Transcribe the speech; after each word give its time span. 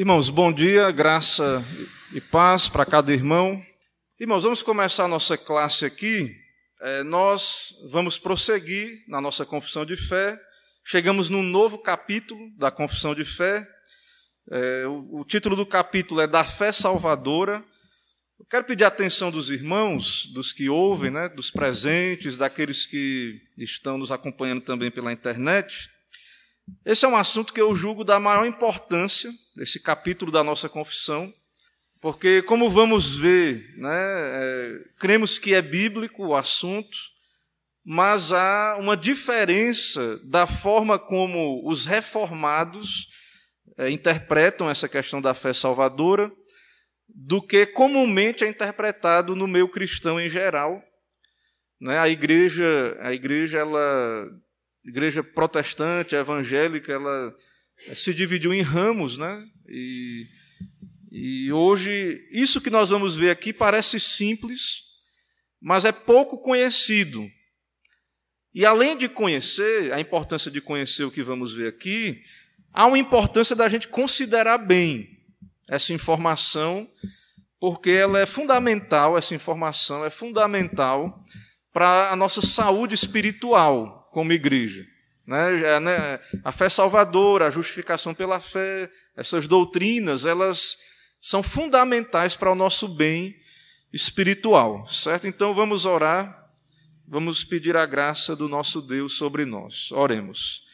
Irmãos, 0.00 0.30
bom 0.30 0.50
dia, 0.50 0.90
graça 0.90 1.62
e 2.14 2.22
paz 2.22 2.66
para 2.70 2.86
cada 2.86 3.12
irmão. 3.12 3.62
Irmãos, 4.18 4.44
vamos 4.44 4.62
começar 4.62 5.04
a 5.04 5.08
nossa 5.08 5.36
classe 5.36 5.84
aqui. 5.84 6.34
É, 6.80 7.02
nós 7.02 7.74
vamos 7.90 8.16
prosseguir 8.16 9.04
na 9.06 9.20
nossa 9.20 9.44
confissão 9.44 9.84
de 9.84 9.96
fé. 9.96 10.40
Chegamos 10.82 11.28
num 11.28 11.42
novo 11.42 11.76
capítulo 11.76 12.40
da 12.56 12.70
confissão 12.70 13.14
de 13.14 13.26
fé. 13.26 13.68
É, 14.50 14.86
o, 14.86 15.20
o 15.20 15.24
título 15.26 15.54
do 15.54 15.66
capítulo 15.66 16.22
é 16.22 16.26
Da 16.26 16.44
Fé 16.44 16.72
Salvadora. 16.72 17.62
Eu 18.38 18.46
quero 18.46 18.64
pedir 18.64 18.84
a 18.84 18.88
atenção 18.88 19.30
dos 19.30 19.50
irmãos, 19.50 20.26
dos 20.32 20.50
que 20.50 20.70
ouvem, 20.70 21.10
né, 21.10 21.28
dos 21.28 21.50
presentes, 21.50 22.38
daqueles 22.38 22.86
que 22.86 23.38
estão 23.58 23.98
nos 23.98 24.10
acompanhando 24.10 24.62
também 24.62 24.90
pela 24.90 25.12
internet. 25.12 25.90
Esse 26.84 27.04
é 27.04 27.08
um 27.08 27.16
assunto 27.16 27.52
que 27.52 27.60
eu 27.60 27.74
julgo 27.74 28.04
da 28.04 28.20
maior 28.20 28.46
importância, 28.46 29.30
esse 29.60 29.78
capítulo 29.78 30.32
da 30.32 30.42
nossa 30.42 30.68
confissão, 30.68 31.32
porque, 32.00 32.40
como 32.42 32.70
vamos 32.70 33.18
ver, 33.18 33.74
né, 33.76 33.90
é, 33.92 34.78
cremos 34.98 35.38
que 35.38 35.54
é 35.54 35.60
bíblico 35.60 36.28
o 36.28 36.34
assunto, 36.34 36.96
mas 37.84 38.32
há 38.32 38.78
uma 38.78 38.96
diferença 38.96 40.18
da 40.30 40.46
forma 40.46 40.98
como 40.98 41.62
os 41.68 41.84
reformados 41.84 43.06
é, 43.76 43.90
interpretam 43.90 44.70
essa 44.70 44.88
questão 44.88 45.20
da 45.20 45.34
fé 45.34 45.52
salvadora 45.52 46.32
do 47.06 47.42
que 47.42 47.66
comumente 47.66 48.44
é 48.44 48.48
interpretado 48.48 49.36
no 49.36 49.46
meio 49.46 49.68
cristão 49.68 50.18
em 50.18 50.28
geral. 50.28 50.82
Né? 51.78 51.98
A 51.98 52.08
igreja, 52.08 52.96
a 53.00 53.12
igreja, 53.12 53.58
ela, 53.58 54.26
igreja 54.84 55.22
protestante, 55.22 56.14
evangélica, 56.14 56.92
ela 56.92 57.34
se 57.94 58.14
dividiu 58.14 58.52
em 58.52 58.62
ramos, 58.62 59.18
né? 59.18 59.46
E, 59.68 60.26
e 61.10 61.52
hoje 61.52 62.26
isso 62.30 62.60
que 62.60 62.70
nós 62.70 62.90
vamos 62.90 63.16
ver 63.16 63.30
aqui 63.30 63.52
parece 63.52 63.98
simples, 63.98 64.84
mas 65.60 65.84
é 65.84 65.92
pouco 65.92 66.38
conhecido. 66.38 67.28
E 68.54 68.66
além 68.66 68.96
de 68.96 69.08
conhecer, 69.08 69.92
a 69.92 70.00
importância 70.00 70.50
de 70.50 70.60
conhecer 70.60 71.04
o 71.04 71.10
que 71.10 71.22
vamos 71.22 71.54
ver 71.54 71.68
aqui, 71.68 72.20
há 72.72 72.86
uma 72.86 72.98
importância 72.98 73.54
da 73.54 73.68
gente 73.68 73.88
considerar 73.88 74.58
bem 74.58 75.08
essa 75.68 75.94
informação, 75.94 76.90
porque 77.60 77.90
ela 77.90 78.18
é 78.18 78.26
fundamental, 78.26 79.16
essa 79.16 79.34
informação 79.34 80.04
é 80.04 80.10
fundamental 80.10 81.24
para 81.72 82.10
a 82.10 82.16
nossa 82.16 82.42
saúde 82.42 82.94
espiritual 82.94 84.08
como 84.10 84.32
igreja. 84.32 84.84
Né? 85.30 85.62
É, 85.62 85.78
né? 85.78 86.18
A 86.42 86.50
fé 86.50 86.68
salvadora, 86.68 87.46
a 87.46 87.50
justificação 87.50 88.12
pela 88.12 88.40
fé, 88.40 88.90
essas 89.16 89.46
doutrinas, 89.46 90.26
elas 90.26 90.76
são 91.20 91.40
fundamentais 91.40 92.34
para 92.34 92.50
o 92.50 92.54
nosso 92.56 92.88
bem 92.88 93.36
espiritual, 93.92 94.84
certo? 94.88 95.28
Então 95.28 95.54
vamos 95.54 95.84
orar, 95.86 96.50
vamos 97.06 97.44
pedir 97.44 97.76
a 97.76 97.86
graça 97.86 98.34
do 98.34 98.48
nosso 98.48 98.82
Deus 98.82 99.16
sobre 99.16 99.44
nós. 99.44 99.92
Oremos. 99.92 100.64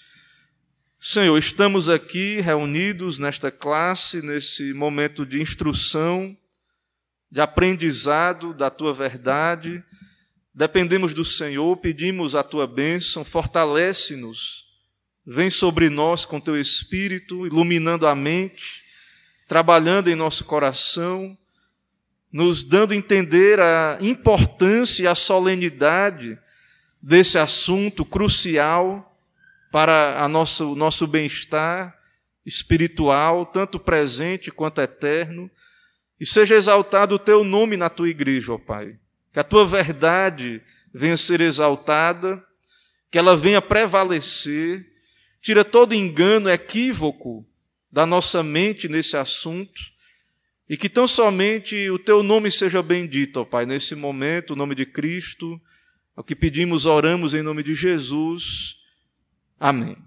Senhor, 0.98 1.36
estamos 1.36 1.90
aqui 1.90 2.40
reunidos 2.40 3.18
nesta 3.18 3.50
classe, 3.50 4.22
nesse 4.22 4.72
momento 4.72 5.26
de 5.26 5.38
instrução, 5.38 6.34
de 7.30 7.42
aprendizado 7.42 8.54
da 8.54 8.70
tua 8.70 8.94
verdade. 8.94 9.84
Dependemos 10.56 11.12
do 11.12 11.22
Senhor, 11.22 11.76
pedimos 11.76 12.34
a 12.34 12.42
tua 12.42 12.66
bênção, 12.66 13.22
fortalece-nos, 13.26 14.64
vem 15.26 15.50
sobre 15.50 15.90
nós 15.90 16.24
com 16.24 16.40
teu 16.40 16.58
espírito, 16.58 17.46
iluminando 17.46 18.06
a 18.06 18.14
mente, 18.14 18.82
trabalhando 19.46 20.08
em 20.08 20.14
nosso 20.14 20.46
coração, 20.46 21.36
nos 22.32 22.62
dando 22.62 22.92
a 22.92 22.96
entender 22.96 23.60
a 23.60 23.98
importância 24.00 25.02
e 25.02 25.06
a 25.06 25.14
solenidade 25.14 26.38
desse 27.02 27.36
assunto 27.36 28.02
crucial 28.02 29.14
para 29.70 30.24
a 30.24 30.26
nossa, 30.26 30.64
o 30.64 30.74
nosso 30.74 31.06
bem-estar 31.06 31.94
espiritual, 32.46 33.44
tanto 33.44 33.78
presente 33.78 34.50
quanto 34.50 34.80
eterno, 34.80 35.50
e 36.18 36.24
seja 36.24 36.54
exaltado 36.54 37.16
o 37.16 37.18
teu 37.18 37.44
nome 37.44 37.76
na 37.76 37.90
tua 37.90 38.08
igreja, 38.08 38.54
ó 38.54 38.58
Pai. 38.58 38.98
Que 39.36 39.40
a 39.40 39.44
tua 39.44 39.66
verdade 39.66 40.62
venha 40.94 41.14
ser 41.14 41.42
exaltada, 41.42 42.42
que 43.10 43.18
ela 43.18 43.36
venha 43.36 43.60
prevalecer, 43.60 44.82
tira 45.42 45.62
todo 45.62 45.94
engano, 45.94 46.48
equívoco 46.48 47.46
da 47.92 48.06
nossa 48.06 48.42
mente 48.42 48.88
nesse 48.88 49.14
assunto, 49.14 49.78
e 50.66 50.74
que 50.74 50.88
tão 50.88 51.06
somente 51.06 51.90
o 51.90 51.98
teu 51.98 52.22
nome 52.22 52.50
seja 52.50 52.82
bendito, 52.82 53.36
ó 53.36 53.44
Pai, 53.44 53.66
nesse 53.66 53.94
momento, 53.94 54.54
o 54.54 54.56
nome 54.56 54.74
de 54.74 54.86
Cristo, 54.86 55.60
é 56.16 56.20
o 56.22 56.24
que 56.24 56.34
pedimos, 56.34 56.86
oramos 56.86 57.34
em 57.34 57.42
nome 57.42 57.62
de 57.62 57.74
Jesus. 57.74 58.78
Amém. 59.60 59.98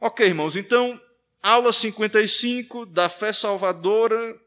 Ok, 0.00 0.26
irmãos, 0.26 0.56
então, 0.56 0.98
aula 1.42 1.70
55 1.70 2.86
da 2.86 3.10
fé 3.10 3.30
salvadora. 3.30 4.40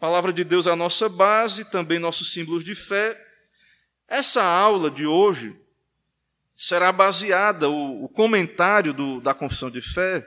Palavra 0.00 0.32
de 0.32 0.42
Deus 0.42 0.66
é 0.66 0.70
a 0.70 0.76
nossa 0.76 1.10
base, 1.10 1.62
também 1.66 1.98
nossos 1.98 2.32
símbolos 2.32 2.64
de 2.64 2.74
fé. 2.74 3.22
Essa 4.08 4.42
aula 4.42 4.90
de 4.90 5.04
hoje 5.04 5.54
será 6.54 6.90
baseada, 6.90 7.68
o, 7.68 8.04
o 8.04 8.08
comentário 8.08 8.94
do, 8.94 9.20
da 9.20 9.34
confissão 9.34 9.70
de 9.70 9.82
fé 9.82 10.26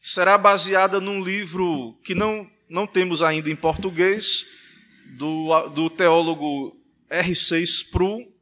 será 0.00 0.38
baseada 0.38 1.00
num 1.00 1.20
livro 1.20 1.98
que 2.04 2.14
não, 2.14 2.48
não 2.68 2.86
temos 2.86 3.22
ainda 3.22 3.50
em 3.50 3.56
português, 3.56 4.46
do, 5.18 5.68
do 5.70 5.90
teólogo 5.90 6.80
R.C. 7.10 7.60
Sproul, 7.60 8.32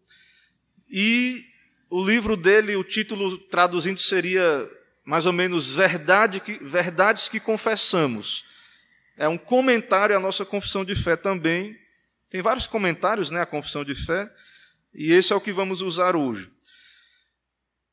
e 0.91 1.43
o 1.89 2.05
livro 2.05 2.37
dele, 2.37 2.77
o 2.77 2.85
título 2.85 3.39
traduzindo 3.39 3.99
seria 3.99 4.71
mais 5.07 5.25
ou 5.25 5.33
menos 5.33 5.75
Verdade 5.75 6.39
que, 6.39 6.59
Verdades 6.63 7.31
que 7.31 7.41
Confessamos. 7.41 8.45
É 9.17 9.29
um 9.29 9.39
comentário 9.39 10.17
à 10.17 10.21
nossa 10.21 10.45
confissão 10.45 10.85
de 10.85 10.95
fé 10.95 11.17
também. 11.17 11.77
Tem 12.31 12.41
vários 12.43 12.67
comentários, 12.67 13.31
né, 13.31 13.41
a 13.41 13.47
confissão 13.47 13.85
de 13.85 13.95
fé, 13.95 14.33
e 14.95 15.13
esse 15.13 15.33
é 15.33 15.37
o 15.37 15.41
que 15.41 15.53
vamos 15.53 15.83
usar 15.83 16.15
hoje. 16.15 16.51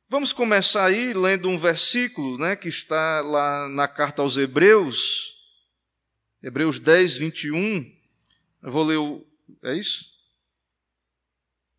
Vamos 0.10 0.32
começar 0.32 0.86
aí 0.86 1.14
lendo 1.14 1.50
um 1.50 1.58
versículo, 1.58 2.38
né, 2.38 2.56
que 2.56 2.70
está 2.70 3.22
lá 3.22 3.68
na 3.68 3.88
carta 3.88 4.22
aos 4.22 4.38
Hebreus, 4.38 5.36
Hebreus 6.42 6.80
10, 6.80 7.18
21. 7.18 7.92
Eu 8.64 8.72
vou 8.72 8.84
ler 8.84 8.98
o. 8.98 9.26
É 9.64 9.74
isso? 9.74 10.12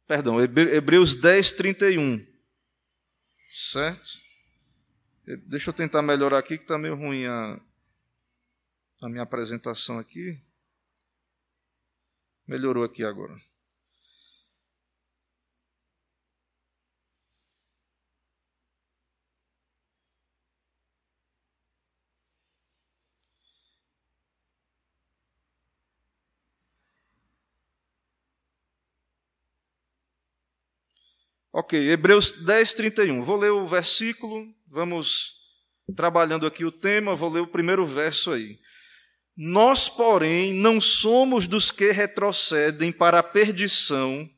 Perdão, 0.07 0.41
Hebreus 0.41 1.15
10, 1.15 1.53
31. 1.53 2.27
Certo? 3.51 4.11
Deixa 5.47 5.71
eu 5.71 5.75
tentar 5.75 6.03
melhorar 6.03 6.39
aqui, 6.39 6.57
que 6.57 6.65
está 6.65 6.79
meio 6.79 6.97
ruim 6.97 7.25
a, 7.27 7.61
a 9.03 9.09
minha 9.09 9.23
apresentação 9.23 9.99
aqui. 9.99 10.41
Melhorou 12.47 12.85
aqui 12.85 13.05
agora. 13.05 13.37
Ok, 31.53 31.91
Hebreus 31.91 32.31
10, 32.31 32.73
31. 32.75 33.23
Vou 33.25 33.37
ler 33.37 33.51
o 33.51 33.67
versículo, 33.67 34.47
vamos 34.69 35.35
trabalhando 35.97 36.47
aqui 36.47 36.65
o 36.65 36.71
tema, 36.71 37.17
vou 37.17 37.31
ler 37.31 37.41
o 37.41 37.49
primeiro 37.49 37.87
verso 37.87 38.31
aí. 38.31 38.61
Nós, 39.41 39.89
porém, 39.89 40.53
não 40.53 40.81
somos 40.81 41.47
dos 41.47 41.71
que 41.71 41.93
retrocedem 41.93 42.91
para 42.91 43.21
a 43.21 43.23
perdição, 43.23 44.29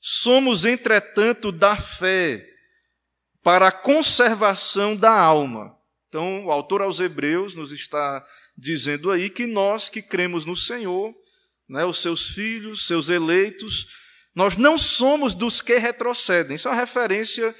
somos, 0.00 0.64
entretanto, 0.64 1.50
da 1.50 1.76
fé 1.76 2.48
para 3.42 3.66
a 3.66 3.72
conservação 3.72 4.94
da 4.94 5.10
alma. 5.10 5.76
Então, 6.08 6.44
o 6.44 6.52
autor 6.52 6.80
aos 6.80 7.00
Hebreus 7.00 7.56
nos 7.56 7.72
está 7.72 8.24
dizendo 8.56 9.10
aí 9.10 9.30
que 9.30 9.48
nós 9.48 9.88
que 9.88 10.00
cremos 10.00 10.44
no 10.44 10.54
Senhor, 10.54 11.12
né, 11.68 11.84
os 11.84 11.98
seus 11.98 12.28
filhos, 12.28 12.86
seus 12.86 13.08
eleitos, 13.08 13.88
nós 14.32 14.56
não 14.56 14.78
somos 14.78 15.34
dos 15.34 15.60
que 15.60 15.76
retrocedem. 15.76 16.54
Isso 16.54 16.68
é 16.68 16.70
uma 16.70 16.78
referência 16.78 17.52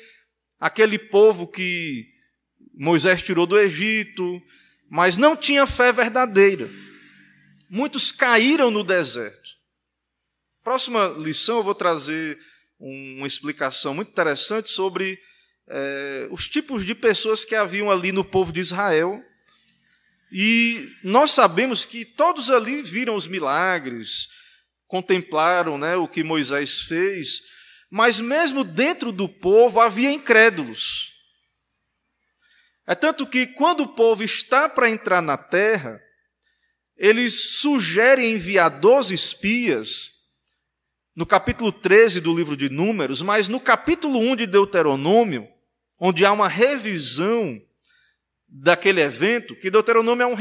àquele 0.61 1.01
povo 1.01 1.49
que 1.49 2.07
Moisés 2.75 3.25
tirou 3.25 3.45
do 3.45 3.59
Egito, 3.59 4.41
mas 4.91 5.17
não 5.17 5.37
tinha 5.37 5.69
fé 5.69 5.93
verdadeira. 5.93 6.69
Muitos 7.71 8.11
caíram 8.11 8.73
no 8.73 8.83
deserto. 8.83 9.51
Próxima 10.65 11.07
lição 11.17 11.59
eu 11.59 11.63
vou 11.63 11.75
trazer 11.75 12.37
uma 12.79 13.27
explicação 13.27 13.95
muito 13.95 14.11
interessante 14.11 14.69
sobre 14.69 15.17
é, 15.69 16.27
os 16.31 16.49
tipos 16.49 16.85
de 16.85 16.95
pessoas 16.95 17.45
que 17.45 17.55
haviam 17.55 17.89
ali 17.89 18.11
no 18.11 18.25
povo 18.25 18.53
de 18.53 18.59
Israel. 18.59 19.23
E 20.33 20.91
nós 21.05 21.31
sabemos 21.31 21.85
que 21.85 22.05
todos 22.05 22.51
ali 22.51 22.83
viram 22.83 23.15
os 23.15 23.29
milagres, 23.29 24.29
contemplaram 24.89 25.79
né, 25.79 25.95
o 25.95 26.09
que 26.09 26.25
Moisés 26.25 26.81
fez, 26.81 27.43
mas 27.89 28.21
mesmo 28.21 28.65
dentro 28.65 29.13
do 29.13 29.29
povo 29.29 29.81
havia 29.81 30.11
incrédulos. 30.11 31.10
É 32.87 32.95
tanto 32.95 33.27
que 33.27 33.47
quando 33.47 33.83
o 33.83 33.95
povo 33.95 34.23
está 34.23 34.69
para 34.69 34.91
entrar 34.91 35.21
na 35.23 35.37
terra, 35.37 36.01
eles 36.97 37.59
sugerem 37.61 38.33
enviar 38.33 38.69
12 38.69 39.15
espias, 39.15 40.13
no 41.15 41.27
capítulo 41.27 41.73
13 41.73 42.21
do 42.21 42.35
livro 42.35 42.57
de 42.57 42.69
Números, 42.69 43.23
mas 43.23 43.49
no 43.49 43.61
capítulo 43.61 44.19
1 44.19 44.37
de 44.37 44.47
Deuteronômio, 44.47 45.49
onde 45.99 46.25
há 46.25 46.33
uma 46.33 46.49
revisão 46.49 47.61
daquele 48.49 49.01
evento, 49.01 49.55
que 49.57 49.71
Deuteronômio 49.71 50.25
é 50.25 50.27
um, 50.27 50.37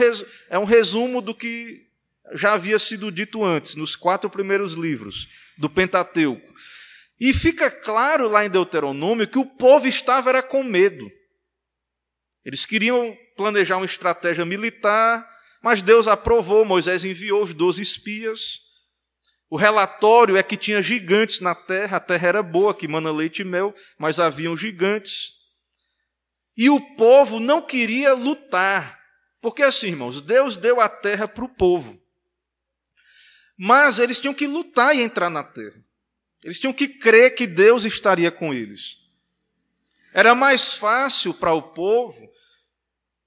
é 0.49 0.59
um 0.59 0.63
resumo 0.63 1.21
do 1.21 1.35
que 1.35 1.87
já 2.33 2.53
havia 2.53 2.79
sido 2.79 3.11
dito 3.11 3.43
antes, 3.43 3.75
nos 3.75 3.95
quatro 3.95 4.29
primeiros 4.29 4.73
livros 4.73 5.27
do 5.57 5.69
Pentateuco. 5.69 6.53
E 7.19 7.33
fica 7.33 7.69
claro 7.69 8.27
lá 8.27 8.45
em 8.45 8.49
Deuteronômio 8.49 9.27
que 9.27 9.37
o 9.37 9.45
povo 9.45 9.87
estava 9.87 10.29
era 10.29 10.41
com 10.41 10.63
medo. 10.63 11.11
Eles 12.49 12.65
queriam 12.65 13.15
planejar 13.37 13.77
uma 13.77 13.85
estratégia 13.85 14.43
militar, 14.43 15.23
mas 15.61 15.83
Deus 15.83 16.07
aprovou, 16.07 16.65
Moisés 16.65 17.05
enviou 17.05 17.43
os 17.43 17.53
doze 17.53 17.79
espias. 17.79 18.61
O 19.51 19.55
relatório 19.55 20.35
é 20.35 20.41
que 20.41 20.57
tinha 20.57 20.81
gigantes 20.81 21.41
na 21.41 21.53
terra, 21.53 21.97
a 21.97 21.99
terra 21.99 22.27
era 22.27 22.41
boa, 22.41 22.73
que 22.73 22.87
mana 22.87 23.11
leite 23.11 23.43
e 23.43 23.45
mel, 23.45 23.71
mas 23.99 24.19
haviam 24.19 24.57
gigantes. 24.57 25.33
E 26.57 26.71
o 26.71 26.81
povo 26.95 27.39
não 27.39 27.61
queria 27.61 28.15
lutar. 28.15 28.99
Porque 29.39 29.61
assim, 29.61 29.89
irmãos, 29.89 30.19
Deus 30.19 30.57
deu 30.57 30.81
a 30.81 30.89
terra 30.89 31.27
para 31.27 31.45
o 31.45 31.49
povo. 31.49 32.01
Mas 33.55 33.99
eles 33.99 34.19
tinham 34.19 34.33
que 34.33 34.47
lutar 34.47 34.95
e 34.95 35.01
entrar 35.01 35.29
na 35.29 35.43
terra. 35.43 35.79
Eles 36.43 36.59
tinham 36.59 36.73
que 36.73 36.87
crer 36.87 37.35
que 37.35 37.45
Deus 37.45 37.85
estaria 37.85 38.31
com 38.31 38.51
eles. 38.51 38.97
Era 40.11 40.33
mais 40.33 40.73
fácil 40.73 41.31
para 41.31 41.53
o 41.53 41.61
povo. 41.61 42.27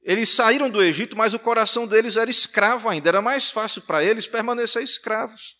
Eles 0.02 0.30
saíram 0.30 0.68
do 0.68 0.82
Egito, 0.82 1.16
mas 1.16 1.32
o 1.32 1.38
coração 1.38 1.86
deles 1.86 2.16
era 2.16 2.30
escravo 2.30 2.88
ainda. 2.88 3.08
Era 3.08 3.22
mais 3.22 3.50
fácil 3.50 3.82
para 3.82 4.02
eles 4.02 4.26
permanecer 4.26 4.82
escravos. 4.82 5.56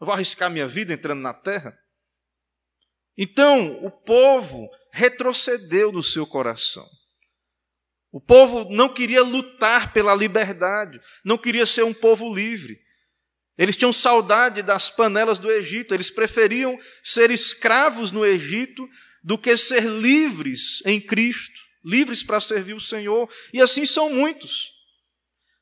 Eu 0.00 0.06
vou 0.06 0.14
arriscar 0.14 0.50
minha 0.50 0.68
vida 0.68 0.92
entrando 0.92 1.20
na 1.20 1.32
terra? 1.32 1.76
Então, 3.16 3.84
o 3.84 3.90
povo 3.90 4.68
retrocedeu 4.92 5.90
no 5.90 6.02
seu 6.02 6.26
coração. 6.26 6.86
O 8.12 8.20
povo 8.20 8.64
não 8.70 8.92
queria 8.92 9.22
lutar 9.22 9.92
pela 9.92 10.14
liberdade, 10.14 11.00
não 11.24 11.36
queria 11.36 11.66
ser 11.66 11.82
um 11.82 11.92
povo 11.92 12.32
livre. 12.32 12.78
Eles 13.56 13.76
tinham 13.76 13.92
saudade 13.92 14.62
das 14.62 14.88
panelas 14.88 15.38
do 15.38 15.50
Egito, 15.50 15.94
eles 15.94 16.10
preferiam 16.10 16.78
ser 17.02 17.30
escravos 17.30 18.12
no 18.12 18.24
Egito 18.24 18.88
do 19.22 19.36
que 19.36 19.56
ser 19.56 19.84
livres 19.84 20.80
em 20.86 21.00
Cristo, 21.00 21.60
livres 21.84 22.22
para 22.22 22.40
servir 22.40 22.74
o 22.74 22.80
Senhor. 22.80 23.28
E 23.52 23.60
assim 23.60 23.86
são 23.86 24.10
muitos. 24.10 24.74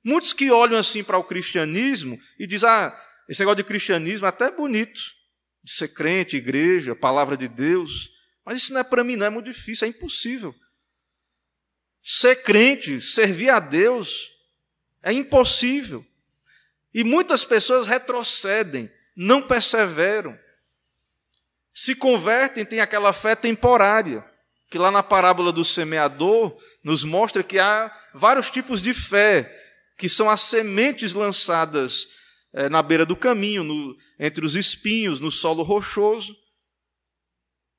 Muitos 0.05 0.33
que 0.33 0.51
olham 0.51 0.79
assim 0.79 1.03
para 1.03 1.19
o 1.19 1.25
cristianismo 1.25 2.19
e 2.39 2.47
dizem: 2.47 2.69
ah, 2.69 2.97
esse 3.29 3.41
negócio 3.41 3.57
de 3.57 3.65
cristianismo 3.65 4.27
é 4.27 4.29
até 4.29 4.51
bonito, 4.51 5.01
de 5.63 5.73
ser 5.73 5.89
crente, 5.89 6.37
igreja, 6.37 6.95
palavra 6.95 7.37
de 7.37 7.49
Deus, 7.49 8.13
mas 8.45 8.63
isso 8.63 8.73
não 8.73 8.81
é 8.81 8.85
para 8.85 9.03
mim, 9.03 9.17
não 9.17 9.27
é 9.27 9.31
muito 9.31 9.51
difícil, 9.51 9.87
é 9.87 9.91
impossível. 9.91 10.55
Ser 12.03 12.37
crente, 12.45 13.01
servir 13.01 13.51
a 13.51 13.59
Deus, 13.59 14.31
é 15.03 15.13
impossível. 15.13 16.07
E 16.95 17.03
muitas 17.03 17.45
pessoas 17.45 17.89
retrocedem, 17.89 18.89
não 19.17 19.45
perseveram. 19.45 20.39
Se 21.75 21.97
convertem, 21.97 22.65
têm 22.65 22.79
aquela 22.79 23.13
fé 23.13 23.35
temporária, 23.35 24.25
que 24.69 24.79
lá 24.79 24.91
na 24.91 25.03
parábola 25.03 25.53
do 25.53 25.65
semeador 25.65 26.57
nos 26.83 27.05
mostra 27.05 27.43
que 27.43 27.59
há 27.59 27.95
vários 28.15 28.51
tipos 28.51 28.81
de 28.81 28.93
fé, 28.93 29.53
que 29.97 30.09
são 30.09 30.29
as 30.29 30.41
sementes 30.41 31.15
lançadas 31.15 32.09
é, 32.53 32.69
na 32.69 32.83
beira 32.83 33.07
do 33.07 33.17
caminho, 33.17 33.63
no, 33.63 33.97
entre 34.19 34.45
os 34.45 34.55
espinhos, 34.55 35.21
no 35.21 35.31
solo 35.31 35.63
rochoso. 35.63 36.37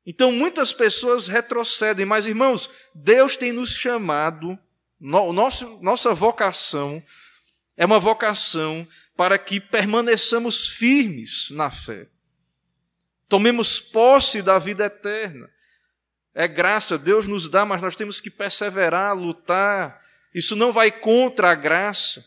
Então 0.05 0.31
muitas 0.31 0.71
pessoas 0.71 1.27
retrocedem, 1.27 2.05
mas 2.05 2.25
irmãos, 2.25 2.69
Deus 2.95 3.35
tem 3.35 3.51
nos 3.51 3.71
chamado, 3.71 4.57
no, 4.99 5.33
nosso, 5.33 5.79
nossa 5.81 6.13
vocação 6.13 7.03
é 7.75 7.85
uma 7.85 7.99
vocação 7.99 8.87
para 9.15 9.37
que 9.37 9.59
permaneçamos 9.59 10.67
firmes 10.69 11.49
na 11.51 11.69
fé. 11.69 12.07
Tomemos 13.27 13.79
posse 13.79 14.41
da 14.41 14.57
vida 14.57 14.85
eterna. 14.85 15.49
É 16.39 16.47
graça, 16.47 16.99
Deus 16.99 17.27
nos 17.27 17.49
dá, 17.49 17.65
mas 17.65 17.81
nós 17.81 17.95
temos 17.95 18.19
que 18.19 18.29
perseverar, 18.29 19.17
lutar. 19.17 19.99
Isso 20.35 20.55
não 20.55 20.71
vai 20.71 20.91
contra 20.91 21.49
a 21.49 21.55
graça. 21.55 22.23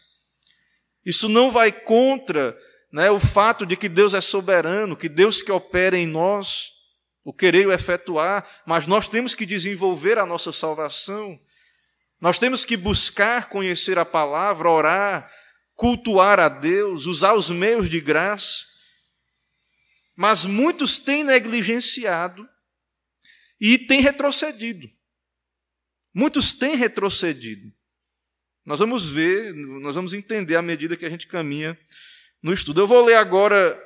Isso 1.06 1.28
não 1.28 1.48
vai 1.48 1.70
contra 1.70 2.58
né, 2.92 3.08
o 3.08 3.20
fato 3.20 3.64
de 3.64 3.76
que 3.76 3.88
Deus 3.88 4.12
é 4.12 4.20
soberano, 4.20 4.96
que 4.96 5.08
Deus 5.08 5.40
que 5.40 5.52
opera 5.52 5.96
em 5.96 6.08
nós 6.08 6.72
o 7.22 7.32
querer 7.32 7.68
o 7.68 7.72
efetuar, 7.72 8.44
mas 8.66 8.84
nós 8.84 9.06
temos 9.06 9.32
que 9.32 9.46
desenvolver 9.46 10.18
a 10.18 10.26
nossa 10.26 10.50
salvação. 10.50 11.38
Nós 12.20 12.36
temos 12.36 12.64
que 12.64 12.76
buscar 12.76 13.48
conhecer 13.48 13.96
a 13.96 14.04
palavra, 14.04 14.68
orar, 14.68 15.30
cultuar 15.76 16.40
a 16.40 16.48
Deus, 16.48 17.06
usar 17.06 17.34
os 17.34 17.48
meios 17.48 17.88
de 17.88 18.00
graça. 18.00 18.66
Mas 20.16 20.46
muitos 20.46 20.98
têm 20.98 21.22
negligenciado 21.22 22.49
e 23.60 23.78
têm 23.78 24.00
retrocedido. 24.00 24.90
Muitos 26.14 26.54
têm 26.54 26.74
retrocedido. 26.74 27.72
Nós 28.64 28.78
vamos 28.78 29.10
ver, 29.10 29.54
nós 29.54 29.94
vamos 29.94 30.14
entender 30.14 30.56
à 30.56 30.62
medida 30.62 30.96
que 30.96 31.04
a 31.04 31.10
gente 31.10 31.26
caminha 31.26 31.78
no 32.42 32.52
estudo. 32.52 32.80
Eu 32.80 32.86
vou 32.86 33.04
ler 33.04 33.14
agora 33.14 33.80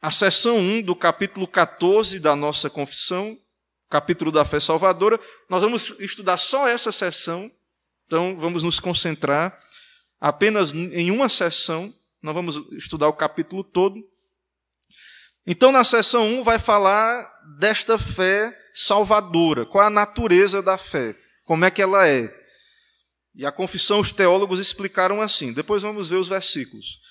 a 0.00 0.10
seção 0.10 0.58
1 0.58 0.82
do 0.82 0.96
capítulo 0.96 1.46
14 1.46 2.18
da 2.18 2.34
nossa 2.34 2.68
confissão, 2.68 3.38
capítulo 3.88 4.32
da 4.32 4.44
fé 4.44 4.58
salvadora. 4.58 5.20
Nós 5.48 5.62
vamos 5.62 5.94
estudar 6.00 6.36
só 6.36 6.68
essa 6.68 6.90
seção, 6.90 7.50
então 8.06 8.36
vamos 8.36 8.64
nos 8.64 8.80
concentrar 8.80 9.58
apenas 10.20 10.72
em 10.72 11.10
uma 11.10 11.28
seção, 11.28 11.94
não 12.20 12.32
vamos 12.32 12.56
estudar 12.72 13.08
o 13.08 13.12
capítulo 13.12 13.62
todo. 13.64 14.02
Então, 15.46 15.72
na 15.72 15.84
seção 15.84 16.26
1, 16.40 16.44
vai 16.44 16.58
falar 16.58 17.30
desta 17.58 17.98
fé 17.98 18.56
salvadora, 18.74 19.66
qual 19.66 19.86
a 19.86 19.90
natureza 19.90 20.62
da 20.62 20.78
fé, 20.78 21.16
como 21.44 21.64
é 21.64 21.70
que 21.70 21.82
ela 21.82 22.06
é. 22.06 22.32
E 23.34 23.44
a 23.44 23.52
confissão, 23.52 24.00
os 24.00 24.12
teólogos 24.12 24.58
explicaram 24.58 25.20
assim. 25.20 25.52
Depois 25.52 25.82
vamos 25.82 26.08
ver 26.08 26.16
os 26.16 26.28
versículos 26.28 27.02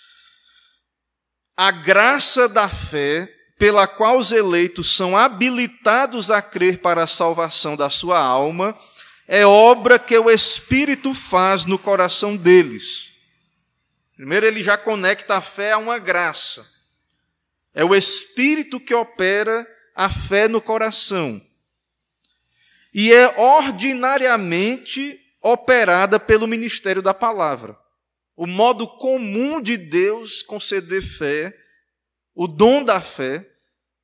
a 1.55 1.69
graça 1.69 2.49
da 2.49 2.67
fé 2.67 3.31
pela 3.59 3.85
qual 3.85 4.17
os 4.17 4.31
eleitos 4.31 4.95
são 4.95 5.15
habilitados 5.15 6.31
a 6.31 6.41
crer 6.41 6.79
para 6.79 7.03
a 7.03 7.07
salvação 7.07 7.75
da 7.75 7.87
sua 7.87 8.19
alma 8.19 8.75
é 9.27 9.45
obra 9.45 9.99
que 9.99 10.17
o 10.17 10.31
Espírito 10.31 11.13
faz 11.13 11.65
no 11.65 11.77
coração 11.77 12.35
deles. 12.35 13.13
Primeiro, 14.15 14.47
ele 14.47 14.63
já 14.63 14.75
conecta 14.75 15.37
a 15.37 15.41
fé 15.41 15.73
a 15.73 15.77
uma 15.77 15.99
graça. 15.99 16.65
É 17.73 17.85
o 17.85 17.95
Espírito 17.95 18.79
que 18.79 18.93
opera 18.93 19.67
a 19.95 20.09
fé 20.09 20.47
no 20.47 20.61
coração. 20.61 21.41
E 22.93 23.11
é 23.13 23.39
ordinariamente 23.39 25.19
operada 25.41 26.19
pelo 26.19 26.47
ministério 26.47 27.01
da 27.01 27.13
palavra. 27.13 27.77
O 28.35 28.45
modo 28.45 28.87
comum 28.87 29.61
de 29.61 29.77
Deus 29.77 30.43
conceder 30.43 31.01
fé, 31.01 31.55
o 32.33 32.47
dom 32.47 32.83
da 32.83 32.99
fé, 32.99 33.47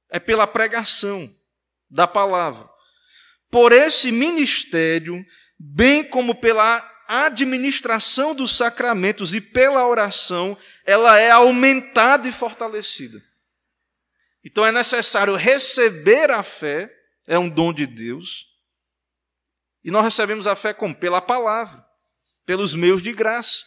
é 0.10 0.20
pela 0.20 0.48
pregação 0.48 1.34
da 1.90 2.08
palavra. 2.08 2.70
Por 3.50 3.72
esse 3.72 4.12
ministério, 4.12 5.26
bem 5.58 6.04
como 6.04 6.36
pela 6.36 6.96
administração 7.08 8.36
dos 8.36 8.56
sacramentos 8.56 9.34
e 9.34 9.40
pela 9.40 9.88
oração, 9.88 10.58
ela 10.86 11.18
é 11.18 11.32
aumentada 11.32 12.28
e 12.28 12.32
fortalecida. 12.32 13.24
Então 14.48 14.66
é 14.66 14.72
necessário 14.72 15.36
receber 15.36 16.32
a 16.32 16.42
fé, 16.42 16.89
é 17.27 17.38
um 17.38 17.50
dom 17.50 17.74
de 17.74 17.86
Deus. 17.86 18.48
E 19.84 19.92
nós 19.92 20.06
recebemos 20.06 20.48
a 20.48 20.56
fé 20.56 20.74
como? 20.74 20.96
Pela 20.96 21.22
palavra, 21.22 21.86
pelos 22.46 22.74
meios 22.74 23.01
de 23.01 23.12
graça. 23.12 23.66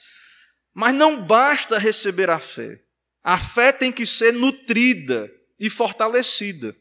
Mas 0.73 0.95
não 0.95 1.23
basta 1.27 1.79
receber 1.79 2.31
a 2.31 2.41
fé. 2.41 2.83
A 3.23 3.39
fé 3.39 3.73
tem 3.73 3.93
que 3.93 4.07
ser 4.07 4.33
nutrida 4.33 5.31
e 5.59 5.69
fortalecida. 5.69 6.75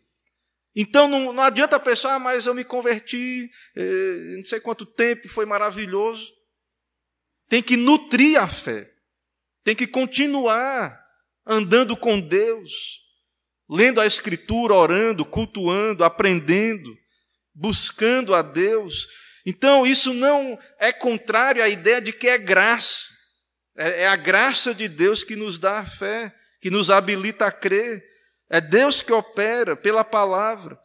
Então 0.74 1.06
não, 1.10 1.34
não 1.34 1.44
adianta 1.44 1.76
a 1.76 1.80
pessoa, 1.80 2.14
ah, 2.14 2.20
mas 2.20 2.46
eu 2.46 2.54
me 2.54 2.64
converti, 2.64 3.52
eh, 3.76 4.36
não 4.38 4.46
sei 4.46 4.62
quanto 4.62 4.86
tempo, 4.86 5.28
foi 5.28 5.46
maravilhoso. 5.46 6.34
tem 7.50 7.62
que 7.62 7.76
nutrir 7.76 8.42
a 8.42 8.48
fé, 8.48 8.94
tem 9.62 9.76
que 9.76 9.88
continuar 9.88 11.04
andando 11.46 11.98
com 11.98 12.22
Deus, 12.22 13.09
lendo 13.70 14.02
a 14.02 14.06
Escritura, 14.06 14.74
orando, 14.74 15.24
cultuando, 15.24 16.04
aprendendo, 16.04 16.98
buscando 17.54 18.34
a 18.34 18.42
Deus. 18.42 19.08
Então, 19.46 19.86
isso 19.86 20.14
não 20.14 20.58
é 20.80 20.92
contrário 20.92 21.64
à 21.64 21.70
ideia 21.70 22.02
de 22.02 22.12
que 22.12 22.28
é 22.28 22.38
graça. 22.38 23.06
É, 23.78 24.04
é 24.04 24.08
a 24.08 24.16
graça 24.16 24.74
de 24.74 24.88
Deus 24.88 25.24
que 25.24 25.36
nos 25.36 25.60
dá 25.60 25.80
a 25.80 25.86
fé, 25.86 26.34
que 26.60 26.72
nos 26.72 26.90
habilita 26.90 27.46
a 27.46 27.52
crer. 27.52 28.04
É 28.50 28.60
Deus 28.60 29.02
que 29.02 29.14
opera 29.14 29.76
pela 29.76 30.04
palavra. 30.04 30.80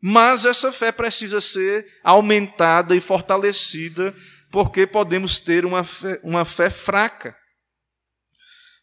Mas 0.00 0.44
essa 0.44 0.70
fé 0.70 0.92
precisa 0.92 1.40
ser 1.40 1.86
aumentada 2.04 2.94
e 2.94 3.00
fortalecida, 3.00 4.14
porque 4.52 4.86
podemos 4.86 5.40
ter 5.40 5.64
uma 5.64 5.82
fé, 5.82 6.20
uma 6.22 6.44
fé 6.44 6.70
fraca. 6.70 7.36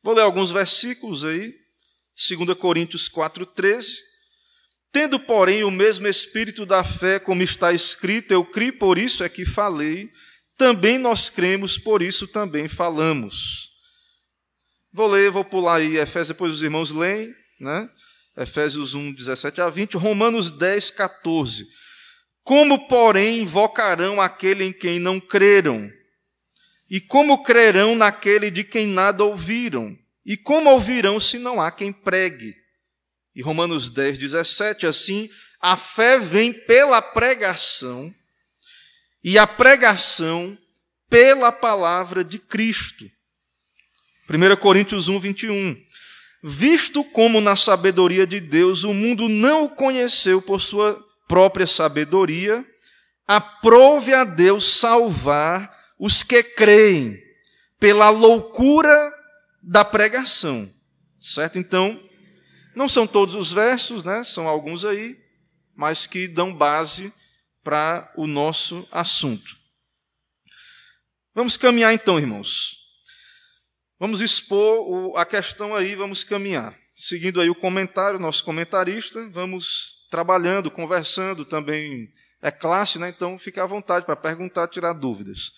Vou 0.03 0.13
ler 0.13 0.23
alguns 0.23 0.51
versículos 0.51 1.23
aí. 1.23 1.62
2 2.15 2.57
Coríntios 2.57 3.09
4,13. 3.09 3.85
Tendo, 4.91 5.19
porém, 5.19 5.63
o 5.63 5.71
mesmo 5.71 6.07
espírito 6.07 6.65
da 6.65 6.83
fé, 6.83 7.19
como 7.19 7.41
está 7.41 7.73
escrito, 7.73 8.31
eu 8.31 8.45
criei, 8.45 8.71
por 8.71 8.97
isso 8.97 9.23
é 9.23 9.29
que 9.29 9.43
falei, 9.43 10.11
também 10.55 10.99
nós 10.99 11.29
cremos, 11.29 11.77
por 11.77 12.03
isso 12.03 12.27
também 12.27 12.67
falamos. 12.67 13.71
Vou 14.91 15.07
ler, 15.07 15.31
vou 15.31 15.43
pular 15.43 15.77
aí 15.77 15.97
Efésios, 15.97 16.27
depois 16.27 16.53
os 16.53 16.61
irmãos 16.61 16.91
leem, 16.91 17.33
né? 17.59 17.89
Efésios 18.37 18.93
1, 18.93 19.13
17 19.13 19.61
a 19.61 19.69
20, 19.69 19.97
Romanos 19.97 20.51
10, 20.51 20.91
14. 20.91 21.65
Como, 22.43 22.87
porém, 22.87 23.39
invocarão 23.39 24.21
aquele 24.21 24.63
em 24.63 24.73
quem 24.73 24.99
não 24.99 25.19
creram? 25.19 25.89
E 26.89 27.01
como 27.01 27.41
crerão 27.41 27.95
naquele 27.95 28.51
de 28.51 28.63
quem 28.63 28.85
nada 28.85 29.23
ouviram? 29.23 29.97
E 30.25 30.37
como 30.37 30.69
ouvirão 30.69 31.19
se 31.19 31.37
não 31.37 31.59
há 31.61 31.71
quem 31.71 31.91
pregue? 31.91 32.55
E 33.35 33.41
Romanos 33.41 33.89
10, 33.89 34.17
17, 34.17 34.85
assim, 34.85 35.29
a 35.59 35.75
fé 35.75 36.17
vem 36.19 36.53
pela 36.53 37.01
pregação, 37.01 38.13
e 39.23 39.37
a 39.37 39.47
pregação 39.47 40.57
pela 41.09 41.51
palavra 41.51 42.23
de 42.23 42.37
Cristo. 42.37 43.09
1 44.29 44.55
Coríntios 44.57 45.07
1, 45.07 45.19
21. 45.19 45.77
Visto 46.43 47.03
como 47.03 47.39
na 47.39 47.55
sabedoria 47.55 48.27
de 48.27 48.39
Deus 48.39 48.83
o 48.83 48.93
mundo 48.93 49.29
não 49.29 49.63
o 49.63 49.69
conheceu 49.69 50.41
por 50.41 50.59
sua 50.59 51.01
própria 51.27 51.67
sabedoria, 51.67 52.65
aprove 53.27 54.13
a 54.13 54.23
Deus 54.23 54.79
salvar 54.79 55.71
os 55.97 56.21
que 56.23 56.43
creem 56.43 57.17
pela 57.79 58.09
loucura 58.09 59.12
da 59.63 59.85
pregação. 59.85 60.71
Certo? 61.19 61.57
Então, 61.57 61.99
não 62.75 62.87
são 62.87 63.07
todos 63.07 63.33
os 63.33 63.53
versos, 63.53 64.03
né? 64.03 64.23
São 64.23 64.47
alguns 64.47 64.83
aí, 64.83 65.17
mas 65.73 66.05
que 66.05 66.27
dão 66.27 66.53
base 66.53 67.13
para 67.63 68.11
o 68.17 68.27
nosso 68.27 68.85
assunto. 68.91 69.57
Vamos 71.33 71.55
caminhar 71.55 71.93
então, 71.93 72.19
irmãos. 72.19 72.77
Vamos 73.97 74.19
expor 74.21 75.17
a 75.17 75.25
questão 75.25 75.73
aí, 75.73 75.95
vamos 75.95 76.23
caminhar. 76.23 76.77
Seguindo 76.93 77.39
aí 77.39 77.49
o 77.49 77.55
comentário, 77.55 78.19
nosso 78.19 78.43
comentarista, 78.43 79.27
vamos 79.29 80.05
trabalhando, 80.11 80.69
conversando 80.69 81.45
também. 81.45 82.11
É 82.41 82.51
classe, 82.51 82.99
né? 82.99 83.09
Então 83.09 83.39
fique 83.39 83.59
à 83.59 83.65
vontade 83.65 84.05
para 84.05 84.15
perguntar, 84.15 84.67
tirar 84.67 84.93
dúvidas. 84.93 85.51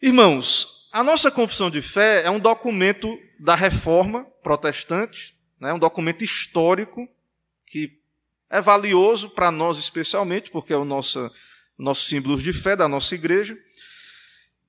Irmãos, 0.00 0.81
a 0.92 1.02
nossa 1.02 1.30
confissão 1.30 1.70
de 1.70 1.80
fé 1.80 2.22
é 2.22 2.30
um 2.30 2.38
documento 2.38 3.18
da 3.40 3.54
reforma 3.54 4.24
protestante, 4.42 5.34
né, 5.58 5.72
um 5.72 5.78
documento 5.78 6.22
histórico 6.22 7.08
que 7.66 7.98
é 8.50 8.60
valioso 8.60 9.30
para 9.30 9.50
nós 9.50 9.78
especialmente, 9.78 10.50
porque 10.50 10.74
é 10.74 10.76
o 10.76 10.84
nosso, 10.84 11.30
nosso 11.78 12.04
símbolo 12.04 12.36
de 12.36 12.52
fé 12.52 12.76
da 12.76 12.86
nossa 12.86 13.14
igreja. 13.14 13.56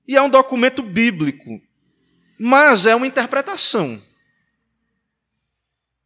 E 0.08 0.16
é 0.16 0.22
um 0.22 0.30
documento 0.30 0.82
bíblico, 0.82 1.60
mas 2.38 2.86
é 2.86 2.94
uma 2.94 3.06
interpretação. 3.06 4.02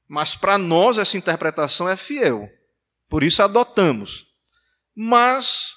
Mas 0.09 0.35
para 0.35 0.59
nós 0.59 0.99
essa 0.99 1.17
interpretação 1.17 1.89
é 1.89 1.97
fiel, 1.97 2.51
por 3.09 3.23
isso 3.23 3.43
adotamos. 3.43 4.27
Mas, 4.97 5.75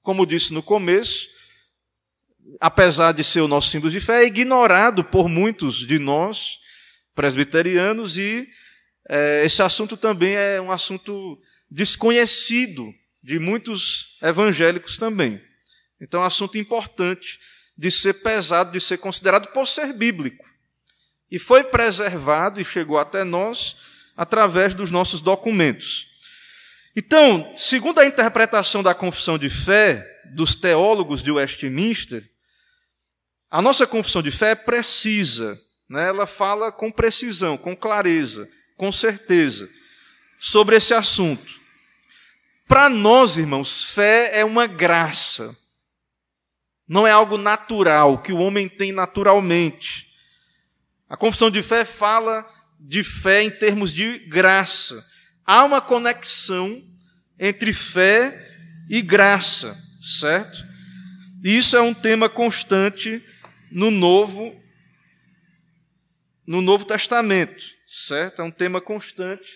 como 0.00 0.24
disse 0.24 0.52
no 0.52 0.62
começo, 0.62 1.28
apesar 2.58 3.12
de 3.12 3.22
ser 3.22 3.40
o 3.40 3.48
nosso 3.48 3.68
símbolo 3.68 3.90
de 3.90 4.00
fé, 4.00 4.22
é 4.22 4.26
ignorado 4.26 5.04
por 5.04 5.28
muitos 5.28 5.86
de 5.86 5.98
nós 5.98 6.58
presbiterianos 7.14 8.16
e 8.16 8.48
é, 9.08 9.44
esse 9.44 9.62
assunto 9.62 9.96
também 9.96 10.34
é 10.34 10.60
um 10.60 10.70
assunto 10.70 11.40
desconhecido 11.70 12.92
de 13.22 13.38
muitos 13.38 14.16
evangélicos 14.22 14.96
também. 14.96 15.40
Então, 16.00 16.20
é 16.20 16.24
um 16.24 16.26
assunto 16.26 16.56
importante 16.56 17.38
de 17.76 17.90
ser 17.90 18.14
pesado, 18.14 18.72
de 18.72 18.80
ser 18.80 18.98
considerado 18.98 19.48
por 19.48 19.66
ser 19.66 19.92
bíblico. 19.92 20.48
E 21.30 21.38
foi 21.38 21.62
preservado 21.62 22.60
e 22.60 22.64
chegou 22.64 22.98
até 22.98 23.22
nós 23.22 23.76
através 24.16 24.74
dos 24.74 24.90
nossos 24.90 25.20
documentos. 25.20 26.08
Então, 26.96 27.52
segundo 27.54 28.00
a 28.00 28.06
interpretação 28.06 28.82
da 28.82 28.94
confissão 28.94 29.38
de 29.38 29.48
fé 29.48 30.06
dos 30.34 30.54
teólogos 30.54 31.22
de 31.22 31.30
Westminster, 31.30 32.28
a 33.50 33.60
nossa 33.60 33.86
confissão 33.86 34.22
de 34.22 34.30
fé 34.30 34.50
é 34.50 34.54
precisa, 34.54 35.60
né? 35.88 36.06
ela 36.06 36.26
fala 36.26 36.70
com 36.70 36.92
precisão, 36.92 37.56
com 37.56 37.76
clareza, 37.76 38.48
com 38.76 38.92
certeza 38.92 39.68
sobre 40.38 40.76
esse 40.76 40.94
assunto. 40.94 41.60
Para 42.66 42.88
nós, 42.88 43.36
irmãos, 43.36 43.84
fé 43.92 44.38
é 44.38 44.44
uma 44.44 44.66
graça. 44.66 45.56
Não 46.88 47.06
é 47.06 47.10
algo 47.10 47.36
natural, 47.36 48.22
que 48.22 48.32
o 48.32 48.38
homem 48.38 48.68
tem 48.68 48.92
naturalmente. 48.92 50.08
A 51.08 51.16
confissão 51.16 51.50
de 51.50 51.62
fé 51.62 51.84
fala 51.84 52.46
de 52.78 53.02
fé 53.02 53.42
em 53.42 53.50
termos 53.50 53.92
de 53.92 54.20
graça. 54.20 55.04
Há 55.44 55.64
uma 55.64 55.80
conexão 55.80 56.82
entre 57.38 57.72
fé 57.72 58.48
e 58.88 59.02
graça, 59.02 59.76
certo? 60.00 60.64
E 61.44 61.58
isso 61.58 61.76
é 61.76 61.80
um 61.80 61.92
tema 61.92 62.28
constante 62.28 63.22
no 63.70 63.90
Novo 63.90 64.60
no 66.46 66.60
Novo 66.60 66.84
Testamento, 66.84 67.62
certo? 67.86 68.42
É 68.42 68.44
um 68.44 68.50
tema 68.50 68.80
constante 68.80 69.48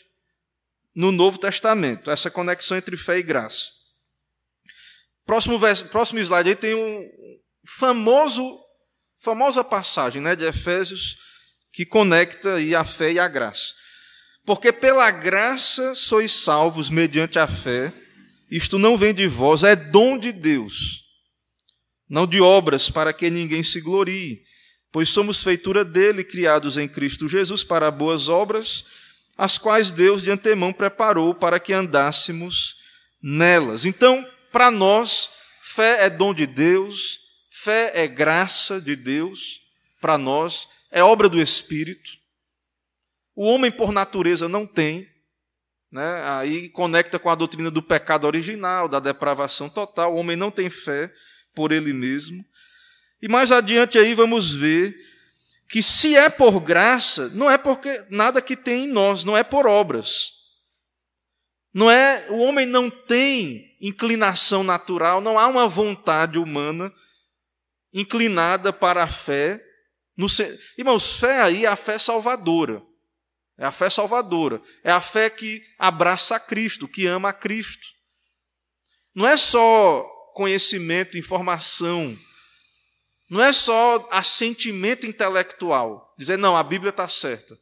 no 0.94 1.10
Novo 1.10 1.38
Testamento, 1.38 2.08
essa 2.08 2.30
conexão 2.30 2.76
entre 2.76 2.96
fé 2.96 3.18
e 3.18 3.22
graça. 3.22 3.72
Próximo, 5.26 5.58
verso, 5.58 5.88
próximo 5.88 6.20
slide 6.20 6.50
aí 6.50 6.54
tem 6.54 6.74
um 6.76 7.10
famoso, 7.66 8.60
famosa 9.20 9.64
passagem 9.64 10.22
né, 10.22 10.36
de 10.36 10.44
Efésios 10.44 11.16
que 11.72 11.84
conecta 11.84 12.54
aí 12.54 12.76
a 12.76 12.84
fé 12.84 13.10
e 13.10 13.18
a 13.18 13.26
graça. 13.26 13.74
Porque 14.46 14.72
pela 14.72 15.10
graça 15.10 15.96
sois 15.96 16.30
salvos 16.30 16.90
mediante 16.90 17.40
a 17.40 17.48
fé, 17.48 17.92
isto 18.48 18.78
não 18.78 18.96
vem 18.96 19.12
de 19.12 19.26
vós, 19.26 19.64
é 19.64 19.74
dom 19.74 20.16
de 20.16 20.30
Deus 20.30 21.03
não 22.14 22.28
de 22.28 22.40
obras, 22.40 22.88
para 22.88 23.12
que 23.12 23.28
ninguém 23.28 23.64
se 23.64 23.80
glorie, 23.80 24.44
pois 24.92 25.08
somos 25.08 25.42
feitura 25.42 25.84
dele, 25.84 26.22
criados 26.22 26.78
em 26.78 26.86
Cristo 26.86 27.26
Jesus 27.26 27.64
para 27.64 27.90
boas 27.90 28.28
obras, 28.28 28.84
as 29.36 29.58
quais 29.58 29.90
Deus 29.90 30.22
de 30.22 30.30
antemão 30.30 30.72
preparou 30.72 31.34
para 31.34 31.58
que 31.58 31.72
andássemos 31.72 32.76
nelas. 33.20 33.84
Então, 33.84 34.24
para 34.52 34.70
nós, 34.70 35.28
fé 35.60 36.04
é 36.04 36.08
dom 36.08 36.32
de 36.32 36.46
Deus, 36.46 37.18
fé 37.50 37.90
é 37.92 38.06
graça 38.06 38.80
de 38.80 38.94
Deus, 38.94 39.60
para 40.00 40.16
nós, 40.16 40.68
é 40.92 41.02
obra 41.02 41.28
do 41.28 41.42
Espírito. 41.42 42.10
O 43.34 43.44
homem, 43.44 43.72
por 43.72 43.90
natureza, 43.90 44.48
não 44.48 44.64
tem, 44.68 45.08
né? 45.90 46.22
aí 46.22 46.68
conecta 46.68 47.18
com 47.18 47.28
a 47.28 47.34
doutrina 47.34 47.72
do 47.72 47.82
pecado 47.82 48.24
original, 48.24 48.88
da 48.88 49.00
depravação 49.00 49.68
total. 49.68 50.14
O 50.14 50.18
homem 50.18 50.36
não 50.36 50.52
tem 50.52 50.70
fé, 50.70 51.12
por 51.54 51.72
ele 51.72 51.92
mesmo. 51.92 52.44
E 53.22 53.28
mais 53.28 53.50
adiante 53.50 53.98
aí 53.98 54.14
vamos 54.14 54.50
ver 54.54 54.94
que 55.68 55.82
se 55.82 56.14
é 56.14 56.28
por 56.28 56.60
graça, 56.60 57.28
não 57.30 57.50
é 57.50 57.56
porque 57.56 58.04
nada 58.10 58.42
que 58.42 58.56
tem 58.56 58.84
em 58.84 58.88
nós, 58.88 59.24
não 59.24 59.36
é 59.36 59.42
por 59.42 59.66
obras. 59.66 60.32
Não 61.72 61.90
é, 61.90 62.26
o 62.30 62.36
homem 62.36 62.66
não 62.66 62.88
tem 62.88 63.76
inclinação 63.80 64.62
natural, 64.62 65.20
não 65.20 65.38
há 65.38 65.46
uma 65.46 65.66
vontade 65.66 66.38
humana 66.38 66.92
inclinada 67.92 68.72
para 68.72 69.02
a 69.02 69.08
fé. 69.08 69.60
No, 70.16 70.26
irmãos, 70.78 71.18
fé 71.18 71.40
aí 71.40 71.64
é 71.64 71.68
a 71.68 71.76
fé 71.76 71.98
salvadora. 71.98 72.82
É 73.58 73.64
a 73.64 73.72
fé 73.72 73.90
salvadora. 73.90 74.62
É 74.82 74.92
a 74.92 75.00
fé 75.00 75.30
que 75.30 75.62
abraça 75.78 76.36
a 76.36 76.40
Cristo, 76.40 76.86
que 76.86 77.06
ama 77.06 77.30
a 77.30 77.32
Cristo. 77.32 77.86
Não 79.14 79.26
é 79.26 79.36
só 79.36 80.13
conhecimento, 80.34 81.16
informação. 81.16 82.18
Não 83.30 83.42
é 83.42 83.52
só 83.52 84.06
assentimento 84.10 85.06
intelectual, 85.06 86.14
dizer, 86.18 86.36
não, 86.36 86.54
a 86.54 86.62
Bíblia 86.62 86.90
está 86.90 87.08
certa. 87.08 87.58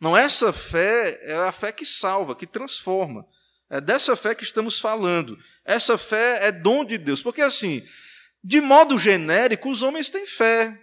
Não, 0.00 0.16
essa 0.16 0.52
fé 0.52 1.18
é 1.22 1.34
a 1.34 1.52
fé 1.52 1.72
que 1.72 1.86
salva, 1.86 2.36
que 2.36 2.46
transforma. 2.46 3.24
É 3.70 3.80
dessa 3.80 4.14
fé 4.14 4.34
que 4.34 4.44
estamos 4.44 4.78
falando. 4.78 5.36
Essa 5.64 5.98
fé 5.98 6.46
é 6.46 6.52
dom 6.52 6.84
de 6.84 6.98
Deus. 6.98 7.20
Porque, 7.20 7.42
assim, 7.42 7.82
de 8.42 8.60
modo 8.60 8.96
genérico, 8.96 9.68
os 9.68 9.82
homens 9.82 10.08
têm 10.08 10.24
fé. 10.24 10.78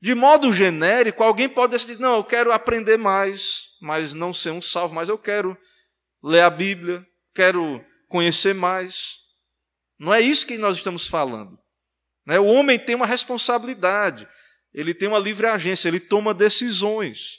De 0.00 0.14
modo 0.14 0.52
genérico, 0.52 1.22
alguém 1.22 1.48
pode 1.48 1.72
decidir: 1.72 2.00
não, 2.00 2.16
eu 2.16 2.24
quero 2.24 2.50
aprender 2.50 2.96
mais, 2.96 3.68
mas 3.80 4.14
não 4.14 4.32
ser 4.32 4.50
um 4.50 4.60
salvo, 4.60 4.94
mas 4.94 5.08
eu 5.08 5.18
quero 5.18 5.56
ler 6.22 6.40
a 6.40 6.50
Bíblia, 6.50 7.06
quero 7.34 7.84
conhecer 8.08 8.54
mais. 8.54 9.20
Não 10.02 10.12
é 10.12 10.20
isso 10.20 10.44
que 10.44 10.58
nós 10.58 10.76
estamos 10.78 11.06
falando. 11.06 11.56
Né? 12.26 12.36
O 12.40 12.46
homem 12.46 12.76
tem 12.76 12.96
uma 12.96 13.06
responsabilidade, 13.06 14.26
ele 14.74 14.92
tem 14.92 15.06
uma 15.06 15.18
livre 15.20 15.46
agência, 15.46 15.86
ele 15.86 16.00
toma 16.00 16.34
decisões. 16.34 17.38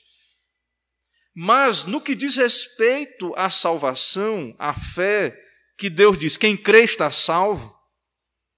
Mas 1.35 1.83
no 1.83 1.99
que 1.99 2.15
diz 2.15 2.37
respeito 2.37 3.33
à 3.35 3.49
salvação, 3.49 4.55
à 4.57 4.73
fé, 4.73 5.37
que 5.77 5.89
Deus 5.89 6.17
diz: 6.17 6.37
quem 6.37 6.55
crê 6.55 6.83
está 6.83 7.11
salvo, 7.11 7.77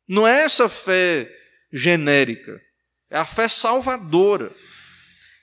não 0.07 0.27
é 0.27 0.43
essa 0.43 0.69
fé 0.69 1.27
genérica, 1.74 2.62
é 3.09 3.17
a 3.17 3.25
fé 3.25 3.47
salvadora. 3.47 4.55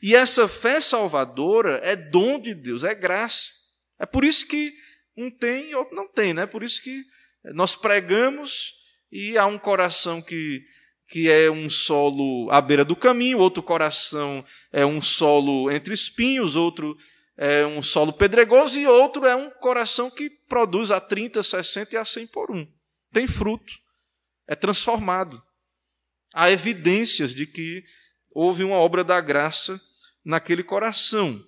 E 0.01 0.15
essa 0.15 0.47
fé 0.47 0.81
salvadora 0.81 1.81
é 1.83 1.97
dom 1.97 2.41
de 2.41 2.55
Deus, 2.55 2.85
é 2.85 2.95
graça. 2.95 3.51
É 3.99 4.07
por 4.07 4.25
isso 4.25 4.47
que 4.47 4.73
um 5.17 5.37
tem 5.37 5.71
e 5.71 5.75
outro 5.75 5.97
não 5.97 6.07
tem, 6.07 6.33
né? 6.33 6.43
É 6.43 6.47
por 6.47 6.63
isso 6.63 6.81
que 6.81 7.03
nós 7.45 7.75
pregamos 7.75 8.77
e 9.11 9.37
há 9.37 9.47
um 9.47 9.59
coração 9.59 10.23
que, 10.23 10.65
que 11.09 11.31
é 11.31 11.51
um 11.51 11.69
solo 11.69 12.51
à 12.51 12.61
beira 12.61 12.85
do 12.85 12.97
caminho, 12.97 13.39
outro 13.39 13.63
coração 13.63 14.45
é 14.73 14.87
um 14.87 15.01
solo 15.01 15.71
entre 15.71 15.93
espinhos, 15.93 16.57
outro 16.57 16.97
é 17.37 17.67
um 17.67 17.83
solo 17.83 18.13
pedregoso 18.13 18.79
e 18.79 18.87
outro 18.87 19.27
é 19.27 19.35
um 19.35 19.51
coração 19.51 20.11
que 20.11 20.31
produz 20.31 20.91
a 20.91 21.01
30, 21.01 21.43
60 21.43 21.95
e 21.95 21.99
a 21.99 22.05
100 22.05 22.27
por 22.29 22.51
um. 22.51 22.67
Tem 23.13 23.27
fruto, 23.27 23.75
é 24.47 24.55
transformado. 24.55 25.43
Há 26.35 26.51
evidências 26.51 27.35
de 27.35 27.47
que 27.47 27.85
houve 28.31 28.65
uma 28.65 28.77
obra 28.77 29.03
da 29.03 29.21
graça 29.21 29.81
naquele 30.25 30.63
coração. 30.63 31.45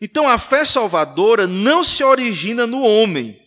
Então 0.00 0.26
a 0.26 0.38
fé 0.38 0.64
salvadora 0.64 1.46
não 1.46 1.84
se 1.84 2.02
origina 2.02 2.66
no 2.66 2.82
homem. 2.82 3.41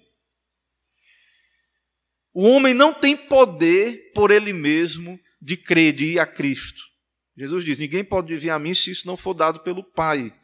O 2.36 2.50
homem 2.50 2.74
não 2.74 2.94
tem 2.94 3.16
poder 3.16 4.12
por 4.14 4.30
ele 4.30 4.52
mesmo 4.52 5.18
de 5.42 5.56
crer, 5.56 5.94
de 5.94 6.12
ir 6.12 6.20
a 6.20 6.28
Cristo. 6.28 6.84
Jesus 7.38 7.64
diz: 7.64 7.78
ninguém 7.78 8.04
pode 8.04 8.36
vir 8.38 8.50
a 8.50 8.60
mim 8.60 8.74
se 8.74 8.92
isso 8.92 9.08
não 9.08 9.16
for 9.16 9.34
dado 9.34 9.62
pelo 9.62 9.82
Pai. 9.82 10.38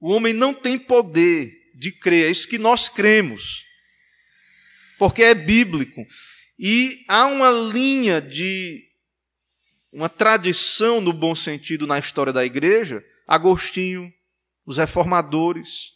O 0.00 0.10
homem 0.10 0.34
não 0.34 0.52
tem 0.52 0.76
poder 0.76 1.52
de 1.76 1.92
crer, 1.92 2.26
é 2.26 2.30
isso 2.32 2.48
que 2.48 2.58
nós 2.58 2.88
cremos, 2.88 3.64
porque 4.98 5.22
é 5.22 5.36
bíblico. 5.36 6.04
E 6.58 7.04
há 7.08 7.26
uma 7.26 7.52
linha 7.52 8.20
de, 8.20 8.84
uma 9.92 10.08
tradição 10.08 11.00
no 11.00 11.12
bom 11.12 11.32
sentido 11.32 11.86
na 11.86 12.00
história 12.00 12.32
da 12.32 12.44
igreja, 12.44 13.04
Agostinho, 13.26 14.12
os 14.66 14.78
reformadores, 14.78 15.92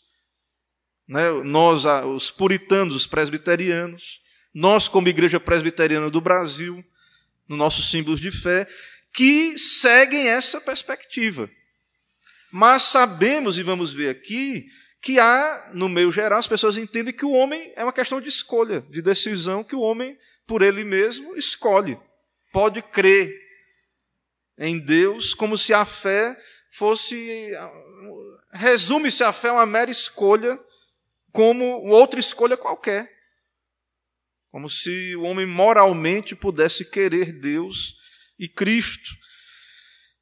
né, 1.08 1.28
nós, 1.42 1.84
os 1.84 2.30
puritanos, 2.30 2.94
os 2.94 3.06
presbiterianos, 3.06 4.24
nós, 4.56 4.88
como 4.88 5.06
Igreja 5.06 5.38
Presbiteriana 5.38 6.08
do 6.08 6.18
Brasil, 6.18 6.82
no 7.46 7.58
nossos 7.58 7.90
símbolos 7.90 8.18
de 8.18 8.30
fé, 8.30 8.66
que 9.12 9.58
seguem 9.58 10.28
essa 10.28 10.58
perspectiva. 10.62 11.50
Mas 12.50 12.84
sabemos, 12.84 13.58
e 13.58 13.62
vamos 13.62 13.92
ver 13.92 14.08
aqui, 14.08 14.66
que 15.02 15.20
há, 15.20 15.70
no 15.74 15.90
meio 15.90 16.10
geral, 16.10 16.38
as 16.38 16.48
pessoas 16.48 16.78
entendem 16.78 17.12
que 17.12 17.26
o 17.26 17.32
homem 17.32 17.70
é 17.76 17.82
uma 17.84 17.92
questão 17.92 18.18
de 18.18 18.30
escolha, 18.30 18.80
de 18.88 19.02
decisão, 19.02 19.62
que 19.62 19.76
o 19.76 19.80
homem, 19.80 20.18
por 20.46 20.62
ele 20.62 20.84
mesmo, 20.84 21.36
escolhe. 21.36 22.00
Pode 22.50 22.80
crer 22.80 23.38
em 24.56 24.78
Deus 24.78 25.34
como 25.34 25.58
se 25.58 25.74
a 25.74 25.84
fé 25.84 26.34
fosse. 26.70 27.50
Resume-se 28.54 29.22
a 29.22 29.34
fé 29.34 29.50
a 29.50 29.52
uma 29.52 29.66
mera 29.66 29.90
escolha, 29.90 30.58
como 31.30 31.86
outra 31.90 32.18
escolha 32.18 32.56
qualquer. 32.56 33.15
Como 34.50 34.68
se 34.68 35.14
o 35.16 35.22
homem 35.22 35.46
moralmente 35.46 36.34
pudesse 36.34 36.90
querer 36.90 37.32
Deus 37.32 37.94
e 38.38 38.48
Cristo. 38.48 39.10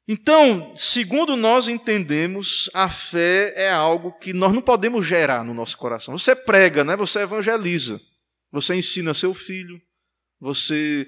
Então, 0.07 0.73
segundo 0.75 1.35
nós 1.35 1.67
entendemos, 1.67 2.69
a 2.73 2.89
fé 2.89 3.53
é 3.55 3.71
algo 3.71 4.11
que 4.19 4.33
nós 4.33 4.53
não 4.53 4.61
podemos 4.61 5.05
gerar 5.05 5.43
no 5.43 5.53
nosso 5.53 5.77
coração. 5.77 6.15
Você 6.17 6.35
prega, 6.35 6.83
né? 6.83 6.95
você 6.95 7.21
evangeliza, 7.21 7.99
você 8.51 8.75
ensina 8.75 9.15
seu 9.15 9.33
filho, 9.33 9.81
você 10.39 11.07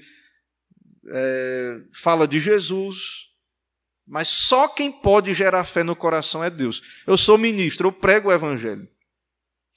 é, 1.09 1.77
fala 1.93 2.27
de 2.27 2.39
Jesus, 2.39 3.27
mas 4.07 4.29
só 4.29 4.67
quem 4.67 4.91
pode 4.91 5.31
gerar 5.33 5.63
fé 5.65 5.83
no 5.83 5.95
coração 5.95 6.43
é 6.43 6.49
Deus. 6.49 6.81
Eu 7.05 7.17
sou 7.17 7.37
ministro, 7.37 7.89
eu 7.89 7.91
prego 7.91 8.29
o 8.29 8.33
evangelho, 8.33 8.89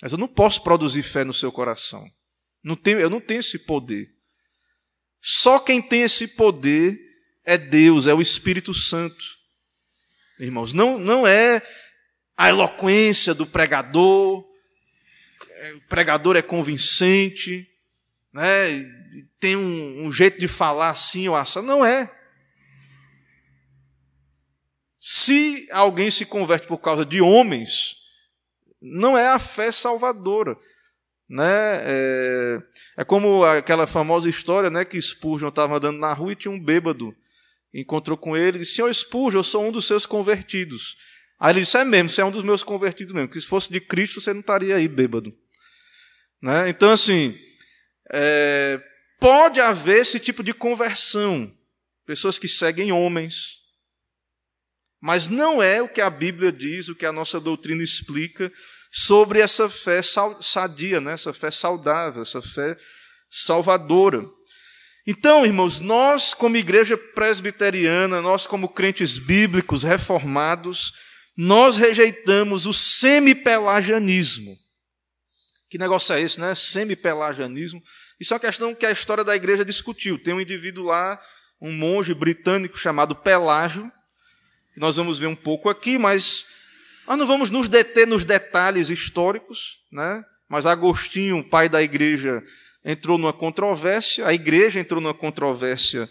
mas 0.02 0.12
eu 0.12 0.18
não 0.18 0.28
posso 0.28 0.62
produzir 0.62 1.02
fé 1.02 1.24
no 1.24 1.32
seu 1.32 1.52
coração. 1.52 2.10
Não 2.62 2.76
tenho, 2.76 3.00
eu 3.00 3.10
não 3.10 3.20
tenho 3.20 3.40
esse 3.40 3.58
poder. 3.58 4.14
Só 5.20 5.58
quem 5.58 5.80
tem 5.80 6.02
esse 6.02 6.28
poder 6.28 6.98
é 7.44 7.58
Deus, 7.58 8.06
é 8.06 8.14
o 8.14 8.20
Espírito 8.20 8.72
Santo. 8.72 9.24
Irmãos, 10.38 10.72
não, 10.72 10.98
não 10.98 11.26
é 11.26 11.62
a 12.36 12.48
eloquência 12.48 13.34
do 13.34 13.46
pregador, 13.46 14.44
o 15.74 15.80
pregador 15.88 16.36
é 16.36 16.42
convincente, 16.42 17.68
né? 18.32 18.90
tem 19.38 19.56
um, 19.56 20.06
um 20.06 20.12
jeito 20.12 20.38
de 20.38 20.48
falar 20.48 20.90
assim 20.90 21.28
ou 21.28 21.36
assim. 21.36 21.60
Não 21.62 21.84
é. 21.84 22.10
Se 24.98 25.66
alguém 25.70 26.10
se 26.10 26.26
converte 26.26 26.66
por 26.66 26.78
causa 26.78 27.04
de 27.04 27.20
homens, 27.20 27.96
não 28.80 29.16
é 29.16 29.28
a 29.28 29.38
fé 29.38 29.72
salvadora. 29.72 30.56
Né? 31.30 31.46
É, 31.46 32.62
é 32.98 33.04
como 33.04 33.44
aquela 33.44 33.86
famosa 33.86 34.28
história 34.28 34.68
né, 34.68 34.84
que 34.84 35.00
Spurgeon 35.00 35.48
estava 35.48 35.76
andando 35.76 35.98
na 35.98 36.12
rua 36.12 36.32
e 36.32 36.36
tinha 36.36 36.50
um 36.50 36.60
bêbado 36.62 37.14
encontrou 37.72 38.16
com 38.16 38.36
ele 38.36 38.58
e 38.58 38.60
disse: 38.60 38.74
Senhor 38.74 38.92
Spurgeon, 38.92 39.40
eu 39.40 39.44
sou 39.44 39.66
um 39.66 39.72
dos 39.72 39.86
seus 39.86 40.04
convertidos. 40.04 40.96
Aí 41.38 41.52
ele 41.52 41.60
disse: 41.60 41.78
É 41.78 41.84
mesmo, 41.84 42.08
você 42.08 42.20
é 42.20 42.24
um 42.24 42.30
dos 42.30 42.44
meus 42.44 42.62
convertidos 42.62 43.14
mesmo, 43.14 43.28
que 43.28 43.40
se 43.40 43.46
fosse 43.46 43.72
de 43.72 43.80
Cristo 43.80 44.20
você 44.20 44.32
não 44.32 44.40
estaria 44.40 44.76
aí 44.76 44.88
bêbado. 44.88 45.32
Né? 46.42 46.68
Então, 46.68 46.90
assim, 46.90 47.38
é, 48.12 48.82
pode 49.18 49.60
haver 49.60 50.00
esse 50.00 50.18
tipo 50.18 50.42
de 50.42 50.52
conversão, 50.52 51.52
pessoas 52.06 52.38
que 52.38 52.48
seguem 52.48 52.92
homens, 52.92 53.60
mas 55.00 55.28
não 55.28 55.62
é 55.62 55.80
o 55.80 55.88
que 55.88 56.00
a 56.00 56.10
Bíblia 56.10 56.50
diz, 56.50 56.88
o 56.88 56.94
que 56.94 57.06
a 57.06 57.12
nossa 57.12 57.40
doutrina 57.40 57.82
explica 57.82 58.52
sobre 58.90 59.40
essa 59.40 59.68
fé 59.68 60.00
sadia, 60.40 61.00
né? 61.00 61.12
essa 61.12 61.32
fé 61.32 61.50
saudável, 61.50 62.22
essa 62.22 62.42
fé 62.42 62.76
salvadora. 63.30 64.24
Então, 65.06 65.46
irmãos, 65.46 65.80
nós, 65.80 66.34
como 66.34 66.56
igreja 66.56 66.96
presbiteriana, 66.96 68.20
nós, 68.20 68.46
como 68.46 68.68
crentes 68.68 69.18
bíblicos 69.18 69.82
reformados, 69.82 70.92
nós 71.36 71.76
rejeitamos 71.76 72.66
o 72.66 72.72
semipelagianismo. 72.72 74.56
Que 75.70 75.78
negócio 75.78 76.14
é 76.14 76.20
esse, 76.20 76.38
né? 76.40 76.54
Semipelagianismo. 76.54 77.80
Isso 78.20 78.34
é 78.34 78.36
uma 78.36 78.40
questão 78.40 78.74
que 78.74 78.84
a 78.84 78.90
história 78.90 79.24
da 79.24 79.34
igreja 79.34 79.64
discutiu. 79.64 80.22
Tem 80.22 80.34
um 80.34 80.40
indivíduo 80.40 80.84
lá, 80.84 81.18
um 81.60 81.72
monge 81.72 82.12
britânico 82.12 82.76
chamado 82.76 83.14
Pelágio, 83.14 83.90
que 84.74 84.80
nós 84.80 84.96
vamos 84.96 85.18
ver 85.18 85.28
um 85.28 85.36
pouco 85.36 85.68
aqui, 85.68 85.96
mas 85.96 86.46
nós 87.06 87.18
não 87.18 87.26
vamos 87.26 87.50
nos 87.50 87.68
deter 87.68 88.06
nos 88.06 88.24
detalhes 88.24 88.90
históricos, 88.90 89.78
né? 89.90 90.24
Mas 90.48 90.66
Agostinho, 90.66 91.48
pai 91.48 91.68
da 91.68 91.82
igreja, 91.82 92.42
entrou 92.84 93.18
numa 93.18 93.32
controvérsia, 93.32 94.26
a 94.26 94.34
igreja 94.34 94.80
entrou 94.80 95.00
numa 95.00 95.14
controvérsia 95.14 96.08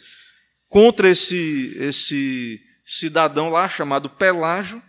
contra 0.68 1.10
esse, 1.10 1.76
esse 1.80 2.62
cidadão 2.86 3.50
lá 3.50 3.68
chamado 3.68 4.10
Pelágio. 4.10 4.82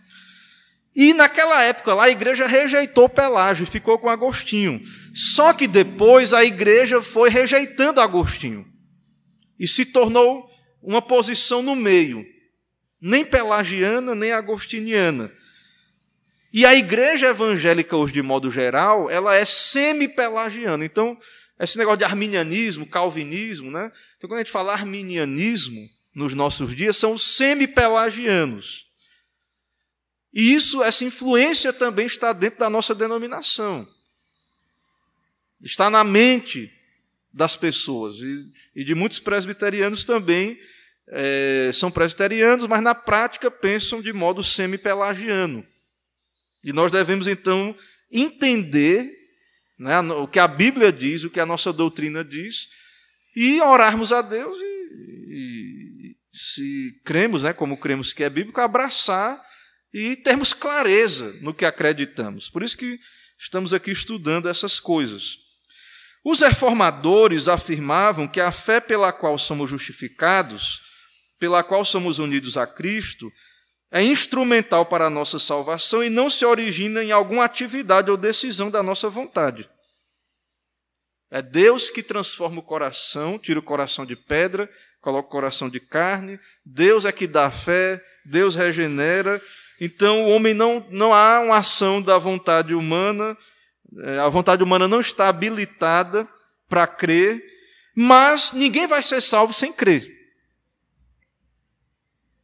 E 0.95 1.13
naquela 1.13 1.63
época 1.63 1.93
lá 1.93 2.05
a 2.05 2.09
igreja 2.09 2.45
rejeitou 2.47 3.09
Pelágio 3.09 3.63
e 3.63 3.69
ficou 3.69 3.97
com 3.97 4.09
Agostinho. 4.09 4.81
Só 5.13 5.53
que 5.53 5.67
depois 5.67 6.33
a 6.33 6.43
igreja 6.43 7.01
foi 7.01 7.29
rejeitando 7.29 8.01
Agostinho 8.01 8.65
e 9.59 9.67
se 9.67 9.85
tornou 9.85 10.49
uma 10.81 11.01
posição 11.01 11.61
no 11.61 11.75
meio, 11.75 12.25
nem 12.99 13.23
pelagiana 13.23 14.15
nem 14.15 14.31
agostiniana. 14.31 15.31
E 16.53 16.65
a 16.65 16.75
igreja 16.75 17.27
evangélica 17.27 17.95
hoje 17.95 18.13
de 18.13 18.21
modo 18.21 18.51
geral, 18.51 19.09
ela 19.09 19.35
é 19.35 19.45
semi-pelagiana. 19.45 20.83
Então, 20.83 21.17
esse 21.59 21.77
negócio 21.77 21.99
de 21.99 22.03
arminianismo, 22.03 22.85
calvinismo, 22.85 23.71
né? 23.71 23.91
Então, 24.17 24.29
quando 24.29 24.39
a 24.39 24.43
gente 24.43 24.51
fala 24.51 24.73
arminianismo 24.73 25.89
nos 26.13 26.35
nossos 26.35 26.75
dias, 26.75 26.97
são 26.97 27.13
os 27.13 27.35
semi-pelagianos. 27.35 28.87
E 30.33 30.53
isso, 30.53 30.83
essa 30.83 31.05
influência 31.05 31.71
também 31.71 32.05
está 32.05 32.33
dentro 32.33 32.59
da 32.59 32.69
nossa 32.69 32.95
denominação. 32.95 33.87
Está 35.61 35.89
na 35.89 36.03
mente 36.03 36.71
das 37.31 37.55
pessoas. 37.55 38.17
E, 38.19 38.51
e 38.75 38.83
de 38.83 38.95
muitos 38.95 39.19
presbiterianos 39.19 40.03
também 40.03 40.59
é, 41.07 41.69
são 41.73 41.91
presbiterianos, 41.91 42.67
mas 42.67 42.81
na 42.81 42.95
prática 42.95 43.51
pensam 43.51 44.01
de 44.01 44.11
modo 44.11 44.43
semi-pelagiano. 44.43 45.65
E 46.63 46.71
nós 46.71 46.91
devemos, 46.91 47.27
então, 47.27 47.75
entender 48.11 49.09
né, 49.79 49.99
o 49.99 50.27
que 50.27 50.39
a 50.39 50.47
Bíblia 50.47 50.91
diz, 50.91 51.23
o 51.23 51.29
que 51.29 51.39
a 51.39 51.45
nossa 51.45 51.73
doutrina 51.73 52.23
diz, 52.23 52.67
e 53.35 53.59
orarmos 53.61 54.11
a 54.11 54.21
Deus 54.21 54.57
e, 54.59 54.63
e 54.63 56.15
se 56.31 57.01
cremos, 57.03 57.43
né, 57.43 57.53
como 57.53 57.77
cremos 57.77 58.13
que 58.13 58.23
é 58.23 58.29
bíblico, 58.29 58.61
abraçar 58.61 59.41
e 59.93 60.15
termos 60.15 60.53
clareza 60.53 61.33
no 61.41 61.53
que 61.53 61.65
acreditamos. 61.65 62.49
Por 62.49 62.63
isso 62.63 62.77
que 62.77 62.99
estamos 63.37 63.73
aqui 63.73 63.91
estudando 63.91 64.47
essas 64.47 64.79
coisas. 64.79 65.37
Os 66.23 66.41
reformadores 66.41 67.47
afirmavam 67.47 68.27
que 68.27 68.39
a 68.39 68.51
fé 68.51 68.79
pela 68.79 69.11
qual 69.11 69.37
somos 69.37 69.69
justificados, 69.69 70.81
pela 71.39 71.63
qual 71.63 71.83
somos 71.83 72.19
unidos 72.19 72.55
a 72.55 72.67
Cristo, 72.67 73.31
é 73.91 74.01
instrumental 74.01 74.85
para 74.85 75.07
a 75.07 75.09
nossa 75.09 75.37
salvação 75.37 76.01
e 76.01 76.09
não 76.09 76.29
se 76.29 76.45
origina 76.45 77.03
em 77.03 77.11
alguma 77.11 77.43
atividade 77.43 78.09
ou 78.09 78.15
decisão 78.15 78.71
da 78.71 78.81
nossa 78.81 79.09
vontade. 79.09 79.69
É 81.29 81.41
Deus 81.41 81.89
que 81.89 82.01
transforma 82.01 82.59
o 82.59 82.63
coração, 82.63 83.37
tira 83.37 83.59
o 83.59 83.63
coração 83.63 84.05
de 84.05 84.15
pedra, 84.15 84.69
coloca 85.01 85.27
o 85.27 85.31
coração 85.31 85.69
de 85.69 85.79
carne. 85.79 86.39
Deus 86.65 87.05
é 87.05 87.11
que 87.11 87.27
dá 87.27 87.51
fé, 87.51 88.01
Deus 88.25 88.55
regenera. 88.55 89.41
Então, 89.79 90.25
o 90.25 90.29
homem 90.29 90.53
não, 90.53 90.85
não 90.89 91.13
há 91.13 91.39
uma 91.41 91.57
ação 91.57 92.01
da 92.01 92.17
vontade 92.17 92.73
humana, 92.73 93.37
é, 94.03 94.19
a 94.19 94.29
vontade 94.29 94.63
humana 94.63 94.87
não 94.87 95.01
está 95.01 95.27
habilitada 95.27 96.27
para 96.69 96.87
crer, 96.87 97.43
mas 97.95 98.53
ninguém 98.53 98.87
vai 98.87 99.03
ser 99.03 99.21
salvo 99.21 99.53
sem 99.53 99.73
crer. 99.73 100.20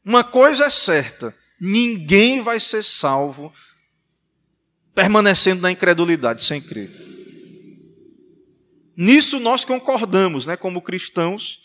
Uma 0.08 0.24
coisa 0.24 0.63
é 0.63 0.70
certa: 0.70 1.36
ninguém 1.60 2.41
vai 2.41 2.62
ser 2.62 2.82
salvo 2.82 3.54
permanecendo 4.96 5.62
na 5.62 5.70
incredulidade, 5.70 6.46
sem 6.46 6.62
crer. 6.62 6.89
Nisso 8.96 9.38
nós 9.38 9.65
concordamos, 9.65 10.48
né, 10.48 10.56
como 10.56 10.82
cristãos, 10.82 11.62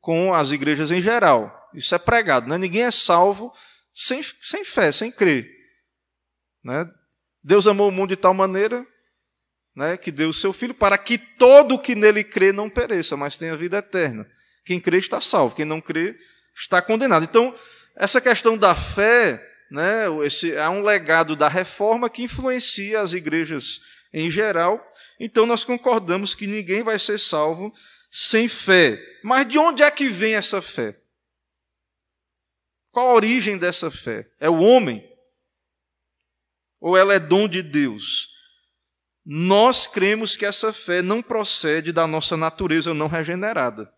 com 0.00 0.32
as 0.32 0.52
igrejas 0.52 0.90
em 0.90 1.02
geral. 1.02 1.70
Isso 1.74 1.94
é 1.94 1.98
pregado, 1.98 2.48
né? 2.48 2.56
Ninguém 2.56 2.84
é 2.84 2.90
salvo 2.90 3.52
sem, 3.94 4.22
sem 4.22 4.64
fé, 4.64 4.90
sem 4.90 5.12
crer. 5.12 5.50
Né? 6.64 6.90
Deus 7.44 7.66
amou 7.66 7.88
o 7.88 7.92
mundo 7.92 8.08
de 8.08 8.16
tal 8.16 8.32
maneira 8.32 8.86
né, 9.76 9.96
que 9.96 10.10
deu 10.10 10.30
o 10.30 10.34
seu 10.34 10.52
Filho 10.52 10.74
para 10.74 10.96
que 10.96 11.18
todo 11.18 11.74
o 11.74 11.78
que 11.78 11.94
nele 11.94 12.24
crê 12.24 12.52
não 12.52 12.70
pereça, 12.70 13.16
mas 13.16 13.36
tenha 13.36 13.54
vida 13.54 13.78
eterna. 13.78 14.26
Quem 14.64 14.80
crê 14.80 14.96
está 14.96 15.20
salvo, 15.20 15.54
quem 15.54 15.64
não 15.64 15.80
crê 15.80 16.16
está 16.54 16.80
condenado. 16.80 17.24
Então, 17.24 17.54
essa 17.96 18.20
questão 18.20 18.56
da 18.56 18.74
fé, 18.74 19.42
né, 19.70 20.04
esse, 20.24 20.52
é 20.52 20.68
um 20.68 20.82
legado 20.82 21.36
da 21.36 21.48
reforma 21.48 22.10
que 22.10 22.22
influencia 22.22 23.00
as 23.00 23.12
igrejas 23.12 23.80
em 24.12 24.30
geral. 24.30 24.80
Então 25.18 25.46
nós 25.46 25.64
concordamos 25.64 26.34
que 26.34 26.46
ninguém 26.46 26.82
vai 26.82 26.98
ser 26.98 27.18
salvo 27.18 27.72
sem 28.10 28.48
fé. 28.48 29.00
Mas 29.22 29.46
de 29.46 29.58
onde 29.58 29.82
é 29.82 29.90
que 29.90 30.08
vem 30.08 30.34
essa 30.34 30.60
fé? 30.60 30.98
Qual 32.90 33.10
a 33.10 33.14
origem 33.14 33.56
dessa 33.56 33.90
fé? 33.90 34.28
É 34.38 34.50
o 34.50 34.58
homem? 34.58 35.08
Ou 36.78 36.96
ela 36.96 37.14
é 37.14 37.18
dom 37.18 37.48
de 37.48 37.62
Deus? 37.62 38.30
Nós 39.24 39.86
cremos 39.86 40.36
que 40.36 40.44
essa 40.44 40.72
fé 40.72 41.00
não 41.00 41.22
procede 41.22 41.92
da 41.92 42.06
nossa 42.06 42.36
natureza 42.36 42.92
não 42.92 43.06
regenerada. 43.06 43.90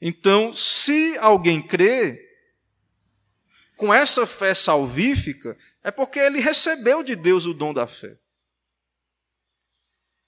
Então, 0.00 0.52
se 0.52 1.16
alguém 1.18 1.66
crê, 1.66 2.25
com 3.76 3.92
essa 3.92 4.26
fé 4.26 4.54
salvífica, 4.54 5.56
é 5.82 5.90
porque 5.90 6.18
ele 6.18 6.40
recebeu 6.40 7.02
de 7.02 7.14
Deus 7.14 7.46
o 7.46 7.54
dom 7.54 7.72
da 7.72 7.86
fé. 7.86 8.18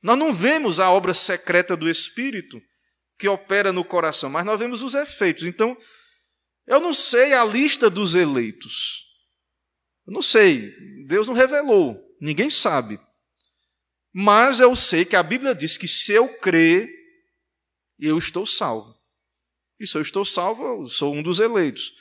Nós 0.03 0.17
não 0.17 0.33
vemos 0.33 0.79
a 0.79 0.91
obra 0.91 1.13
secreta 1.13 1.77
do 1.77 1.89
Espírito 1.89 2.63
que 3.19 3.27
opera 3.27 3.73
no 3.73 3.85
coração, 3.85 4.31
mas 4.31 4.45
nós 4.45 4.59
vemos 4.59 4.83
os 4.83 4.95
efeitos. 4.95 5.45
Então, 5.45 5.77
eu 6.67 6.81
não 6.81 6.93
sei 6.93 7.33
a 7.33 7.45
lista 7.45 7.91
dos 7.91 8.15
eleitos. 8.15 9.05
Eu 10.07 10.13
não 10.13 10.23
sei. 10.23 10.73
Deus 11.07 11.27
não 11.27 11.35
revelou. 11.35 12.01
Ninguém 12.21 12.49
sabe. 12.49 13.01
Mas 14.13 14.61
eu 14.61 14.75
sei 14.77 15.05
que 15.05 15.17
a 15.17 15.23
Bíblia 15.23 15.55
diz 15.55 15.77
que 15.77 15.89
se 15.89 16.13
eu 16.13 16.39
crer, 16.39 16.89
eu 17.99 18.17
estou 18.17 18.47
salvo. 18.47 18.97
E 19.81 19.87
se 19.87 19.97
eu 19.97 20.03
estou 20.03 20.25
salvo, 20.25 20.63
eu 20.65 20.87
sou 20.87 21.15
um 21.15 21.23
dos 21.23 21.41
eleitos. 21.41 21.93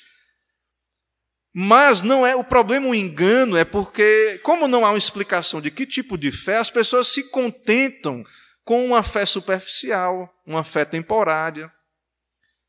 Mas 1.53 2.01
não 2.01 2.25
é 2.25 2.35
o 2.35 2.43
problema, 2.43 2.87
o 2.87 2.95
engano 2.95 3.57
é 3.57 3.65
porque, 3.65 4.39
como 4.43 4.67
não 4.67 4.85
há 4.85 4.91
uma 4.91 4.97
explicação 4.97 5.59
de 5.59 5.71
que 5.71 5.85
tipo 5.85 6.17
de 6.17 6.31
fé, 6.31 6.57
as 6.57 6.69
pessoas 6.69 7.07
se 7.07 7.29
contentam 7.29 8.23
com 8.63 8.85
uma 8.85 9.01
fé 9.01 9.25
superficial, 9.25 10.29
uma 10.45 10.63
fé 10.63 10.85
temporária. 10.85 11.71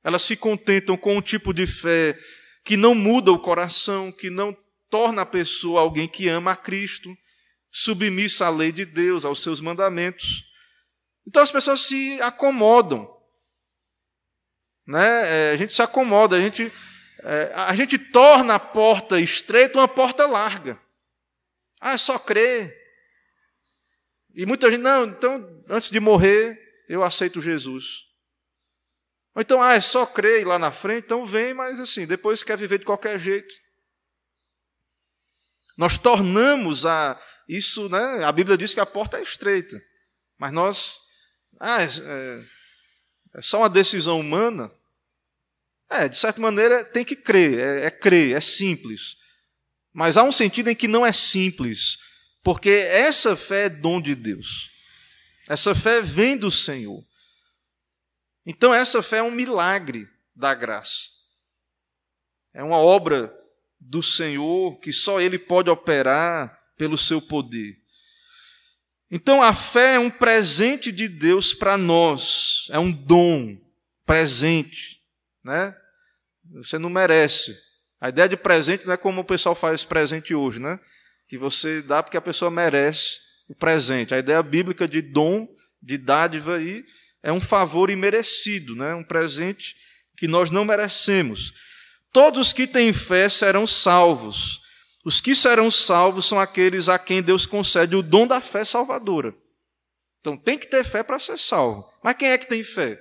Elas 0.03 0.23
se 0.23 0.37
contentam 0.37 0.97
com 0.97 1.17
um 1.17 1.21
tipo 1.21 1.53
de 1.53 1.67
fé 1.67 2.19
que 2.65 2.77
não 2.77 2.95
muda 2.95 3.33
o 3.33 3.39
coração, 3.39 4.13
que 4.13 4.31
não 4.31 4.57
torna 4.89 5.23
a 5.23 5.27
pessoa 5.27 5.81
alguém 5.81 6.09
que 6.09 6.29
ama 6.29 6.53
a 6.53 6.57
Cristo, 6.57 7.15
submissa 7.71 8.47
à 8.47 8.51
lei 8.51 8.73
de 8.73 8.85
Deus, 8.85 9.25
aos 9.25 9.43
seus 9.43 9.61
mandamentos. 9.61 10.45
Então 11.27 11.43
as 11.43 11.51
pessoas 11.51 11.83
se 11.83 12.19
acomodam. 12.23 13.09
Né? 14.87 15.49
É, 15.49 15.51
a 15.51 15.57
gente 15.57 15.75
se 15.75 15.83
acomoda, 15.83 16.37
a 16.37 16.41
gente 16.41 16.73
é, 17.21 17.53
a 17.55 17.75
gente 17.75 17.99
torna 17.99 18.55
a 18.55 18.61
porta 18.61 19.21
estreita 19.21 19.79
uma 19.79 19.89
porta 19.89 20.27
larga. 20.27 20.81
Ah, 21.81 21.93
é 21.93 21.97
só 21.97 22.19
crer. 22.19 22.77
E 24.35 24.47
muita 24.47 24.71
gente, 24.71 24.83
não, 24.83 25.05
então, 25.05 25.65
antes 25.69 25.91
de 25.91 25.99
morrer, 25.99 26.59
eu 26.89 27.03
aceito 27.03 27.41
Jesus. 27.41 28.07
Ou 29.35 29.43
então, 29.43 29.63
ah, 29.63 29.75
é 29.75 29.81
só 29.81 30.07
crer 30.07 30.47
lá 30.47 30.59
na 30.59 30.73
frente, 30.73 31.05
então 31.05 31.25
vem, 31.25 31.55
mas 31.55 31.79
assim, 31.81 32.07
depois 32.07 32.43
quer 32.43 32.57
viver 32.57 32.79
de 32.79 32.85
qualquer 32.85 33.19
jeito. 33.19 33.55
Nós 35.77 35.97
tornamos 35.97 36.85
a 36.85 37.21
isso, 37.49 37.89
né? 37.89 38.25
A 38.25 38.33
Bíblia 38.33 38.57
diz 38.57 38.75
que 38.75 38.81
a 38.81 38.87
porta 38.87 39.19
é 39.19 39.23
estreita, 39.23 39.81
mas 40.37 40.53
nós, 40.53 41.01
ah, 41.61 41.83
é, 41.83 41.87
é, 41.87 42.45
é 43.37 43.43
só 43.43 43.59
uma 43.59 43.71
decisão 43.71 44.19
humana. 44.19 44.73
É, 45.91 46.09
de 46.09 46.17
certa 46.17 46.41
maneira 46.41 46.85
tem 46.85 47.05
que 47.05 47.17
crer, 47.17 47.59
é, 47.59 47.87
é 47.87 47.91
crer, 47.91 48.37
é 48.37 48.41
simples. 48.41 49.17
Mas 49.93 50.17
há 50.17 50.23
um 50.23 50.33
sentido 50.33 50.69
em 50.69 50.77
que 50.77 50.87
não 50.87 51.05
é 51.05 51.13
simples, 51.13 51.99
porque 52.43 52.71
essa 52.71 53.35
fé 53.35 53.65
é 53.65 53.69
dom 53.69 54.01
de 54.01 54.15
Deus. 54.15 54.71
Essa 55.49 55.75
fé 55.75 56.03
vem 56.03 56.37
do 56.37 56.51
Senhor. 56.51 57.03
Então, 58.45 58.73
essa 58.75 59.03
fé 59.03 59.19
é 59.19 59.23
um 59.23 59.31
milagre 59.31 60.07
da 60.35 60.55
graça. 60.55 61.09
É 62.53 62.63
uma 62.63 62.79
obra 62.79 63.35
do 63.81 64.03
Senhor 64.03 64.79
que 64.79 64.93
só 64.93 65.21
Ele 65.21 65.39
pode 65.39 65.71
operar 65.71 66.59
pelo 66.77 66.99
seu 66.99 67.21
poder. 67.21 67.79
Então, 69.11 69.43
a 69.43 69.55
fé 69.55 69.95
é 69.95 69.99
um 69.99 70.11
presente 70.11 70.93
de 70.93 71.09
Deus 71.09 71.55
para 71.55 71.79
nós, 71.79 72.69
é 72.71 72.79
um 72.79 72.93
dom, 72.93 73.59
presente 74.05 74.98
né? 75.49 75.75
Você 76.53 76.79
não 76.79 76.91
merece. 76.91 77.59
A 78.01 78.11
ideia 78.11 78.29
de 78.29 78.37
presente 78.37 78.87
não 78.87 78.93
é 78.93 78.97
como 78.97 79.23
o 79.23 79.25
pessoal 79.25 79.55
faz 79.55 79.85
presente 79.85 80.35
hoje, 80.35 80.61
né? 80.61 80.79
Que 81.27 81.37
você 81.37 81.83
dá 81.83 82.03
porque 82.03 82.17
a 82.17 82.23
pessoa 82.23 82.51
merece 82.51 83.21
o 83.49 83.55
presente. 83.55 84.15
A 84.15 84.19
ideia 84.19 84.43
bíblica 84.43 84.87
de 84.87 85.03
dom, 85.03 85.49
de 85.83 85.99
dádiva 85.99 86.57
aí, 86.57 86.85
é 87.23 87.33
um 87.33 87.41
favor 87.41 87.91
imerecido, 87.91 88.77
né? 88.77 88.95
Um 88.95 89.03
presente 89.03 89.75
que 90.17 90.29
nós 90.29 90.51
não 90.51 90.65
merecemos. 90.65 91.53
Todos 92.13 92.49
os 92.49 92.53
que 92.53 92.67
têm 92.67 92.93
fé 92.93 93.29
serão 93.29 93.67
salvos. 93.67 94.61
Os 95.05 95.21
que 95.21 95.35
serão 95.35 95.71
salvos 95.71 96.27
são 96.27 96.39
aqueles 96.39 96.89
a 96.89 96.99
quem 96.99 97.23
Deus 97.23 97.47
concede 97.47 97.97
o 97.97 98.03
dom 98.03 98.27
da 98.27 98.41
fé 98.41 98.65
salvadora. 98.65 99.35
Então 100.21 100.37
tem 100.37 100.59
que 100.59 100.67
ter 100.67 100.85
fé 100.85 101.03
para 101.03 101.19
ser 101.19 101.39
salvo. 101.39 101.89
Mas 102.03 102.17
quem 102.17 102.29
é 102.29 102.39
que 102.39 102.47
tem 102.47 102.63
fé? 102.63 103.01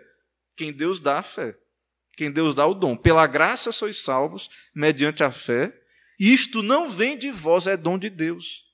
Quem 0.56 0.72
Deus 0.72 1.00
dá 1.00 1.20
a 1.20 1.24
fé 1.24 1.56
quem 2.17 2.32
Deus 2.32 2.53
dá 2.53 2.65
o 2.65 2.73
dom. 2.73 2.97
Pela 2.97 3.27
graça 3.27 3.71
sois 3.71 3.97
salvos, 4.03 4.49
mediante 4.75 5.23
a 5.23 5.32
fé. 5.32 5.71
Isto 6.19 6.63
não 6.63 6.89
vem 6.89 7.17
de 7.17 7.32
vós, 7.32 7.67
é 7.67 7.77
dom 7.77 7.97
de 7.97 8.10
Deus. 8.10 8.65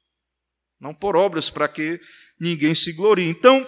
Não 0.79 0.93
por 0.93 1.15
obras, 1.15 1.49
para 1.49 1.67
que 1.67 1.99
ninguém 2.39 2.73
se 2.73 2.93
glorie. 2.93 3.27
Então, 3.27 3.67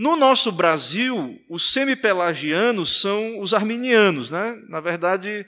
No 0.00 0.14
nosso 0.14 0.52
Brasil, 0.52 1.44
os 1.50 1.72
semipelagianos 1.72 3.00
são 3.00 3.40
os 3.40 3.52
arminianos, 3.52 4.30
né? 4.30 4.56
Na 4.68 4.78
verdade, 4.78 5.44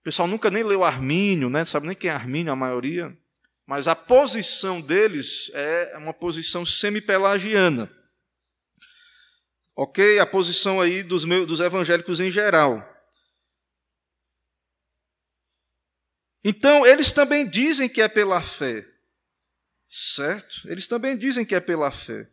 o 0.00 0.02
pessoal 0.02 0.26
nunca 0.26 0.50
nem 0.50 0.64
leu 0.64 0.82
Armínio, 0.82 1.48
né? 1.48 1.64
Sabe 1.64 1.86
nem 1.86 1.94
quem 1.94 2.10
é 2.10 2.12
Armínio, 2.12 2.52
a 2.52 2.56
maioria. 2.56 3.16
Mas 3.64 3.86
a 3.86 3.94
posição 3.94 4.80
deles 4.80 5.48
é 5.54 5.96
uma 5.96 6.12
posição 6.12 6.66
semipelagiana. 6.66 7.88
Ok? 9.76 10.18
A 10.18 10.26
posição 10.26 10.80
aí 10.80 11.02
dos, 11.02 11.24
meus, 11.24 11.46
dos 11.46 11.60
evangélicos 11.60 12.20
em 12.20 12.30
geral. 12.30 12.90
Então, 16.44 16.84
eles 16.84 17.10
também 17.10 17.48
dizem 17.48 17.88
que 17.88 18.02
é 18.02 18.08
pela 18.08 18.40
fé. 18.42 18.86
Certo? 19.88 20.62
Eles 20.66 20.86
também 20.86 21.16
dizem 21.16 21.44
que 21.44 21.54
é 21.54 21.60
pela 21.60 21.90
fé. 21.90 22.28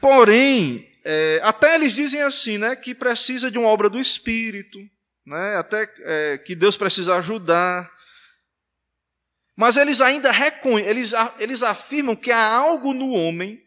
Porém, 0.00 0.90
é, 1.04 1.40
até 1.42 1.76
eles 1.76 1.92
dizem 1.92 2.20
assim, 2.22 2.58
né, 2.58 2.74
que 2.74 2.94
precisa 2.94 3.50
de 3.50 3.58
uma 3.58 3.68
obra 3.68 3.88
do 3.88 4.00
Espírito, 4.00 4.78
né, 5.24 5.56
até 5.56 5.90
é, 6.00 6.38
que 6.38 6.54
Deus 6.54 6.76
precisa 6.76 7.16
ajudar. 7.18 7.90
Mas 9.56 9.76
eles 9.76 10.00
ainda 10.00 10.30
reconhecem, 10.30 10.90
eles, 10.90 11.12
eles 11.38 11.62
afirmam 11.62 12.16
que 12.16 12.32
há 12.32 12.54
algo 12.54 12.92
no 12.92 13.12
homem 13.12 13.63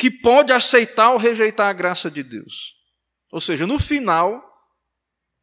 que 0.00 0.10
pode 0.10 0.50
aceitar 0.50 1.10
ou 1.10 1.18
rejeitar 1.18 1.68
a 1.68 1.74
graça 1.74 2.10
de 2.10 2.22
Deus. 2.22 2.74
Ou 3.30 3.38
seja, 3.38 3.66
no 3.66 3.78
final, 3.78 4.42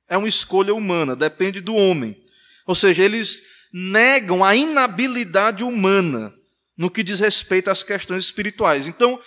é 0.10 0.18
uma 0.18 0.28
escolha 0.28 0.74
humana, 0.74 1.16
depende 1.16 1.62
do 1.62 1.76
homem. 1.76 2.18
Ou 2.66 2.74
seja, 2.74 3.04
eles 3.04 3.44
negam 3.72 4.44
a 4.44 4.56
inabilidade 4.56 5.64
humana 5.64 6.34
no 6.76 6.90
que 6.90 7.04
diz 7.04 7.20
respeito 7.20 7.70
às 7.70 7.84
questões 7.84 8.24
espirituais. 8.24 8.88
Então, 8.88 9.22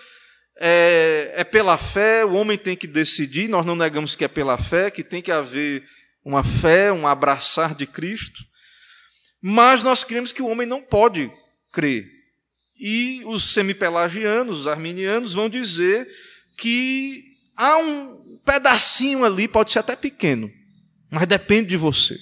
é, 0.59 1.33
é, 1.37 1.45
pela 1.45 1.79
fé, 1.79 2.25
o 2.25 2.33
homem 2.33 2.59
tem 2.59 2.77
que 2.77 2.89
decidir, 2.89 3.49
nós 3.49 3.65
não 3.65 3.77
negamos 3.77 4.17
que 4.17 4.25
é 4.25 4.29
pela 4.29 4.59
fé, 4.59 4.91
que 4.91 5.05
tem 5.05 5.23
que 5.23 5.31
haver 5.31 5.85
uma 6.25 6.43
fé, 6.43 6.93
um 6.93 7.07
abraçar 7.07 7.77
de 7.77 7.87
Cristo, 7.87 8.43
mas 9.41 9.85
nós 9.85 10.03
cremos 10.03 10.33
que 10.33 10.43
o 10.43 10.49
homem 10.49 10.67
não 10.67 10.83
pode 10.83 11.31
crer. 11.73 12.20
E 12.81 13.23
os 13.27 13.53
semipelagianos, 13.53 14.61
os 14.61 14.67
arminianos, 14.67 15.35
vão 15.35 15.51
dizer 15.51 16.09
que 16.57 17.37
há 17.55 17.77
um 17.77 18.39
pedacinho 18.43 19.23
ali, 19.23 19.47
pode 19.47 19.71
ser 19.71 19.81
até 19.81 19.95
pequeno, 19.95 20.51
mas 21.11 21.27
depende 21.27 21.69
de 21.69 21.77
você. 21.77 22.19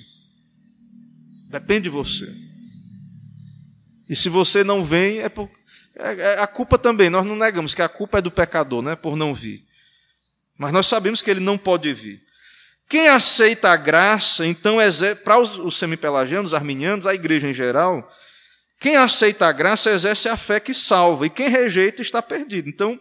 Depende 1.49 1.83
de 1.83 1.89
você. 1.91 2.35
E 4.09 4.17
se 4.17 4.29
você 4.29 4.65
não 4.65 4.83
vem, 4.83 5.21
é 5.21 5.29
por, 5.29 5.49
é, 5.95 6.13
é, 6.13 6.41
a 6.41 6.47
culpa 6.47 6.77
também, 6.77 7.09
nós 7.09 7.25
não 7.25 7.37
negamos 7.37 7.73
que 7.73 7.83
a 7.83 7.89
culpa 7.89 8.19
é 8.19 8.23
do 8.23 8.31
pecador, 8.31 8.83
né, 8.83 8.97
por 8.97 9.17
não 9.17 9.33
vir. 9.33 9.65
Mas 10.57 10.73
nós 10.73 10.89
sabemos 10.89 11.23
que 11.23 11.31
ele 11.31 11.41
não 11.41 11.57
pode 11.57 11.95
vir. 11.95 12.21
Quem 12.89 13.07
aceita 13.09 13.69
a 13.71 13.77
graça, 13.77 14.45
então, 14.45 14.79
para 15.23 15.39
os, 15.39 15.57
os 15.57 15.77
semipelagianos, 15.77 16.53
os 16.53 16.55
arminianos, 16.55 17.07
a 17.07 17.15
igreja 17.15 17.49
em 17.49 17.53
geral, 17.53 18.11
quem 18.79 18.97
aceita 18.97 19.47
a 19.47 19.53
graça 19.53 19.91
exerce 19.91 20.29
a 20.29 20.37
fé 20.37 20.61
que 20.61 20.73
salva, 20.73 21.27
e 21.27 21.31
quem 21.31 21.49
rejeita 21.49 22.01
está 22.01 22.23
perdido. 22.23 22.69
Então, 22.69 22.99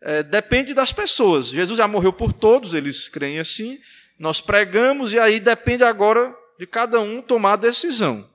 é, 0.00 0.22
depende 0.22 0.74
das 0.74 0.92
pessoas. 0.92 1.48
Jesus 1.48 1.78
já 1.78 1.88
morreu 1.88 2.12
por 2.12 2.32
todos, 2.32 2.74
eles 2.74 3.08
creem 3.08 3.38
assim. 3.38 3.80
Nós 4.18 4.40
pregamos, 4.40 5.12
e 5.12 5.18
aí 5.18 5.40
depende 5.40 5.84
agora 5.84 6.34
de 6.58 6.66
cada 6.66 7.00
um 7.00 7.22
tomar 7.22 7.54
a 7.54 7.56
decisão. 7.56 8.28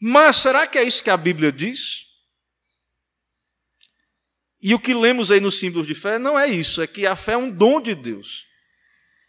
Mas 0.00 0.36
será 0.36 0.66
que 0.66 0.78
é 0.78 0.82
isso 0.82 1.02
que 1.02 1.10
a 1.10 1.16
Bíblia 1.16 1.52
diz? 1.52 2.06
E 4.60 4.74
o 4.74 4.78
que 4.78 4.94
lemos 4.94 5.30
aí 5.30 5.40
nos 5.40 5.58
símbolos 5.58 5.86
de 5.86 5.94
fé 5.94 6.18
não 6.18 6.38
é 6.38 6.46
isso, 6.48 6.82
é 6.82 6.86
que 6.86 7.06
a 7.06 7.14
fé 7.14 7.32
é 7.32 7.36
um 7.36 7.50
dom 7.50 7.80
de 7.80 7.94
Deus. 7.94 8.46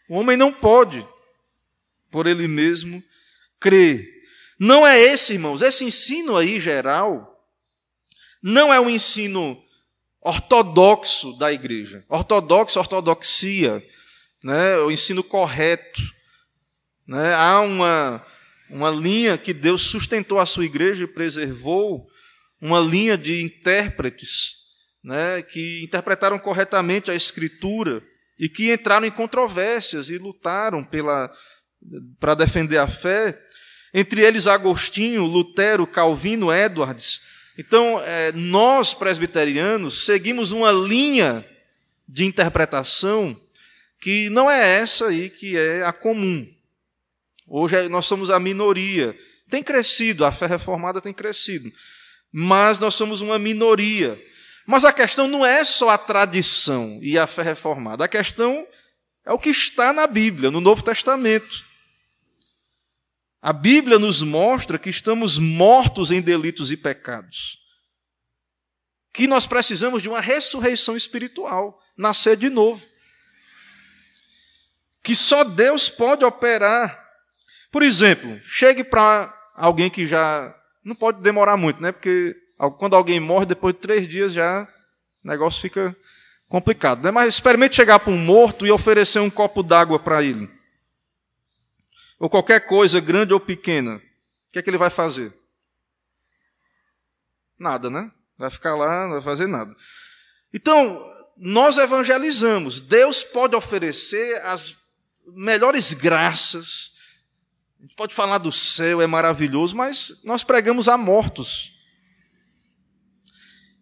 O 0.08 0.14
homem 0.14 0.36
não 0.36 0.52
pode, 0.52 1.06
por 2.10 2.26
ele 2.26 2.48
mesmo, 2.48 3.02
crer. 3.60 4.19
Não 4.60 4.86
é 4.86 5.00
esse, 5.00 5.32
irmãos, 5.32 5.62
esse 5.62 5.86
ensino 5.86 6.36
aí 6.36 6.60
geral, 6.60 7.42
não 8.42 8.70
é 8.70 8.78
o 8.78 8.90
ensino 8.90 9.58
ortodoxo 10.20 11.32
da 11.38 11.50
igreja. 11.50 12.04
Ortodoxo, 12.10 12.78
ortodoxia, 12.78 13.82
né? 14.44 14.76
o 14.76 14.90
ensino 14.90 15.24
correto. 15.24 16.02
Né? 17.06 17.32
Há 17.34 17.62
uma, 17.62 18.26
uma 18.68 18.90
linha 18.90 19.38
que 19.38 19.54
Deus 19.54 19.80
sustentou 19.80 20.38
a 20.38 20.44
sua 20.44 20.66
igreja 20.66 21.04
e 21.04 21.08
preservou, 21.08 22.06
uma 22.60 22.80
linha 22.80 23.16
de 23.16 23.42
intérpretes 23.42 24.58
né, 25.02 25.40
que 25.40 25.82
interpretaram 25.82 26.38
corretamente 26.38 27.10
a 27.10 27.14
Escritura 27.14 28.02
e 28.38 28.46
que 28.46 28.70
entraram 28.70 29.06
em 29.06 29.10
controvérsias 29.10 30.10
e 30.10 30.18
lutaram 30.18 30.84
pela 30.84 31.32
para 32.18 32.34
defender 32.34 32.76
a 32.76 32.86
fé, 32.86 33.38
entre 33.92 34.22
eles 34.22 34.46
Agostinho, 34.46 35.24
Lutero, 35.24 35.86
Calvino, 35.86 36.52
Edwards. 36.52 37.20
Então, 37.58 38.00
é, 38.00 38.32
nós 38.32 38.94
presbiterianos 38.94 40.04
seguimos 40.04 40.52
uma 40.52 40.72
linha 40.72 41.44
de 42.08 42.24
interpretação 42.24 43.38
que 44.00 44.30
não 44.30 44.50
é 44.50 44.78
essa 44.78 45.08
aí 45.08 45.28
que 45.28 45.58
é 45.58 45.84
a 45.84 45.92
comum. 45.92 46.48
Hoje 47.46 47.76
é, 47.76 47.88
nós 47.88 48.06
somos 48.06 48.30
a 48.30 48.40
minoria. 48.40 49.16
Tem 49.48 49.62
crescido, 49.62 50.24
a 50.24 50.32
fé 50.32 50.46
reformada 50.46 51.00
tem 51.00 51.12
crescido. 51.12 51.70
Mas 52.32 52.78
nós 52.78 52.94
somos 52.94 53.20
uma 53.20 53.38
minoria. 53.38 54.20
Mas 54.66 54.84
a 54.84 54.92
questão 54.92 55.26
não 55.26 55.44
é 55.44 55.64
só 55.64 55.90
a 55.90 55.98
tradição 55.98 56.98
e 57.02 57.18
a 57.18 57.26
fé 57.26 57.42
reformada. 57.42 58.04
A 58.04 58.08
questão 58.08 58.66
é 59.26 59.32
o 59.32 59.38
que 59.38 59.50
está 59.50 59.92
na 59.92 60.06
Bíblia, 60.06 60.50
no 60.50 60.60
Novo 60.60 60.82
Testamento. 60.82 61.68
A 63.42 63.52
Bíblia 63.52 63.98
nos 63.98 64.20
mostra 64.20 64.78
que 64.78 64.90
estamos 64.90 65.38
mortos 65.38 66.10
em 66.10 66.20
delitos 66.20 66.70
e 66.70 66.76
pecados. 66.76 67.58
Que 69.12 69.26
nós 69.26 69.46
precisamos 69.46 70.02
de 70.02 70.08
uma 70.08 70.20
ressurreição 70.20 70.96
espiritual, 70.96 71.80
nascer 71.96 72.36
de 72.36 72.50
novo. 72.50 72.84
Que 75.02 75.16
só 75.16 75.42
Deus 75.42 75.88
pode 75.88 76.24
operar. 76.24 77.02
Por 77.70 77.82
exemplo, 77.82 78.38
chegue 78.44 78.84
para 78.84 79.34
alguém 79.54 79.88
que 79.88 80.06
já. 80.06 80.54
Não 80.84 80.94
pode 80.94 81.22
demorar 81.22 81.56
muito, 81.56 81.80
né? 81.80 81.92
Porque 81.92 82.36
quando 82.78 82.94
alguém 82.94 83.18
morre, 83.18 83.46
depois 83.46 83.74
de 83.74 83.80
três 83.80 84.06
dias 84.06 84.32
já 84.32 84.68
o 85.24 85.28
negócio 85.28 85.60
fica 85.60 85.96
complicado. 86.48 87.04
Né? 87.04 87.10
Mas 87.10 87.34
experimente 87.34 87.76
chegar 87.76 88.00
para 88.00 88.12
um 88.12 88.18
morto 88.18 88.66
e 88.66 88.70
oferecer 88.70 89.20
um 89.20 89.30
copo 89.30 89.62
d'água 89.62 89.98
para 89.98 90.22
ele. 90.22 90.50
Ou 92.20 92.28
qualquer 92.28 92.60
coisa, 92.66 93.00
grande 93.00 93.32
ou 93.32 93.40
pequena. 93.40 93.96
O 93.96 94.52
que 94.52 94.58
é 94.58 94.62
que 94.62 94.68
ele 94.68 94.76
vai 94.76 94.90
fazer? 94.90 95.32
Nada, 97.58 97.88
né? 97.88 98.10
Vai 98.36 98.50
ficar 98.50 98.74
lá, 98.74 99.04
não 99.04 99.12
vai 99.12 99.22
fazer 99.22 99.46
nada. 99.46 99.74
Então, 100.52 101.02
nós 101.34 101.78
evangelizamos. 101.78 102.82
Deus 102.82 103.22
pode 103.22 103.56
oferecer 103.56 104.38
as 104.42 104.76
melhores 105.28 105.94
graças. 105.94 106.92
A 107.78 107.82
gente 107.82 107.94
pode 107.94 108.14
falar 108.14 108.36
do 108.36 108.52
céu, 108.52 109.00
é 109.00 109.06
maravilhoso, 109.06 109.74
mas 109.74 110.20
nós 110.22 110.44
pregamos 110.44 110.88
a 110.88 110.98
mortos. 110.98 111.74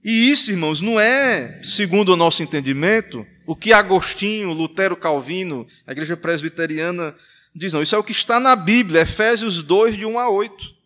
E 0.04 0.30
isso, 0.30 0.52
irmãos, 0.52 0.80
não 0.80 1.00
é, 1.00 1.60
segundo 1.64 2.10
o 2.10 2.16
nosso 2.16 2.40
entendimento, 2.40 3.26
o 3.44 3.56
que 3.56 3.72
Agostinho, 3.72 4.52
Lutero, 4.52 4.96
Calvino, 4.96 5.66
a 5.84 5.90
igreja 5.90 6.16
presbiteriana 6.16 7.16
diz, 7.58 7.72
não. 7.72 7.82
Isso 7.82 7.94
é 7.94 7.98
o 7.98 8.04
que 8.04 8.12
está 8.12 8.40
na 8.40 8.56
Bíblia, 8.56 9.02
Efésios 9.02 9.62
2, 9.62 9.96
de 9.96 10.06
1 10.06 10.18
a 10.18 10.30
8. 10.30 10.76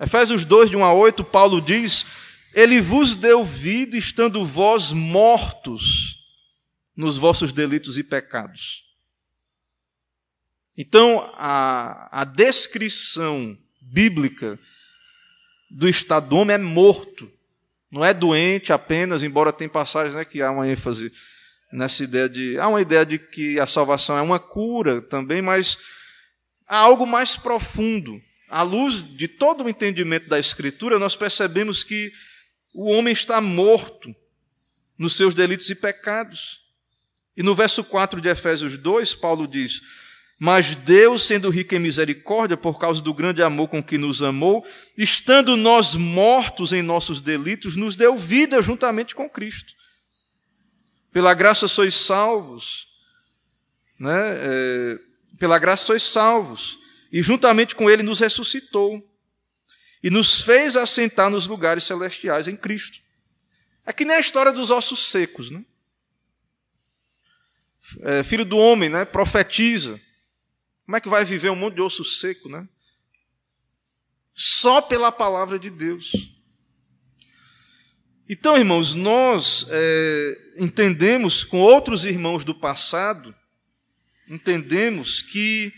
Efésios 0.00 0.44
2, 0.44 0.70
de 0.70 0.76
1 0.76 0.84
a 0.84 0.92
8, 0.92 1.24
Paulo 1.24 1.60
diz: 1.60 2.04
Ele 2.52 2.80
vos 2.80 3.14
deu 3.14 3.44
vida, 3.44 3.96
estando 3.96 4.44
vós 4.44 4.92
mortos 4.92 6.18
nos 6.96 7.16
vossos 7.16 7.52
delitos 7.52 7.96
e 7.96 8.02
pecados. 8.02 8.84
Então, 10.76 11.20
a, 11.34 12.22
a 12.22 12.24
descrição 12.24 13.56
bíblica 13.80 14.58
do 15.70 15.88
estado 15.88 16.28
do 16.28 16.36
homem 16.36 16.54
é 16.54 16.58
morto. 16.58 17.30
Não 17.90 18.04
é 18.04 18.14
doente 18.14 18.72
apenas, 18.72 19.22
embora 19.22 19.52
tenha 19.52 19.68
passagens 19.68 20.14
né, 20.14 20.24
que 20.24 20.40
há 20.40 20.50
uma 20.50 20.66
ênfase 20.66 21.12
nessa 21.72 22.04
ideia 22.04 22.28
de. 22.28 22.58
Há 22.58 22.68
uma 22.68 22.80
ideia 22.80 23.04
de 23.04 23.18
que 23.18 23.58
a 23.58 23.66
salvação 23.66 24.16
é 24.16 24.22
uma 24.22 24.38
cura 24.38 25.00
também, 25.00 25.40
mas 25.40 25.78
há 26.66 26.76
algo 26.76 27.06
mais 27.06 27.36
profundo. 27.36 28.20
À 28.48 28.62
luz 28.62 29.02
de 29.02 29.26
todo 29.26 29.64
o 29.64 29.68
entendimento 29.68 30.28
da 30.28 30.38
Escritura, 30.38 30.98
nós 30.98 31.16
percebemos 31.16 31.82
que 31.82 32.12
o 32.74 32.90
homem 32.90 33.12
está 33.12 33.40
morto 33.40 34.14
nos 34.98 35.16
seus 35.16 35.34
delitos 35.34 35.70
e 35.70 35.74
pecados. 35.74 36.60
E 37.34 37.42
no 37.42 37.54
verso 37.54 37.82
4 37.82 38.20
de 38.20 38.28
Efésios 38.28 38.76
2, 38.76 39.14
Paulo 39.14 39.46
diz: 39.48 39.80
mas 40.44 40.74
Deus, 40.74 41.22
sendo 41.22 41.48
rico 41.50 41.72
em 41.72 41.78
misericórdia, 41.78 42.56
por 42.56 42.76
causa 42.76 43.00
do 43.00 43.14
grande 43.14 43.40
amor 43.44 43.68
com 43.68 43.80
que 43.80 43.96
nos 43.96 44.24
amou, 44.24 44.66
estando 44.98 45.56
nós 45.56 45.94
mortos 45.94 46.72
em 46.72 46.82
nossos 46.82 47.20
delitos, 47.20 47.76
nos 47.76 47.94
deu 47.94 48.18
vida 48.18 48.60
juntamente 48.60 49.14
com 49.14 49.30
Cristo. 49.30 49.72
Pela 51.12 51.34
graça 51.34 51.68
sois 51.68 51.94
salvos, 51.94 52.88
né? 53.98 54.18
É, 54.18 54.98
pela 55.38 55.58
graça 55.58 55.84
sois 55.84 56.02
salvos, 56.02 56.78
e 57.12 57.22
juntamente 57.22 57.76
com 57.76 57.90
Ele 57.90 58.02
nos 58.02 58.20
ressuscitou 58.20 59.06
e 60.02 60.10
nos 60.10 60.42
fez 60.42 60.76
assentar 60.76 61.30
nos 61.30 61.46
lugares 61.46 61.84
celestiais 61.84 62.48
em 62.48 62.56
Cristo. 62.56 62.98
É 63.84 63.92
que 63.92 64.04
nem 64.04 64.16
a 64.16 64.20
história 64.20 64.52
dos 64.52 64.70
ossos 64.70 65.08
secos, 65.08 65.50
né? 65.50 65.64
É, 68.00 68.22
filho 68.22 68.44
do 68.44 68.56
homem, 68.56 68.88
né? 68.88 69.04
Profetiza. 69.04 70.00
Como 70.86 70.96
é 70.96 71.00
que 71.00 71.08
vai 71.08 71.24
viver 71.24 71.50
um 71.50 71.56
monte 71.56 71.74
de 71.74 71.82
osso 71.82 72.04
seco, 72.04 72.48
né? 72.48 72.66
Só 74.32 74.80
pela 74.80 75.12
palavra 75.12 75.58
de 75.58 75.70
Deus. 75.70 76.12
Então, 78.34 78.56
irmãos, 78.56 78.94
nós 78.94 79.66
é, 79.68 80.54
entendemos 80.56 81.44
com 81.44 81.60
outros 81.60 82.06
irmãos 82.06 82.46
do 82.46 82.54
passado, 82.54 83.34
entendemos 84.26 85.20
que 85.20 85.70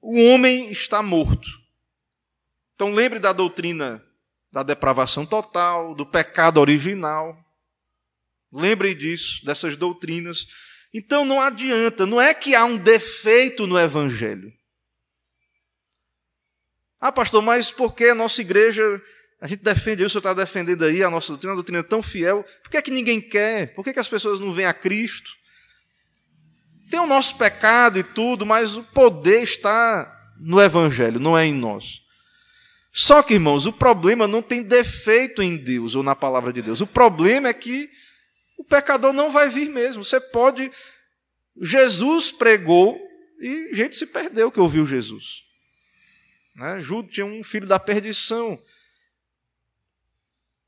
o 0.00 0.18
homem 0.18 0.70
está 0.70 1.02
morto. 1.02 1.46
Então, 2.74 2.90
lembre 2.90 3.18
da 3.18 3.34
doutrina 3.34 4.02
da 4.50 4.62
depravação 4.62 5.26
total, 5.26 5.94
do 5.94 6.06
pecado 6.06 6.58
original. 6.58 7.38
Lembre 8.50 8.94
disso, 8.94 9.44
dessas 9.44 9.76
doutrinas. 9.76 10.46
Então, 10.94 11.22
não 11.22 11.38
adianta, 11.38 12.06
não 12.06 12.18
é 12.18 12.32
que 12.32 12.54
há 12.54 12.64
um 12.64 12.78
defeito 12.78 13.66
no 13.66 13.78
Evangelho. 13.78 14.50
Ah, 16.98 17.12
pastor, 17.12 17.42
mas 17.42 17.70
por 17.70 17.94
que 17.94 18.04
a 18.04 18.14
nossa 18.14 18.40
igreja, 18.40 18.82
a 19.40 19.46
gente 19.46 19.62
defende, 19.62 20.02
o 20.02 20.08
senhor 20.08 20.20
está 20.20 20.32
defendendo 20.32 20.84
aí 20.84 21.02
a 21.02 21.10
nossa 21.10 21.28
doutrina, 21.28 21.52
a 21.52 21.56
doutrina 21.56 21.80
é 21.80 21.82
tão 21.82 22.00
fiel, 22.00 22.44
por 22.62 22.70
que, 22.70 22.76
é 22.76 22.82
que 22.82 22.90
ninguém 22.90 23.20
quer? 23.20 23.74
Por 23.74 23.82
que, 23.84 23.90
é 23.90 23.92
que 23.92 24.00
as 24.00 24.08
pessoas 24.08 24.40
não 24.40 24.52
vêm 24.52 24.64
a 24.64 24.72
Cristo? 24.72 25.30
Tem 26.90 27.00
o 27.00 27.06
nosso 27.06 27.36
pecado 27.36 27.98
e 27.98 28.04
tudo, 28.04 28.46
mas 28.46 28.76
o 28.76 28.82
poder 28.82 29.42
está 29.42 30.12
no 30.38 30.60
Evangelho, 30.60 31.20
não 31.20 31.36
é 31.36 31.44
em 31.44 31.54
nós. 31.54 32.02
Só 32.92 33.22
que, 33.22 33.34
irmãos, 33.34 33.66
o 33.66 33.72
problema 33.72 34.26
não 34.26 34.40
tem 34.40 34.62
defeito 34.62 35.42
em 35.42 35.54
Deus 35.54 35.94
ou 35.94 36.02
na 36.02 36.16
palavra 36.16 36.50
de 36.50 36.62
Deus. 36.62 36.80
O 36.80 36.86
problema 36.86 37.48
é 37.48 37.52
que 37.52 37.90
o 38.56 38.64
pecador 38.64 39.12
não 39.12 39.30
vai 39.30 39.50
vir 39.50 39.68
mesmo. 39.68 40.02
Você 40.02 40.18
pode. 40.18 40.70
Jesus 41.60 42.30
pregou 42.30 42.98
e 43.38 43.74
gente 43.74 43.96
se 43.96 44.06
perdeu 44.06 44.50
que 44.50 44.58
ouviu 44.58 44.86
Jesus. 44.86 45.42
Né? 46.54 46.78
Tinha 47.10 47.26
um 47.26 47.44
filho 47.44 47.66
da 47.66 47.78
perdição. 47.78 48.58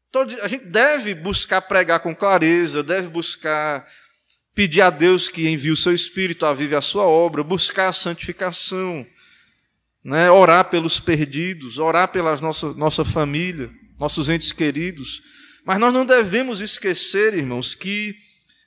Então, 0.09 0.23
a 0.43 0.49
gente 0.49 0.65
deve 0.65 1.15
buscar 1.15 1.61
pregar 1.61 2.01
com 2.01 2.15
clareza, 2.15 2.83
deve 2.83 3.09
buscar 3.09 3.87
pedir 4.55 4.81
a 4.81 4.91
Deus 4.91 5.29
que 5.29 5.49
envie 5.49 5.71
o 5.71 5.77
seu 5.77 5.95
Espírito 5.95 6.47
a 6.47 6.55
viver 6.55 6.77
a 6.77 6.81
sua 6.81 7.07
obra, 7.07 7.45
buscar 7.45 7.89
a 7.89 7.93
santificação, 7.93 9.07
né? 10.03 10.31
orar 10.31 10.69
pelos 10.71 10.99
perdidos, 10.99 11.79
orar 11.79 12.09
pela 12.09 12.35
nossa, 12.37 12.73
nossa 12.73 13.05
família, 13.05 13.71
nossos 14.01 14.29
entes 14.29 14.51
queridos. 14.51 15.23
Mas 15.65 15.79
nós 15.79 15.93
não 15.93 16.05
devemos 16.05 16.61
esquecer, 16.61 17.35
irmãos, 17.35 17.75
que 17.75 18.17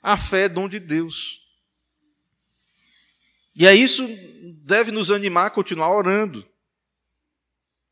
a 0.02 0.18
fé 0.18 0.44
é 0.44 0.50
dom 0.50 0.70
de 0.70 0.80
Deus. 0.80 1.42
E 3.56 3.66
é 3.66 3.74
isso 3.74 4.08
deve 4.64 4.92
nos 4.92 5.12
animar 5.12 5.48
a 5.48 5.50
continuar 5.50 5.94
orando. 5.94 6.48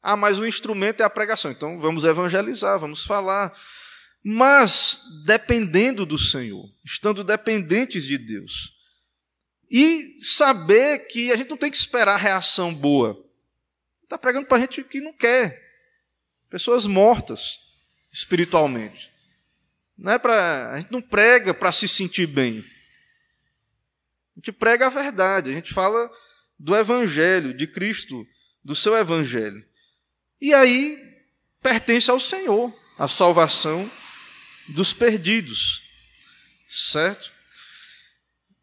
Ah, 0.02 0.16
mas 0.16 0.40
o 0.40 0.46
instrumento 0.46 1.02
é 1.02 1.04
a 1.04 1.10
pregação. 1.10 1.52
Então 1.52 1.80
vamos 1.80 2.04
evangelizar, 2.04 2.80
vamos 2.80 3.06
falar. 3.06 3.54
Mas 4.24 5.24
dependendo 5.26 6.06
do 6.06 6.18
Senhor, 6.18 6.66
estando 6.84 7.24
dependentes 7.24 8.04
de 8.04 8.18
Deus. 8.18 8.76
E 9.70 10.18
saber 10.22 11.08
que 11.08 11.32
a 11.32 11.36
gente 11.36 11.50
não 11.50 11.58
tem 11.58 11.70
que 11.70 11.78
esperar 11.78 12.18
reação 12.18 12.74
boa. 12.74 13.24
Está 14.04 14.18
pregando 14.18 14.48
para 14.48 14.60
gente 14.60 14.84
que 14.84 15.00
não 15.00 15.14
quer. 15.14 15.62
Pessoas 16.50 16.88
mortas 16.88 17.60
espiritualmente. 18.12 19.12
Não 19.96 20.14
é 20.14 20.18
para, 20.18 20.74
a 20.74 20.80
gente 20.80 20.92
não 20.92 21.02
prega 21.02 21.54
para 21.54 21.72
se 21.72 21.88
sentir 21.88 22.26
bem. 22.26 22.66
A 24.36 24.40
gente 24.40 24.52
prega 24.52 24.88
a 24.88 24.90
verdade, 24.90 25.52
a 25.52 25.54
gente 25.54 25.74
fala 25.74 26.10
do 26.58 26.76
evangelho 26.76 27.54
de 27.54 27.68
Cristo, 27.68 28.26
do 28.64 28.74
seu 28.74 28.96
evangelho. 28.96 29.64
E 30.42 30.54
aí 30.54 31.02
pertence 31.62 32.10
ao 32.10 32.20
Senhor 32.20 32.74
a 32.98 33.08
salvação 33.08 33.90
dos 34.70 34.94
perdidos. 34.94 35.84
Certo? 36.68 37.32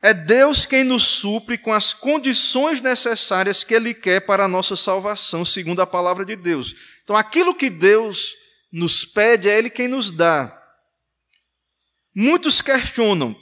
É 0.02 0.14
Deus 0.14 0.66
quem 0.66 0.84
nos 0.84 1.04
supre 1.04 1.58
com 1.58 1.72
as 1.72 1.92
condições 1.92 2.80
necessárias 2.80 3.64
que 3.64 3.74
Ele 3.74 3.92
quer 3.92 4.20
para 4.20 4.44
a 4.44 4.48
nossa 4.48 4.76
salvação, 4.76 5.44
segundo 5.44 5.80
a 5.82 5.86
palavra 5.86 6.24
de 6.24 6.36
Deus. 6.36 6.74
Então, 7.02 7.16
aquilo 7.16 7.54
que 7.54 7.68
Deus 7.68 8.36
nos 8.70 9.04
pede, 9.04 9.48
é 9.48 9.58
Ele 9.58 9.70
quem 9.70 9.88
nos 9.88 10.10
dá. 10.10 10.56
Muitos 12.14 12.62
questionam: 12.62 13.34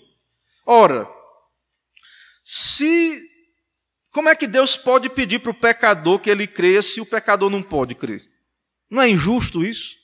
ora, 0.65 1.07
se 2.43 3.23
como 4.15 4.29
é 4.29 4.37
que 4.37 4.47
Deus 4.47 4.77
pode 4.77 5.09
pedir 5.11 5.41
para 5.41 5.51
o 5.51 5.55
pecador 5.61 6.21
que 6.21 6.31
ele 6.31 6.47
creia 6.47 6.81
se 6.81 7.01
o 7.01 7.05
pecador 7.07 7.51
não 7.51 7.61
pode 7.61 7.97
crer? 7.97 8.23
Não 8.89 9.03
é 9.03 9.09
injusto 9.09 9.65
isso? 9.65 9.97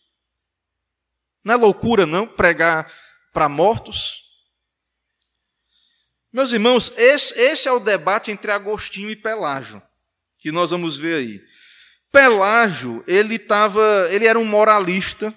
Não 1.44 1.54
é 1.54 1.56
loucura, 1.56 2.04
não, 2.04 2.26
pregar 2.26 2.92
para 3.32 3.48
mortos? 3.48 4.24
Meus 6.32 6.50
irmãos, 6.50 6.92
esse, 6.96 7.38
esse, 7.38 7.68
é 7.68 7.72
o 7.72 7.78
debate 7.78 8.32
entre 8.32 8.50
Agostinho 8.50 9.10
e 9.10 9.16
Pelágio, 9.16 9.80
que 10.38 10.50
nós 10.50 10.72
vamos 10.72 10.98
ver 10.98 11.14
aí. 11.14 11.40
Pelágio, 12.10 13.04
ele, 13.06 13.38
tava, 13.38 14.08
ele 14.10 14.26
era 14.26 14.40
um 14.40 14.44
moralista, 14.44 15.32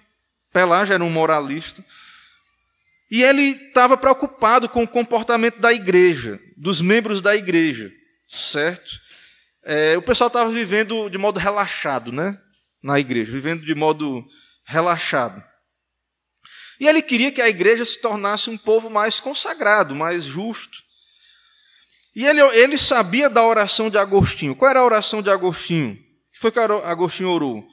Pelágio 0.51 0.95
era 0.95 1.03
um 1.03 1.11
moralista, 1.11 1.85
e 3.11 3.21
ele 3.21 3.51
estava 3.67 3.95
preocupado 3.95 4.67
com 4.67 4.81
o 4.81 4.87
comportamento 4.87 5.59
da 5.59 5.71
igreja, 5.71 6.39
dos 6.57 6.81
membros 6.81 7.21
da 7.21 7.35
igreja 7.35 7.93
certo? 8.33 8.99
É, 9.63 9.97
o 9.97 10.01
pessoal 10.01 10.27
estava 10.27 10.49
vivendo 10.49 11.09
de 11.09 11.17
modo 11.17 11.39
relaxado, 11.39 12.11
né? 12.11 12.37
Na 12.81 12.99
igreja, 12.99 13.31
vivendo 13.31 13.65
de 13.65 13.75
modo 13.75 14.25
relaxado. 14.65 15.41
E 16.79 16.87
ele 16.87 17.01
queria 17.01 17.31
que 17.31 17.41
a 17.41 17.47
igreja 17.47 17.85
se 17.85 18.01
tornasse 18.01 18.49
um 18.49 18.57
povo 18.57 18.89
mais 18.89 19.19
consagrado, 19.19 19.95
mais 19.95 20.23
justo. 20.25 20.79
E 22.15 22.25
ele, 22.25 22.41
ele 22.57 22.77
sabia 22.77 23.29
da 23.29 23.45
oração 23.45 23.89
de 23.89 23.97
Agostinho. 23.97 24.55
Qual 24.55 24.69
era 24.69 24.81
a 24.81 24.85
oração 24.85 25.21
de 25.21 25.29
Agostinho? 25.29 25.93
O 25.93 26.33
que 26.33 26.39
foi 26.39 26.51
que 26.51 26.59
Agostinho 26.59 27.29
orou? 27.29 27.65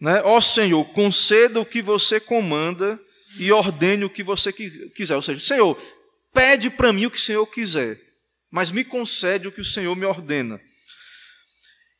Né? 0.00 0.20
Ó 0.24 0.40
Senhor, 0.40 0.84
conceda 0.86 1.60
o 1.60 1.66
que 1.66 1.80
você 1.80 2.18
comanda 2.18 2.98
e 3.38 3.52
ordene 3.52 4.04
o 4.04 4.10
que 4.10 4.22
você 4.22 4.52
quiser. 4.52 5.14
Ou 5.14 5.22
seja, 5.22 5.40
Senhor, 5.40 5.80
pede 6.32 6.70
para 6.70 6.92
mim 6.92 7.06
o 7.06 7.10
que 7.10 7.18
o 7.18 7.20
Senhor 7.20 7.46
quiser 7.46 8.04
mas 8.54 8.70
me 8.70 8.84
concede 8.84 9.48
o 9.48 9.52
que 9.52 9.60
o 9.60 9.64
Senhor 9.64 9.96
me 9.96 10.06
ordena. 10.06 10.60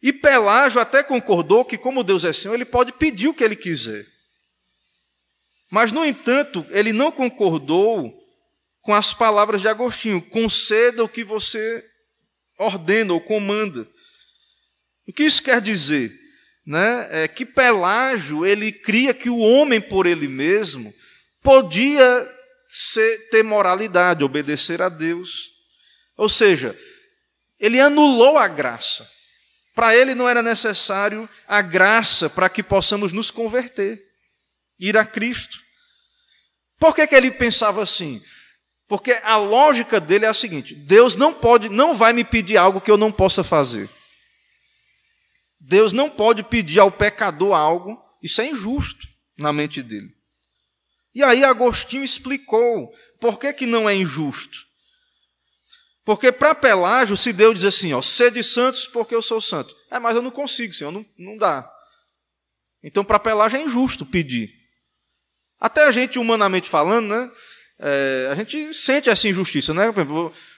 E 0.00 0.12
Pelágio 0.12 0.80
até 0.80 1.02
concordou 1.02 1.64
que, 1.64 1.76
como 1.76 2.04
Deus 2.04 2.22
é 2.22 2.32
Senhor, 2.32 2.54
ele 2.54 2.64
pode 2.64 2.92
pedir 2.92 3.26
o 3.26 3.34
que 3.34 3.42
ele 3.42 3.56
quiser. 3.56 4.06
Mas, 5.68 5.90
no 5.90 6.04
entanto, 6.04 6.64
ele 6.70 6.92
não 6.92 7.10
concordou 7.10 8.14
com 8.82 8.94
as 8.94 9.12
palavras 9.12 9.62
de 9.62 9.66
Agostinho: 9.66 10.22
conceda 10.22 11.02
o 11.02 11.08
que 11.08 11.24
você 11.24 11.84
ordena 12.56 13.12
ou 13.12 13.20
comanda. 13.20 13.88
O 15.08 15.12
que 15.12 15.24
isso 15.24 15.42
quer 15.42 15.60
dizer? 15.60 16.12
Né? 16.64 17.24
É 17.24 17.26
que 17.26 17.44
Pelágio 17.44 18.46
ele 18.46 18.70
cria 18.70 19.12
que 19.12 19.28
o 19.28 19.38
homem 19.38 19.80
por 19.80 20.06
ele 20.06 20.28
mesmo 20.28 20.94
podia 21.42 22.32
ser, 22.68 23.28
ter 23.30 23.42
moralidade, 23.42 24.22
obedecer 24.22 24.80
a 24.80 24.88
Deus. 24.88 25.53
Ou 26.16 26.28
seja, 26.28 26.78
ele 27.58 27.80
anulou 27.80 28.38
a 28.38 28.48
graça. 28.48 29.08
Para 29.74 29.96
ele 29.96 30.14
não 30.14 30.28
era 30.28 30.42
necessário 30.42 31.28
a 31.48 31.60
graça 31.60 32.30
para 32.30 32.48
que 32.48 32.62
possamos 32.62 33.12
nos 33.12 33.30
converter, 33.30 34.00
ir 34.78 34.96
a 34.96 35.04
Cristo. 35.04 35.58
Por 36.78 36.94
que, 36.94 37.06
que 37.06 37.14
ele 37.14 37.30
pensava 37.30 37.82
assim? 37.82 38.22
Porque 38.86 39.12
a 39.24 39.36
lógica 39.36 40.00
dele 40.00 40.26
é 40.26 40.28
a 40.28 40.34
seguinte: 40.34 40.74
Deus 40.74 41.16
não 41.16 41.32
pode, 41.32 41.68
não 41.68 41.94
vai 41.94 42.12
me 42.12 42.24
pedir 42.24 42.56
algo 42.56 42.80
que 42.80 42.90
eu 42.90 42.96
não 42.96 43.10
possa 43.10 43.42
fazer. 43.42 43.90
Deus 45.58 45.92
não 45.92 46.10
pode 46.10 46.42
pedir 46.42 46.78
ao 46.78 46.92
pecador 46.92 47.56
algo, 47.56 47.98
isso 48.22 48.40
é 48.42 48.46
injusto 48.46 49.08
na 49.36 49.52
mente 49.52 49.82
dele. 49.82 50.14
E 51.14 51.22
aí 51.22 51.42
Agostinho 51.42 52.04
explicou 52.04 52.92
por 53.20 53.38
que, 53.38 53.52
que 53.52 53.66
não 53.66 53.88
é 53.88 53.94
injusto. 53.94 54.63
Porque 56.04 56.30
para 56.30 56.54
Pelágio, 56.54 57.16
se 57.16 57.32
Deus 57.32 57.54
diz 57.54 57.64
assim, 57.64 57.92
ó, 57.94 58.02
sede 58.02 58.42
santos 58.42 58.86
porque 58.86 59.14
eu 59.14 59.22
sou 59.22 59.40
santo. 59.40 59.74
É, 59.90 59.98
mas 59.98 60.14
eu 60.14 60.22
não 60.22 60.30
consigo, 60.30 60.74
Senhor, 60.74 60.90
não, 60.90 61.04
não 61.18 61.36
dá. 61.36 61.70
Então 62.82 63.04
para 63.04 63.18
Pelágio 63.18 63.58
é 63.58 63.62
injusto 63.62 64.04
pedir. 64.04 64.52
Até 65.58 65.86
a 65.86 65.90
gente, 65.90 66.18
humanamente 66.18 66.68
falando, 66.68 67.08
né, 67.08 67.30
é, 67.78 68.28
a 68.30 68.34
gente 68.34 68.72
sente 68.74 69.08
essa 69.08 69.26
injustiça, 69.26 69.72
né? 69.72 69.92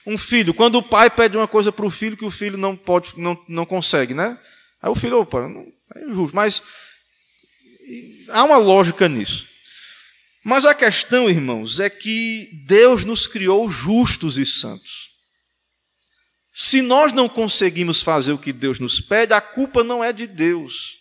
Um 0.05 0.17
filho, 0.17 0.53
quando 0.53 0.75
o 0.75 0.83
pai 0.83 1.09
pede 1.09 1.37
uma 1.37 1.47
coisa 1.47 1.71
para 1.71 1.85
o 1.85 1.89
filho 1.89 2.17
que 2.17 2.25
o 2.25 2.29
filho 2.31 2.57
não 2.57 2.75
pode, 2.75 3.13
não, 3.17 3.41
não 3.47 3.65
consegue, 3.65 4.13
né? 4.13 4.37
Aí 4.81 4.89
o 4.89 4.95
filho, 4.95 5.19
opa, 5.19 5.47
não, 5.47 5.65
é 5.95 6.05
injusto. 6.05 6.35
Mas 6.35 6.61
há 8.29 8.43
uma 8.43 8.57
lógica 8.57 9.07
nisso. 9.07 9.47
Mas 10.43 10.65
a 10.65 10.73
questão, 10.73 11.29
irmãos, 11.29 11.79
é 11.79 11.89
que 11.89 12.49
Deus 12.65 13.03
nos 13.03 13.27
criou 13.27 13.69
justos 13.69 14.37
e 14.37 14.45
santos. 14.45 15.16
Se 16.59 16.81
nós 16.81 17.13
não 17.13 17.29
conseguimos 17.29 18.01
fazer 18.01 18.31
o 18.31 18.37
que 18.39 18.51
Deus 18.51 18.79
nos 18.79 18.99
pede, 18.99 19.31
a 19.31 19.39
culpa 19.39 19.83
não 19.83 20.03
é 20.03 20.11
de 20.11 20.25
Deus. 20.25 20.97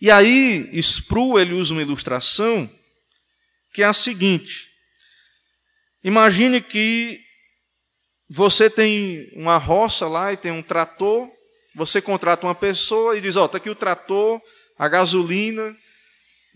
E 0.00 0.10
aí, 0.10 0.68
Spru, 0.80 1.38
ele 1.38 1.54
usa 1.54 1.72
uma 1.72 1.80
ilustração 1.80 2.68
que 3.72 3.84
é 3.84 3.86
a 3.86 3.92
seguinte: 3.92 4.68
Imagine 6.02 6.60
que 6.60 7.20
você 8.28 8.68
tem 8.68 9.30
uma 9.36 9.58
roça 9.58 10.08
lá 10.08 10.32
e 10.32 10.36
tem 10.36 10.50
um 10.50 10.60
trator, 10.60 11.30
você 11.72 12.02
contrata 12.02 12.44
uma 12.44 12.54
pessoa 12.54 13.16
e 13.16 13.20
diz: 13.20 13.36
Ó, 13.36 13.42
oh, 13.42 13.46
está 13.46 13.58
aqui 13.58 13.70
o 13.70 13.76
trator, 13.76 14.42
a 14.76 14.88
gasolina, 14.88 15.76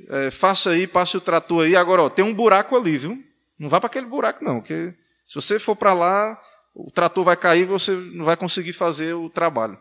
é, 0.08 0.32
faça 0.32 0.70
aí, 0.70 0.88
passe 0.88 1.16
o 1.16 1.20
trator 1.20 1.66
aí. 1.66 1.76
Agora, 1.76 2.02
ó, 2.02 2.10
tem 2.10 2.24
um 2.24 2.34
buraco 2.34 2.74
ali, 2.74 2.98
viu? 2.98 3.16
Não 3.56 3.68
vá 3.68 3.78
para 3.78 3.86
aquele 3.86 4.06
buraco, 4.06 4.44
não, 4.44 4.58
porque 4.58 4.92
se 5.28 5.36
você 5.36 5.60
for 5.60 5.76
para 5.76 5.92
lá, 5.92 6.36
o 6.78 6.90
trator 6.90 7.24
vai 7.24 7.36
cair 7.36 7.62
e 7.62 7.64
você 7.64 7.92
não 7.92 8.24
vai 8.24 8.36
conseguir 8.36 8.74
fazer 8.74 9.14
o 9.14 9.30
trabalho. 9.30 9.80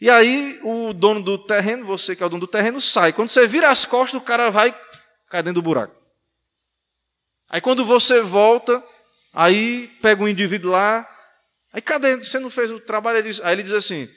E 0.00 0.08
aí, 0.08 0.60
o 0.62 0.92
dono 0.92 1.20
do 1.20 1.36
terreno, 1.36 1.84
você 1.84 2.14
que 2.14 2.22
é 2.22 2.26
o 2.26 2.28
dono 2.28 2.42
do 2.42 2.46
terreno, 2.46 2.80
sai. 2.80 3.12
Quando 3.12 3.28
você 3.28 3.46
vira 3.48 3.68
as 3.68 3.84
costas, 3.84 4.20
o 4.20 4.24
cara 4.24 4.48
vai 4.48 4.72
cair 5.28 5.42
dentro 5.42 5.60
do 5.60 5.62
buraco. 5.62 5.94
Aí 7.48 7.60
quando 7.60 7.84
você 7.84 8.22
volta, 8.22 8.82
aí 9.32 9.88
pega 10.00 10.22
um 10.22 10.28
indivíduo 10.28 10.70
lá, 10.70 11.06
aí 11.72 11.82
cadê? 11.82 12.16
Você 12.16 12.38
não 12.38 12.48
fez 12.48 12.70
o 12.70 12.78
trabalho? 12.78 13.18
Aí 13.42 13.52
ele 13.52 13.64
diz 13.64 13.72
assim: 13.72 14.08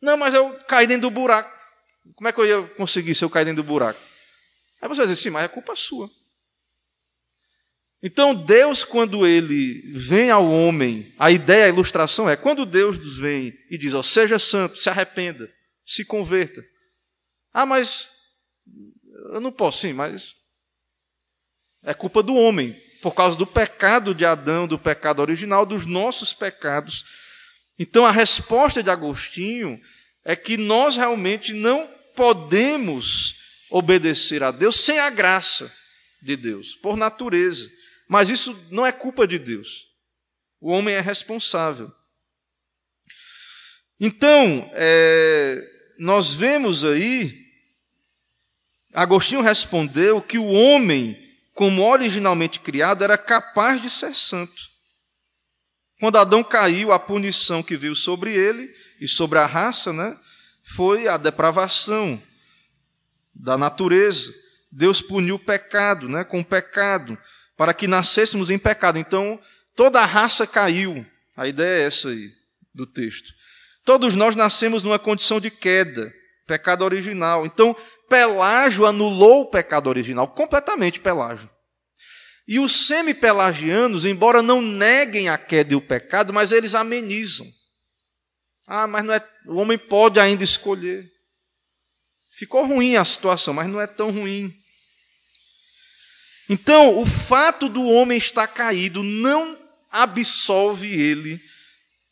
Não, 0.00 0.18
mas 0.18 0.34
eu 0.34 0.58
caí 0.68 0.86
dentro 0.86 1.08
do 1.08 1.10
buraco. 1.10 1.50
Como 2.14 2.28
é 2.28 2.32
que 2.32 2.40
eu 2.40 2.44
ia 2.44 2.68
conseguir 2.74 3.14
se 3.14 3.24
eu 3.24 3.30
cair 3.30 3.46
dentro 3.46 3.62
do 3.62 3.66
buraco? 3.66 4.00
Aí 4.80 4.88
você 4.88 5.06
diz, 5.06 5.18
sim, 5.18 5.30
mas 5.30 5.44
é 5.44 5.48
culpa 5.48 5.74
sua. 5.74 6.10
Então 8.02 8.34
Deus, 8.34 8.82
quando 8.82 9.24
ele 9.24 9.92
vem 9.94 10.30
ao 10.30 10.44
homem, 10.44 11.14
a 11.16 11.30
ideia, 11.30 11.66
a 11.66 11.68
ilustração 11.68 12.28
é, 12.28 12.36
quando 12.36 12.66
Deus 12.66 12.98
nos 12.98 13.18
vem 13.18 13.56
e 13.70 13.78
diz, 13.78 13.94
ó, 13.94 14.02
seja 14.02 14.38
santo, 14.40 14.76
se 14.76 14.90
arrependa, 14.90 15.48
se 15.84 16.04
converta. 16.04 16.64
Ah, 17.52 17.64
mas 17.64 18.10
eu 19.32 19.40
não 19.40 19.52
posso, 19.52 19.78
sim, 19.78 19.92
mas 19.92 20.34
é 21.84 21.94
culpa 21.94 22.22
do 22.22 22.34
homem, 22.34 22.76
por 23.00 23.14
causa 23.14 23.36
do 23.36 23.46
pecado 23.46 24.14
de 24.14 24.24
Adão, 24.24 24.66
do 24.66 24.78
pecado 24.78 25.20
original, 25.20 25.64
dos 25.64 25.86
nossos 25.86 26.32
pecados. 26.32 27.04
Então 27.78 28.04
a 28.04 28.10
resposta 28.10 28.82
de 28.82 28.90
Agostinho 28.90 29.80
é 30.24 30.34
que 30.34 30.56
nós 30.56 30.96
realmente 30.96 31.52
não 31.52 31.88
podemos 32.16 33.36
obedecer 33.70 34.42
a 34.42 34.50
Deus 34.50 34.76
sem 34.76 34.98
a 34.98 35.08
graça 35.08 35.72
de 36.20 36.36
Deus, 36.36 36.74
por 36.74 36.96
natureza. 36.96 37.70
Mas 38.08 38.30
isso 38.30 38.66
não 38.70 38.84
é 38.84 38.92
culpa 38.92 39.26
de 39.26 39.38
Deus. 39.38 39.88
O 40.60 40.70
homem 40.70 40.94
é 40.94 41.00
responsável. 41.00 41.92
Então, 43.98 44.70
é, 44.74 45.68
nós 45.98 46.34
vemos 46.34 46.84
aí, 46.84 47.46
Agostinho 48.92 49.40
respondeu 49.40 50.20
que 50.20 50.38
o 50.38 50.46
homem 50.46 51.22
como 51.54 51.82
originalmente 51.82 52.60
criado, 52.60 53.04
era 53.04 53.18
capaz 53.18 53.80
de 53.80 53.90
ser 53.90 54.14
santo. 54.14 54.70
Quando 56.00 56.18
Adão 56.18 56.42
caiu, 56.42 56.92
a 56.92 56.98
punição 56.98 57.62
que 57.62 57.76
veio 57.76 57.94
sobre 57.94 58.34
ele 58.34 58.74
e 59.00 59.06
sobre 59.06 59.38
a 59.38 59.46
raça, 59.46 59.92
né, 59.92 60.18
foi 60.62 61.06
a 61.06 61.16
depravação 61.16 62.20
da 63.34 63.56
natureza. 63.56 64.34
Deus 64.70 65.00
puniu 65.00 65.36
o 65.36 65.44
pecado, 65.44 66.08
né, 66.08 66.24
com 66.24 66.40
o 66.40 66.44
pecado, 66.44 67.16
para 67.62 67.72
que 67.72 67.86
nascêssemos 67.86 68.50
em 68.50 68.58
pecado. 68.58 68.98
Então, 68.98 69.38
toda 69.76 70.00
a 70.00 70.04
raça 70.04 70.44
caiu. 70.48 71.06
A 71.36 71.46
ideia 71.46 71.84
é 71.84 71.86
essa 71.86 72.08
aí 72.08 72.32
do 72.74 72.84
texto. 72.84 73.32
Todos 73.84 74.16
nós 74.16 74.34
nascemos 74.34 74.82
numa 74.82 74.98
condição 74.98 75.38
de 75.38 75.48
queda, 75.48 76.12
pecado 76.44 76.82
original. 76.82 77.46
Então, 77.46 77.76
Pelágio 78.08 78.84
anulou 78.84 79.42
o 79.42 79.46
pecado 79.46 79.86
original, 79.86 80.26
completamente 80.26 80.98
Pelágio. 80.98 81.48
E 82.48 82.58
os 82.58 82.72
semi-pelagianos, 82.72 84.04
embora 84.04 84.42
não 84.42 84.60
neguem 84.60 85.28
a 85.28 85.38
queda 85.38 85.72
e 85.72 85.76
o 85.76 85.80
pecado, 85.80 86.32
mas 86.32 86.50
eles 86.50 86.74
amenizam. 86.74 87.46
Ah, 88.66 88.88
mas 88.88 89.04
não 89.04 89.14
é, 89.14 89.24
o 89.46 89.54
homem 89.54 89.78
pode 89.78 90.18
ainda 90.18 90.42
escolher. 90.42 91.08
Ficou 92.28 92.66
ruim 92.66 92.96
a 92.96 93.04
situação, 93.04 93.54
mas 93.54 93.68
não 93.68 93.80
é 93.80 93.86
tão 93.86 94.10
ruim. 94.10 94.52
Então, 96.48 97.00
o 97.00 97.06
fato 97.06 97.68
do 97.68 97.82
homem 97.84 98.18
estar 98.18 98.46
caído 98.46 99.02
não 99.02 99.58
absolve 99.90 100.88
ele 100.88 101.42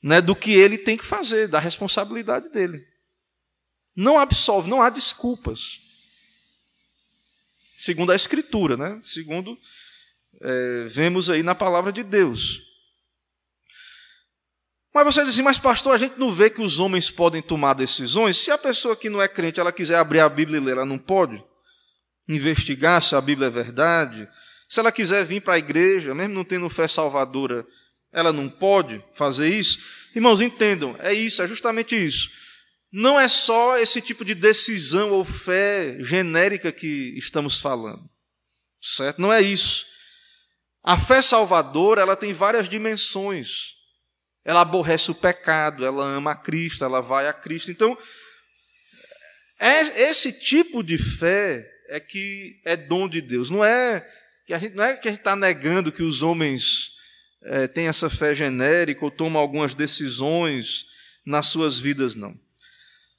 né, 0.03 0.21
do 0.21 0.35
que 0.35 0.53
ele 0.53 0.79
tem 0.79 0.97
que 0.97 1.05
fazer, 1.05 1.49
da 1.49 1.59
responsabilidade 1.59 2.49
dele. 2.49 2.87
Não 3.95 4.19
absolve, 4.19 4.71
não 4.71 4.81
há 4.81 4.89
desculpas 4.89 5.81
segundo 7.81 8.13
a 8.13 8.15
Escritura, 8.15 8.77
né? 8.77 9.01
segundo 9.03 9.59
é, 10.39 10.85
vemos 10.87 11.31
aí 11.31 11.43
na 11.43 11.55
palavra 11.55 11.91
de 11.91 12.03
Deus. 12.03 12.63
Mas 14.93 15.07
você 15.07 15.21
diz 15.23 15.33
assim, 15.33 15.43
mas 15.43 15.59
pastor, 15.59 15.95
a 15.95 15.99
gente 15.99 16.19
não 16.19 16.31
vê 16.31 16.51
que 16.51 16.61
os 16.61 16.79
homens 16.79 17.11
podem 17.11 17.41
tomar 17.41 17.73
decisões? 17.75 18.37
Se 18.37 18.51
a 18.51 18.59
pessoa 18.59 18.95
que 18.95 19.09
não 19.09 19.23
é 19.23 19.27
crente, 19.27 19.61
ela 19.61 19.73
quiser 19.73 19.97
abrir 19.97 20.21
a 20.21 20.29
Bíblia 20.29 20.59
e 20.59 20.61
ler, 20.61 20.73
ela 20.73 20.85
não 20.85 20.99
pode? 20.99 21.43
Investigar 22.29 23.03
se 23.03 23.15
a 23.15 23.21
Bíblia 23.21 23.49
é 23.49 23.51
verdade? 23.51 24.29
Se 24.69 24.81
ela 24.81 24.93
quiser 24.93 25.25
vir 25.25 25.43
para 25.43 25.55
a 25.55 25.59
igreja, 25.59 26.15
mesmo 26.15 26.35
não 26.35 26.45
tendo 26.45 26.69
fé 26.69 26.87
salvadora, 26.87 27.67
ela 28.13 28.33
não 28.33 28.49
pode 28.49 29.03
fazer 29.15 29.49
isso? 29.49 29.79
Irmãos, 30.15 30.41
entendam, 30.41 30.97
é 31.01 31.13
isso, 31.13 31.43
é 31.43 31.47
justamente 31.49 31.97
isso 31.97 32.31
não 32.93 33.19
é 33.19 33.29
só 33.29 33.79
esse 33.79 34.01
tipo 34.01 34.25
de 34.25 34.35
decisão 34.35 35.11
ou 35.11 35.25
fé 35.25 35.97
genérica 36.01 36.73
que 36.73 37.15
estamos 37.17 37.61
falando. 37.61 38.11
Certo? 38.81 39.21
Não 39.21 39.33
é 39.33 39.41
isso. 39.41 39.87
A 40.83 40.97
fé 40.97 41.23
salvadora, 41.23 42.03
ela 42.03 42.17
tem 42.17 42.33
várias 42.33 42.69
dimensões. 42.69 43.75
Ela 44.45 44.63
aborrece 44.63 45.11
o 45.11 45.15
pecado, 45.15 45.85
ela 45.85 46.05
ama 46.05 46.33
a 46.33 46.37
Cristo, 46.37 46.85
ela 46.85 47.01
vai 47.01 47.29
a 47.29 47.33
Cristo. 47.33 47.71
Então, 47.71 47.97
é 49.61 49.81
esse 50.09 50.33
tipo 50.41 50.83
de 50.83 50.97
fé 50.97 51.65
é 51.91 52.01
que 52.01 52.61
é 52.65 52.77
dom 52.77 53.09
de 53.09 53.21
Deus. 53.21 53.51
Não 53.51 53.65
é 53.65 54.07
que 54.47 54.55
a 54.55 54.59
gente 54.59 54.75
não 54.75 54.85
é 54.85 54.97
que 54.97 55.09
a 55.09 55.11
gente 55.11 55.21
está 55.21 55.37
negando 55.37 55.93
que 55.93 56.03
os 56.03 56.23
homens 56.23 56.93
é, 57.43 57.67
têm 57.67 57.89
essa 57.89 58.09
fé 58.09 58.35
genérica 58.35 59.05
ou 59.05 59.11
tomam 59.11 59.41
algumas 59.41 59.75
decisões 59.75 60.87
nas 61.27 61.47
suas 61.47 61.79
vidas, 61.79 62.15
não. 62.15 62.39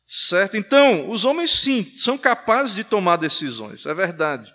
Certo? 0.07 0.57
Então, 0.57 1.09
os 1.09 1.23
homens 1.23 1.51
sim 1.51 1.93
são 1.95 2.17
capazes 2.17 2.75
de 2.75 2.83
tomar 2.83 3.17
decisões, 3.17 3.85
é 3.85 3.93
verdade. 3.93 4.53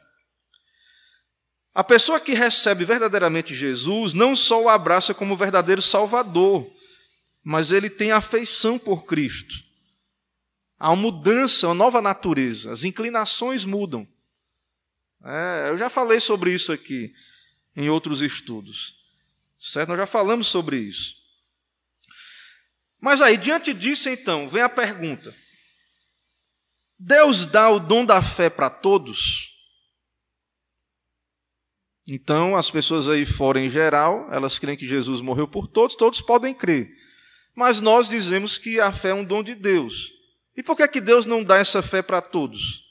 A 1.74 1.84
pessoa 1.84 2.18
que 2.18 2.32
recebe 2.32 2.84
verdadeiramente 2.84 3.54
Jesus 3.54 4.14
não 4.14 4.34
só 4.34 4.62
o 4.62 4.68
abraça 4.68 5.12
como 5.12 5.36
verdadeiro 5.36 5.82
Salvador, 5.82 6.70
mas 7.44 7.70
ele 7.70 7.90
tem 7.90 8.10
afeição 8.10 8.78
por 8.78 9.04
Cristo. 9.04 9.65
Há 10.78 10.90
uma 10.90 11.02
mudança, 11.02 11.68
uma 11.68 11.74
nova 11.74 12.02
natureza, 12.02 12.70
as 12.70 12.84
inclinações 12.84 13.64
mudam. 13.64 14.06
É, 15.24 15.70
eu 15.70 15.78
já 15.78 15.88
falei 15.88 16.20
sobre 16.20 16.52
isso 16.52 16.72
aqui 16.72 17.14
em 17.74 17.88
outros 17.88 18.20
estudos. 18.20 18.96
Certo? 19.58 19.88
Nós 19.88 19.98
já 19.98 20.06
falamos 20.06 20.46
sobre 20.46 20.78
isso. 20.78 21.16
Mas 23.00 23.20
aí, 23.20 23.36
diante 23.36 23.72
disso, 23.72 24.08
então, 24.08 24.48
vem 24.48 24.62
a 24.62 24.68
pergunta: 24.68 25.34
Deus 26.98 27.46
dá 27.46 27.70
o 27.70 27.80
dom 27.80 28.04
da 28.04 28.22
fé 28.22 28.50
para 28.50 28.70
todos. 28.70 29.54
Então, 32.08 32.54
as 32.54 32.70
pessoas 32.70 33.08
aí 33.08 33.24
fora 33.24 33.60
em 33.60 33.68
geral, 33.68 34.28
elas 34.30 34.58
creem 34.58 34.78
que 34.78 34.86
Jesus 34.86 35.20
morreu 35.20 35.48
por 35.48 35.66
todos, 35.66 35.96
todos 35.96 36.20
podem 36.20 36.54
crer. 36.54 36.88
Mas 37.54 37.80
nós 37.80 38.08
dizemos 38.08 38.56
que 38.56 38.78
a 38.78 38.92
fé 38.92 39.08
é 39.08 39.14
um 39.14 39.24
dom 39.24 39.42
de 39.42 39.54
Deus. 39.54 40.15
E 40.56 40.62
por 40.62 40.76
que, 40.76 40.82
é 40.82 40.88
que 40.88 41.00
Deus 41.00 41.26
não 41.26 41.44
dá 41.44 41.56
essa 41.56 41.82
fé 41.82 42.00
para 42.02 42.20
todos? 42.20 42.84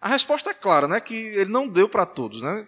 A 0.00 0.08
resposta 0.08 0.50
é 0.50 0.54
clara, 0.54 0.86
né? 0.86 1.00
Que 1.00 1.14
ele 1.14 1.50
não 1.50 1.68
deu 1.68 1.88
para 1.88 2.04
todos, 2.06 2.42
né? 2.42 2.66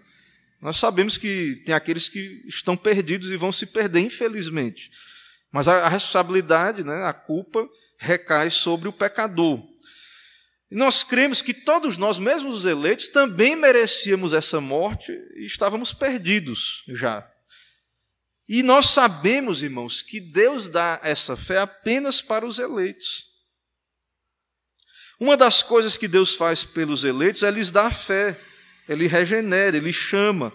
Nós 0.60 0.76
sabemos 0.76 1.16
que 1.16 1.62
tem 1.64 1.74
aqueles 1.74 2.08
que 2.08 2.44
estão 2.46 2.76
perdidos 2.76 3.30
e 3.30 3.36
vão 3.36 3.52
se 3.52 3.66
perder, 3.66 4.00
infelizmente. 4.00 4.90
Mas 5.50 5.68
a 5.68 5.88
responsabilidade, 5.88 6.84
né, 6.84 7.04
a 7.04 7.12
culpa, 7.12 7.68
recai 7.98 8.50
sobre 8.50 8.88
o 8.88 8.92
pecador. 8.92 9.62
E 10.70 10.74
nós 10.74 11.02
cremos 11.02 11.42
que 11.42 11.52
todos 11.52 11.96
nós, 11.96 12.18
mesmo 12.18 12.50
os 12.50 12.64
eleitos, 12.64 13.08
também 13.08 13.56
merecíamos 13.56 14.32
essa 14.32 14.60
morte 14.60 15.10
e 15.36 15.44
estávamos 15.44 15.92
perdidos 15.92 16.84
já. 16.88 17.28
E 18.52 18.64
nós 18.64 18.88
sabemos, 18.88 19.62
irmãos, 19.62 20.02
que 20.02 20.18
Deus 20.18 20.66
dá 20.66 20.98
essa 21.04 21.36
fé 21.36 21.60
apenas 21.60 22.20
para 22.20 22.44
os 22.44 22.58
eleitos. 22.58 23.28
Uma 25.20 25.36
das 25.36 25.62
coisas 25.62 25.96
que 25.96 26.08
Deus 26.08 26.34
faz 26.34 26.64
pelos 26.64 27.04
eleitos 27.04 27.44
é 27.44 27.50
lhes 27.52 27.70
dar 27.70 27.94
fé, 27.94 28.36
ele 28.88 29.06
regenera, 29.06 29.76
ele 29.76 29.92
chama. 29.92 30.52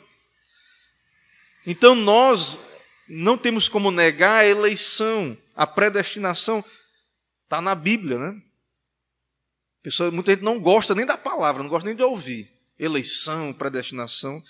Então 1.65 1.95
nós 1.95 2.59
não 3.07 3.37
temos 3.37 3.69
como 3.69 3.89
negar 3.89 4.43
a 4.43 4.45
eleição, 4.45 5.37
a 5.55 5.65
predestinação, 5.65 6.65
está 7.45 7.61
na 7.61 7.73
Bíblia, 7.75 8.19
né? 8.19 8.41
Pessoa, 9.81 10.11
muita 10.11 10.33
gente 10.33 10.43
não 10.43 10.59
gosta 10.59 10.93
nem 10.93 11.05
da 11.05 11.17
palavra, 11.17 11.63
não 11.63 11.69
gosta 11.69 11.87
nem 11.87 11.95
de 11.95 12.03
ouvir. 12.03 12.51
Eleição, 12.77 13.53
predestinação. 13.53 14.43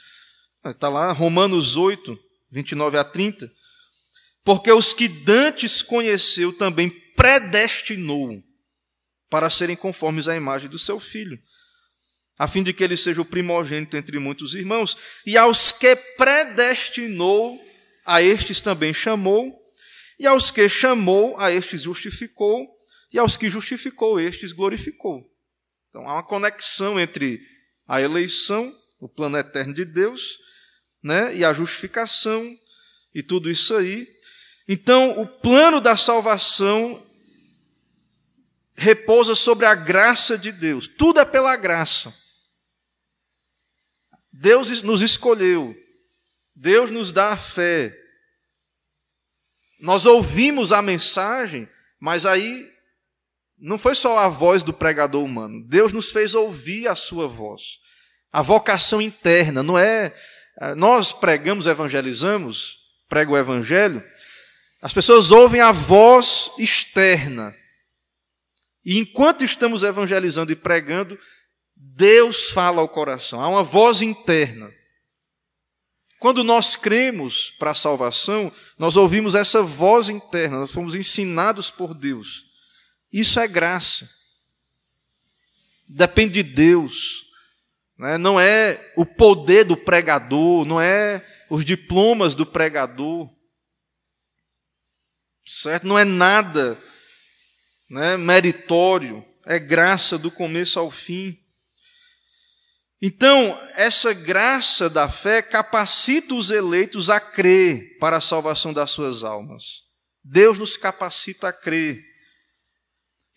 Está 0.65 0.89
lá, 0.89 1.11
Romanos 1.11 1.77
8, 1.77 2.24
29 2.56 2.97
a 2.97 3.03
30. 3.03 3.51
Porque 4.43 4.72
os 4.72 4.93
que 4.93 5.08
dantes 5.08 5.82
conheceu 5.82 6.53
também 6.53 6.89
predestinou 7.16 8.41
para 9.30 9.49
serem 9.49 9.76
conformes 9.76 10.28
à 10.28 10.36
imagem 10.36 10.70
do 10.70 10.80
seu 10.80 10.99
filho, 10.99 11.38
a 12.38 12.47
fim 12.47 12.64
de 12.64 12.74
que 12.74 12.84
ele 12.84 12.95
seja 12.95 13.22
o 13.22 13.26
primogênito 13.26 13.97
entre 13.97 14.18
muitos 14.20 14.56
irmãos. 14.56 14.95
E 15.26 15.38
aos 15.38 15.72
que 15.72 15.95
predestinou, 16.18 17.60
a 18.06 18.22
estes 18.22 18.62
também 18.62 18.93
chamou, 18.93 19.53
e 20.18 20.26
aos 20.26 20.51
que 20.51 20.70
chamou, 20.70 21.38
a 21.38 21.51
estes 21.51 21.82
justificou, 21.82 22.68
e 23.12 23.20
aos 23.20 23.36
que 23.36 23.49
justificou, 23.49 24.20
estes 24.20 24.51
glorificou. 24.51 25.30
Então 25.89 26.08
há 26.08 26.14
uma 26.14 26.24
conexão 26.24 26.99
entre 26.99 27.41
a 27.88 27.99
eleição, 27.99 28.74
o 28.99 29.10
plano 29.10 29.38
eterno 29.38 29.74
de 29.74 29.86
Deus, 29.86 30.38
né, 31.06 31.36
e 31.36 31.45
a 31.45 31.53
justificação 31.53 32.58
e 33.14 33.22
tudo 33.22 33.47
isso 33.47 33.76
aí. 33.76 34.12
Então, 34.68 35.22
o 35.22 35.28
plano 35.28 35.80
da 35.80 35.95
salvação 35.95 37.06
repousa 38.74 39.36
sobre 39.36 39.68
a 39.68 39.76
graça 39.76 40.36
de 40.36 40.51
Deus. 40.51 40.88
Tudo 40.88 41.20
é 41.20 41.26
pela 41.26 41.56
graça. 41.56 42.12
Deus 44.34 44.82
nos 44.82 45.03
escolheu. 45.03 45.76
Deus 46.56 46.89
nos 46.89 47.12
dá 47.12 47.34
a 47.34 47.38
fé. 47.38 47.95
Nós 49.80 50.08
ouvimos 50.08 50.74
a 50.74 50.82
mensagem, 50.82 51.70
mas 51.99 52.26
aí 52.26 52.68
não 53.60 53.78
foi 53.78 53.93
só 53.93 54.18
a 54.18 54.28
voz 54.28 54.64
do 54.64 54.74
pregador 54.74 55.24
humano. 55.24 55.64
Deus 55.68 55.93
nos 55.93 56.12
fez 56.12 56.34
ouvir 56.34 56.88
a 56.88 56.95
sua 56.95 57.28
voz. 57.28 57.80
A 58.32 58.41
vocação 58.41 58.99
interna, 58.99 59.62
não 59.62 59.78
é. 59.78 60.12
Eh, 60.62 60.76
nós 60.76 61.12
pregamos, 61.12 61.68
evangelizamos, 61.68 62.80
prego 63.08 63.34
o 63.34 63.38
evangelho, 63.38 64.03
as 64.82 64.93
pessoas 64.93 65.32
ouvem 65.32 65.62
a 65.62 65.72
voz 65.72 66.51
externa. 66.58 67.56
E 68.84 68.99
enquanto 68.99 69.43
estamos 69.43 69.84
evangelizando 69.84 70.51
e 70.51 70.56
pregando, 70.56 71.18
Deus 71.76 72.49
fala 72.49 72.82
ao 72.82 72.89
coração, 72.89 73.41
há 73.41 73.47
uma 73.47 73.64
voz 73.64 74.01
interna. 74.01 74.72
Quando 76.20 76.43
nós 76.43 76.76
cremos 76.76 77.51
para 77.60 77.72
a 77.72 77.76
salvação, 77.76 78.51
nós 78.80 78.95
ouvimos 78.95 79.36
essa 79.36 79.62
voz 79.62 80.10
interna, 80.10 80.58
nós 80.58 80.72
fomos 80.72 80.95
ensinados 80.95 81.70
por 81.70 81.93
Deus. 81.93 82.45
Isso 83.12 83.39
é 83.39 83.47
graça. 83.47 84.10
Depende 85.88 86.43
de 86.43 86.53
Deus. 86.53 87.26
Né? 87.97 88.17
Não 88.17 88.39
é 88.39 88.91
o 88.95 89.05
poder 89.05 89.63
do 89.63 89.77
pregador, 89.77 90.65
não 90.65 90.79
é 90.79 91.25
os 91.49 91.63
diplomas 91.63 92.35
do 92.35 92.45
pregador. 92.45 93.29
Certo? 95.45 95.85
Não 95.85 95.97
é 95.97 96.03
nada 96.03 96.81
né, 97.89 98.17
meritório, 98.17 99.23
é 99.45 99.59
graça 99.59 100.17
do 100.17 100.31
começo 100.31 100.79
ao 100.79 100.89
fim. 100.89 101.39
Então, 103.01 103.55
essa 103.75 104.13
graça 104.13 104.89
da 104.89 105.07
fé 105.09 105.41
capacita 105.41 106.33
os 106.33 106.49
eleitos 106.49 107.09
a 107.09 107.19
crer 107.19 107.97
para 107.99 108.17
a 108.17 108.21
salvação 108.21 108.73
das 108.73 108.91
suas 108.91 109.23
almas. 109.23 109.83
Deus 110.23 110.57
nos 110.57 110.75
capacita 110.75 111.49
a 111.49 111.53
crer. 111.53 112.03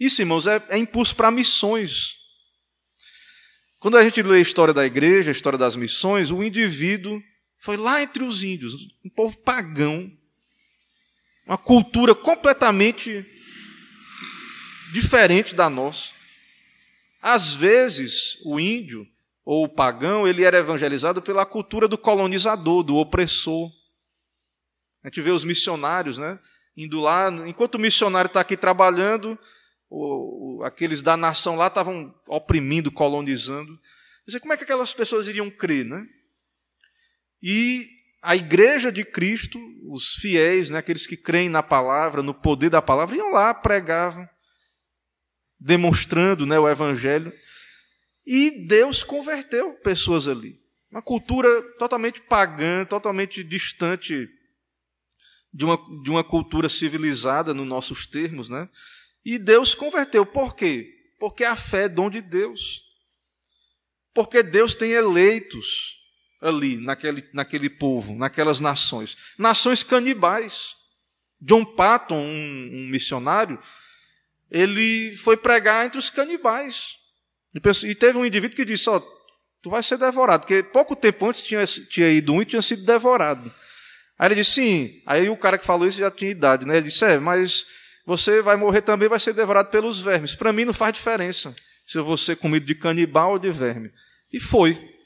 Isso, 0.00 0.22
irmãos, 0.22 0.46
é, 0.46 0.64
é 0.70 0.78
impulso 0.78 1.14
para 1.14 1.30
missões. 1.30 2.17
Quando 3.78 3.96
a 3.96 4.02
gente 4.02 4.22
lê 4.22 4.38
a 4.38 4.40
história 4.40 4.74
da 4.74 4.84
igreja, 4.84 5.30
a 5.30 5.32
história 5.32 5.58
das 5.58 5.76
missões, 5.76 6.30
o 6.30 6.42
indivíduo 6.42 7.22
foi 7.60 7.76
lá 7.76 8.02
entre 8.02 8.24
os 8.24 8.42
índios, 8.42 8.74
um 9.04 9.08
povo 9.08 9.36
pagão, 9.38 10.10
uma 11.46 11.58
cultura 11.58 12.14
completamente 12.14 13.24
diferente 14.92 15.54
da 15.54 15.70
nossa. 15.70 16.14
Às 17.22 17.54
vezes, 17.54 18.38
o 18.44 18.58
índio 18.58 19.06
ou 19.44 19.64
o 19.64 19.68
pagão, 19.68 20.26
ele 20.26 20.44
era 20.44 20.58
evangelizado 20.58 21.22
pela 21.22 21.46
cultura 21.46 21.88
do 21.88 21.96
colonizador, 21.96 22.82
do 22.82 22.96
opressor. 22.96 23.70
A 25.02 25.08
gente 25.08 25.22
vê 25.22 25.30
os 25.30 25.44
missionários, 25.44 26.18
né? 26.18 26.38
Indo 26.76 27.00
lá, 27.00 27.30
enquanto 27.46 27.76
o 27.76 27.78
missionário 27.78 28.28
está 28.28 28.40
aqui 28.40 28.56
trabalhando, 28.56 29.38
o, 29.90 30.58
o, 30.58 30.64
aqueles 30.64 31.02
da 31.02 31.16
nação 31.16 31.56
lá 31.56 31.68
estavam 31.68 32.14
oprimindo, 32.26 32.90
colonizando. 32.90 33.78
Dizer, 34.26 34.40
como 34.40 34.52
é 34.52 34.56
que 34.56 34.64
aquelas 34.64 34.92
pessoas 34.92 35.26
iriam 35.26 35.50
crer, 35.50 35.84
né? 35.84 36.06
E 37.42 37.86
a 38.22 38.36
igreja 38.36 38.90
de 38.90 39.04
Cristo, 39.04 39.58
os 39.90 40.14
fiéis, 40.16 40.68
né, 40.70 40.78
aqueles 40.78 41.06
que 41.06 41.16
creem 41.16 41.48
na 41.48 41.62
palavra, 41.62 42.22
no 42.22 42.34
poder 42.34 42.68
da 42.68 42.82
palavra, 42.82 43.16
iam 43.16 43.30
lá, 43.30 43.54
pregavam, 43.54 44.28
demonstrando 45.58 46.44
né, 46.44 46.58
o 46.58 46.68
evangelho. 46.68 47.32
E 48.26 48.66
Deus 48.66 49.02
converteu 49.02 49.72
pessoas 49.74 50.28
ali. 50.28 50.60
Uma 50.90 51.00
cultura 51.00 51.62
totalmente 51.78 52.20
pagã, 52.20 52.84
totalmente 52.84 53.42
distante 53.44 54.28
de 55.52 55.64
uma, 55.64 55.76
de 56.02 56.10
uma 56.10 56.24
cultura 56.24 56.68
civilizada, 56.68 57.54
nos 57.54 57.66
nossos 57.66 58.06
termos, 58.06 58.48
né? 58.48 58.68
E 59.24 59.38
Deus 59.38 59.74
converteu. 59.74 60.24
Por 60.24 60.54
quê? 60.54 60.88
Porque 61.18 61.44
a 61.44 61.56
fé 61.56 61.84
é 61.84 61.88
dom 61.88 62.08
de 62.08 62.20
Deus. 62.20 62.82
Porque 64.14 64.42
Deus 64.42 64.74
tem 64.74 64.92
eleitos 64.92 65.98
ali, 66.40 66.76
naquele, 66.76 67.28
naquele 67.32 67.70
povo, 67.70 68.14
naquelas 68.14 68.60
nações. 68.60 69.16
Nações 69.38 69.82
canibais. 69.82 70.76
John 71.40 71.64
Patton, 71.64 72.20
um, 72.20 72.70
um 72.72 72.88
missionário, 72.88 73.62
ele 74.50 75.16
foi 75.16 75.36
pregar 75.36 75.86
entre 75.86 75.98
os 75.98 76.10
canibais. 76.10 76.96
E 77.84 77.94
teve 77.94 78.18
um 78.18 78.26
indivíduo 78.26 78.56
que 78.56 78.64
disse: 78.64 78.88
Ó, 78.90 79.00
tu 79.62 79.70
vai 79.70 79.82
ser 79.82 79.98
devorado, 79.98 80.42
porque 80.42 80.62
pouco 80.62 80.96
tempo 80.96 81.26
antes 81.26 81.42
tinha, 81.42 81.64
tinha 81.64 82.10
ido 82.10 82.32
um 82.32 82.42
e 82.42 82.46
tinha 82.46 82.62
sido 82.62 82.84
devorado. 82.84 83.52
Aí 84.18 84.28
ele 84.28 84.36
disse: 84.36 84.52
Sim. 84.52 85.02
Aí 85.06 85.28
o 85.28 85.36
cara 85.36 85.58
que 85.58 85.64
falou 85.64 85.86
isso 85.86 85.98
já 85.98 86.10
tinha 86.10 86.30
idade, 86.30 86.66
né? 86.66 86.76
Ele 86.76 86.88
disse: 86.88 87.04
É, 87.04 87.18
mas 87.18 87.66
você 88.08 88.40
vai 88.40 88.56
morrer 88.56 88.80
também, 88.80 89.06
vai 89.06 89.20
ser 89.20 89.34
devorado 89.34 89.68
pelos 89.68 90.00
vermes. 90.00 90.34
Para 90.34 90.50
mim 90.50 90.64
não 90.64 90.72
faz 90.72 90.94
diferença 90.94 91.54
se 91.86 91.98
eu 91.98 92.04
vou 92.06 92.16
ser 92.16 92.36
comido 92.36 92.64
de 92.64 92.74
canibal 92.74 93.32
ou 93.32 93.38
de 93.38 93.50
verme. 93.50 93.92
E 94.32 94.40
foi. 94.40 94.96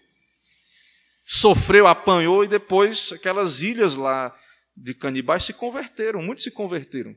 Sofreu, 1.25 1.89
apanhou 1.89 2.45
e 2.45 2.49
depois 2.49 3.11
aquelas 3.13 3.61
ilhas 3.61 3.97
lá 3.97 4.33
de 4.77 4.95
canibais 4.95 5.43
se 5.43 5.53
converteram, 5.53 6.23
muitos 6.23 6.45
se 6.45 6.53
converteram. 6.53 7.17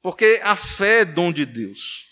Porque 0.00 0.38
a 0.40 0.54
fé 0.54 1.00
é 1.00 1.04
dom 1.04 1.32
de 1.32 1.44
Deus. 1.44 2.08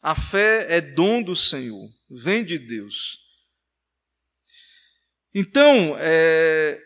A 0.00 0.14
fé 0.14 0.66
é 0.70 0.80
dom 0.80 1.22
do 1.22 1.36
Senhor, 1.36 1.90
vem 2.08 2.42
de 2.42 2.58
Deus. 2.58 3.20
Então, 5.34 5.94
é, 5.98 6.82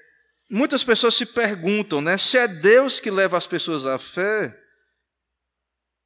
Muitas 0.50 0.82
pessoas 0.82 1.14
se 1.14 1.26
perguntam, 1.26 2.00
né, 2.00 2.16
se 2.16 2.38
é 2.38 2.48
Deus 2.48 2.98
que 2.98 3.10
leva 3.10 3.36
as 3.36 3.46
pessoas 3.46 3.84
à 3.84 3.98
fé, 3.98 4.58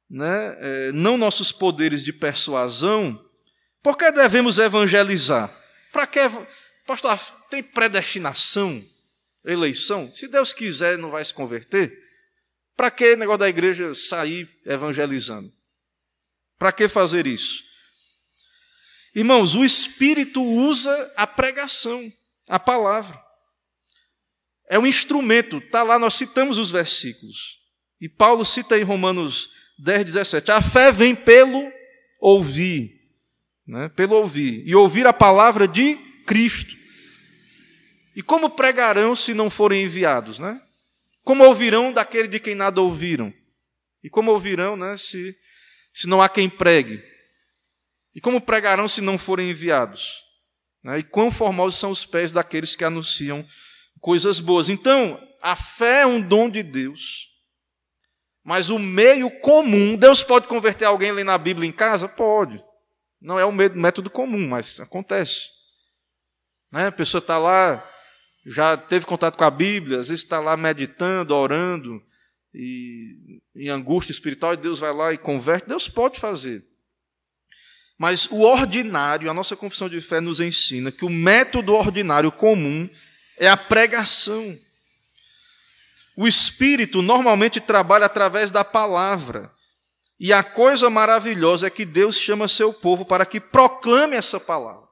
né, 0.09 0.57
é, 0.59 0.91
não 0.91 1.17
nossos 1.17 1.51
poderes 1.51 2.03
de 2.03 2.11
persuasão, 2.11 3.23
por 3.81 3.97
que 3.97 4.11
devemos 4.11 4.57
evangelizar? 4.57 5.53
Para 5.91 6.05
que, 6.07 6.19
pastor, 6.85 7.17
tem 7.49 7.63
predestinação, 7.63 8.85
eleição? 9.45 10.11
Se 10.13 10.27
Deus 10.27 10.53
quiser, 10.53 10.97
não 10.97 11.11
vai 11.11 11.23
se 11.23 11.33
converter? 11.33 11.97
Para 12.75 12.91
que 12.91 13.15
negócio 13.15 13.39
da 13.39 13.49
igreja 13.49 13.93
sair 13.93 14.49
evangelizando? 14.65 15.53
Para 16.57 16.71
que 16.71 16.87
fazer 16.87 17.27
isso? 17.27 17.63
Irmãos, 19.15 19.55
o 19.55 19.63
Espírito 19.63 20.43
usa 20.43 21.13
a 21.15 21.27
pregação, 21.27 22.11
a 22.47 22.59
palavra. 22.59 23.22
É 24.69 24.79
um 24.79 24.87
instrumento, 24.87 25.57
está 25.57 25.83
lá, 25.83 25.99
nós 25.99 26.13
citamos 26.15 26.57
os 26.57 26.71
versículos. 26.71 27.59
E 27.99 28.09
Paulo 28.09 28.43
cita 28.43 28.77
em 28.77 28.83
Romanos 28.83 29.49
10, 29.79 30.05
17: 30.05 30.51
A 30.51 30.61
fé 30.61 30.91
vem 30.91 31.15
pelo 31.15 31.71
ouvir, 32.19 32.99
né? 33.67 33.89
pelo 33.89 34.15
ouvir, 34.15 34.63
e 34.65 34.75
ouvir 34.75 35.05
a 35.07 35.13
palavra 35.13 35.67
de 35.67 35.95
Cristo. 36.25 36.75
E 38.15 38.21
como 38.21 38.49
pregarão 38.49 39.15
se 39.15 39.33
não 39.33 39.49
forem 39.49 39.83
enviados? 39.83 40.39
Né? 40.39 40.61
Como 41.23 41.43
ouvirão 41.43 41.91
daquele 41.91 42.27
de 42.27 42.39
quem 42.39 42.55
nada 42.55 42.81
ouviram? 42.81 43.33
E 44.03 44.09
como 44.09 44.31
ouvirão 44.31 44.75
né, 44.75 44.95
se, 44.97 45.35
se 45.93 46.07
não 46.07 46.21
há 46.21 46.29
quem 46.29 46.49
pregue? 46.49 47.01
E 48.13 48.21
como 48.21 48.41
pregarão 48.41 48.87
se 48.87 49.01
não 49.01 49.17
forem 49.17 49.49
enviados? 49.49 50.23
Né? 50.83 50.99
E 50.99 51.03
quão 51.03 51.31
formosos 51.31 51.79
são 51.79 51.89
os 51.89 52.05
pés 52.05 52.31
daqueles 52.31 52.75
que 52.75 52.83
anunciam 52.83 53.45
coisas 53.99 54.39
boas. 54.39 54.69
Então, 54.69 55.19
a 55.41 55.55
fé 55.55 56.01
é 56.01 56.05
um 56.05 56.21
dom 56.21 56.49
de 56.49 56.63
Deus. 56.63 57.29
Mas 58.43 58.69
o 58.69 58.77
meio 58.77 59.29
comum, 59.39 59.95
Deus 59.95 60.21
pode 60.21 60.47
converter 60.47 60.85
alguém 60.85 61.11
ali 61.11 61.23
na 61.23 61.37
Bíblia 61.37 61.67
em 61.67 61.71
casa? 61.71 62.09
Pode. 62.09 62.61
Não 63.21 63.39
é 63.39 63.45
o 63.45 63.51
método 63.51 64.09
comum, 64.09 64.47
mas 64.49 64.81
acontece. 64.81 65.49
Né? 66.69 66.87
A 66.87 66.91
pessoa 66.91 67.19
está 67.19 67.37
lá, 67.37 67.89
já 68.45 68.75
teve 68.75 69.05
contato 69.05 69.37
com 69.37 69.45
a 69.45 69.51
Bíblia, 69.51 69.99
às 69.99 70.09
vezes 70.09 70.23
está 70.23 70.39
lá 70.39 70.57
meditando, 70.57 71.33
orando, 71.33 72.03
e 72.53 73.39
em 73.55 73.69
angústia 73.69 74.11
espiritual, 74.11 74.53
e 74.53 74.57
Deus 74.57 74.79
vai 74.79 74.93
lá 74.93 75.13
e 75.13 75.17
converte. 75.17 75.69
Deus 75.69 75.87
pode 75.87 76.19
fazer. 76.19 76.65
Mas 77.97 78.29
o 78.29 78.41
ordinário, 78.41 79.29
a 79.29 79.33
nossa 79.33 79.55
confissão 79.55 79.87
de 79.87 80.01
fé 80.01 80.19
nos 80.19 80.41
ensina 80.41 80.91
que 80.91 81.05
o 81.05 81.09
método 81.09 81.73
ordinário 81.73 82.31
comum 82.31 82.89
é 83.37 83.47
a 83.47 83.57
pregação. 83.57 84.57
O 86.15 86.27
Espírito 86.27 87.01
normalmente 87.01 87.59
trabalha 87.59 88.05
através 88.05 88.51
da 88.51 88.63
palavra. 88.63 89.51
E 90.19 90.31
a 90.31 90.43
coisa 90.43 90.89
maravilhosa 90.89 91.67
é 91.67 91.69
que 91.69 91.85
Deus 91.85 92.17
chama 92.17 92.47
seu 92.47 92.71
povo 92.71 93.05
para 93.05 93.25
que 93.25 93.39
proclame 93.39 94.15
essa 94.15 94.39
palavra. 94.39 94.87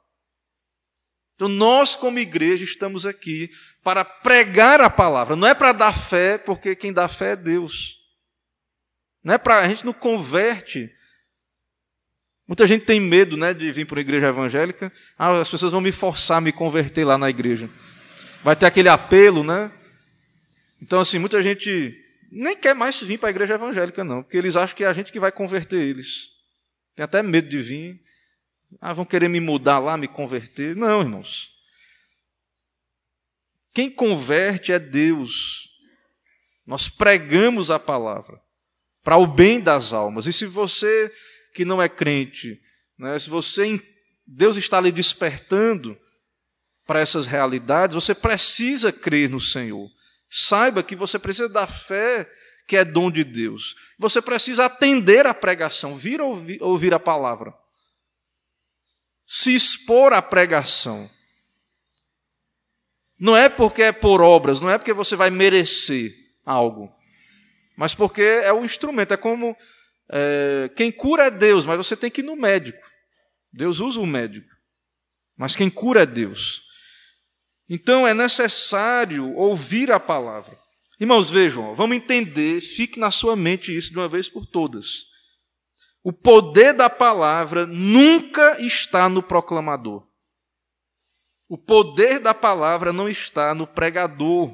Então, 1.35 1.47
nós, 1.47 1.95
como 1.95 2.19
igreja, 2.19 2.63
estamos 2.63 3.05
aqui 3.05 3.49
para 3.83 4.03
pregar 4.03 4.81
a 4.81 4.89
palavra. 4.89 5.35
Não 5.35 5.47
é 5.47 5.55
para 5.55 5.71
dar 5.71 5.93
fé, 5.93 6.37
porque 6.37 6.75
quem 6.75 6.91
dá 6.91 7.07
fé 7.07 7.31
é 7.31 7.35
Deus. 7.35 7.97
Não 9.23 9.33
é 9.33 9.37
para 9.37 9.59
a 9.59 9.67
gente 9.67 9.85
não 9.85 9.93
converte. 9.93 10.91
Muita 12.47 12.67
gente 12.67 12.85
tem 12.85 12.99
medo, 12.99 13.37
né, 13.37 13.53
de 13.53 13.71
vir 13.71 13.85
para 13.85 13.95
uma 13.95 14.01
igreja 14.01 14.27
evangélica. 14.27 14.91
Ah, 15.17 15.39
as 15.39 15.49
pessoas 15.49 15.71
vão 15.71 15.81
me 15.81 15.91
forçar 15.91 16.39
a 16.39 16.41
me 16.41 16.51
converter 16.51 17.05
lá 17.05 17.17
na 17.17 17.29
igreja. 17.29 17.69
Vai 18.43 18.55
ter 18.55 18.65
aquele 18.65 18.89
apelo, 18.89 19.43
né? 19.43 19.71
Então, 20.81 20.99
assim, 20.99 21.19
muita 21.19 21.41
gente 21.43 21.95
nem 22.31 22.55
quer 22.55 22.73
mais 22.73 23.01
vir 23.01 23.19
para 23.19 23.29
a 23.29 23.31
igreja 23.31 23.53
evangélica, 23.53 24.03
não, 24.03 24.23
porque 24.23 24.37
eles 24.37 24.55
acham 24.55 24.75
que 24.75 24.83
é 24.83 24.87
a 24.87 24.93
gente 24.93 25.11
que 25.11 25.19
vai 25.19 25.31
converter 25.31 25.81
eles. 25.81 26.31
Tem 26.95 27.03
até 27.03 27.21
medo 27.21 27.49
de 27.49 27.61
vir. 27.61 28.01
Ah, 28.79 28.93
vão 28.93 29.05
querer 29.05 29.27
me 29.27 29.39
mudar 29.39 29.79
lá, 29.79 29.97
me 29.97 30.07
converter. 30.07 30.75
Não, 30.75 31.01
irmãos. 31.01 31.51
Quem 33.73 33.89
converte 33.89 34.71
é 34.71 34.79
Deus. 34.79 35.69
Nós 36.65 36.87
pregamos 36.87 37.69
a 37.69 37.77
palavra 37.77 38.41
para 39.03 39.17
o 39.17 39.27
bem 39.27 39.59
das 39.59 39.93
almas. 39.93 40.25
E 40.25 40.33
se 40.33 40.45
você 40.45 41.13
que 41.53 41.65
não 41.65 41.81
é 41.81 41.89
crente, 41.89 42.61
né, 42.97 43.17
se 43.19 43.29
você 43.29 43.81
Deus 44.25 44.55
está 44.55 44.79
lhe 44.79 44.91
despertando 44.91 45.97
para 46.91 46.99
essas 46.99 47.25
realidades, 47.25 47.95
você 47.95 48.13
precisa 48.13 48.91
crer 48.91 49.29
no 49.29 49.39
Senhor. 49.39 49.89
Saiba 50.29 50.83
que 50.83 50.93
você 50.93 51.17
precisa 51.17 51.47
da 51.47 51.65
fé 51.65 52.29
que 52.67 52.75
é 52.75 52.83
dom 52.83 53.09
de 53.09 53.23
Deus. 53.23 53.77
Você 53.97 54.21
precisa 54.21 54.65
atender 54.65 55.25
à 55.25 55.33
pregação, 55.33 55.95
vir 55.97 56.19
ouvir, 56.19 56.61
ouvir 56.61 56.93
a 56.93 56.99
palavra. 56.99 57.53
Se 59.25 59.55
expor 59.55 60.11
à 60.11 60.21
pregação. 60.21 61.09
Não 63.17 63.37
é 63.37 63.47
porque 63.47 63.83
é 63.83 63.93
por 63.93 64.19
obras, 64.19 64.59
não 64.59 64.69
é 64.69 64.77
porque 64.77 64.91
você 64.91 65.15
vai 65.15 65.29
merecer 65.29 66.13
algo, 66.45 66.93
mas 67.77 67.95
porque 67.95 68.21
é 68.21 68.51
o 68.51 68.65
instrumento. 68.65 69.13
É 69.13 69.17
como 69.17 69.55
é, 70.11 70.69
quem 70.75 70.91
cura 70.91 71.27
é 71.27 71.31
Deus, 71.31 71.65
mas 71.65 71.77
você 71.77 71.95
tem 71.95 72.11
que 72.11 72.19
ir 72.19 72.25
no 72.25 72.35
médico. 72.35 72.85
Deus 73.49 73.79
usa 73.79 73.97
o 73.97 74.05
médico, 74.05 74.49
mas 75.37 75.55
quem 75.55 75.69
cura 75.69 76.01
é 76.01 76.05
Deus. 76.05 76.69
Então 77.73 78.05
é 78.05 78.13
necessário 78.13 79.33
ouvir 79.33 79.93
a 79.93 79.99
palavra. 79.99 80.59
Irmãos, 80.99 81.31
vejam, 81.31 81.73
vamos 81.73 81.95
entender, 81.95 82.59
fique 82.59 82.99
na 82.99 83.09
sua 83.11 83.33
mente 83.33 83.73
isso 83.73 83.91
de 83.91 83.97
uma 83.97 84.09
vez 84.09 84.27
por 84.27 84.45
todas. 84.45 85.05
O 86.03 86.11
poder 86.11 86.73
da 86.73 86.89
palavra 86.89 87.65
nunca 87.65 88.61
está 88.61 89.07
no 89.07 89.23
proclamador. 89.23 90.05
O 91.47 91.57
poder 91.57 92.19
da 92.19 92.33
palavra 92.33 92.91
não 92.91 93.07
está 93.07 93.55
no 93.55 93.65
pregador. 93.65 94.53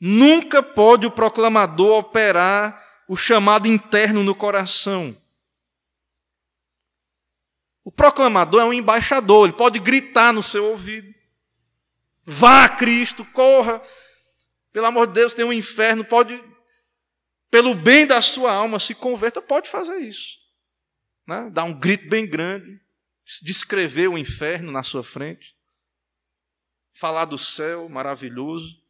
Nunca 0.00 0.62
pode 0.62 1.08
o 1.08 1.10
proclamador 1.10 1.98
operar 1.98 2.80
o 3.08 3.16
chamado 3.16 3.66
interno 3.66 4.22
no 4.22 4.34
coração. 4.36 5.20
O 7.82 7.90
proclamador 7.90 8.60
é 8.60 8.64
um 8.64 8.72
embaixador, 8.72 9.48
ele 9.48 9.56
pode 9.56 9.80
gritar 9.80 10.32
no 10.32 10.40
seu 10.40 10.66
ouvido. 10.66 11.12
Vá 12.24 12.64
a 12.64 12.68
Cristo, 12.68 13.24
corra. 13.26 13.82
Pelo 14.72 14.86
amor 14.86 15.06
de 15.06 15.14
Deus, 15.14 15.34
tem 15.34 15.44
um 15.44 15.52
inferno, 15.52 16.04
pode, 16.04 16.42
pelo 17.50 17.74
bem 17.74 18.06
da 18.06 18.22
sua 18.22 18.52
alma, 18.52 18.80
se 18.80 18.94
converta, 18.94 19.42
pode 19.42 19.68
fazer 19.68 19.98
isso. 19.98 20.38
Né? 21.26 21.50
Dar 21.50 21.64
um 21.64 21.78
grito 21.78 22.08
bem 22.08 22.26
grande, 22.26 22.80
descrever 23.42 24.08
o 24.08 24.18
inferno 24.18 24.72
na 24.72 24.82
sua 24.82 25.04
frente, 25.04 25.54
falar 26.94 27.26
do 27.26 27.38
céu 27.38 27.88
maravilhoso. 27.88 28.80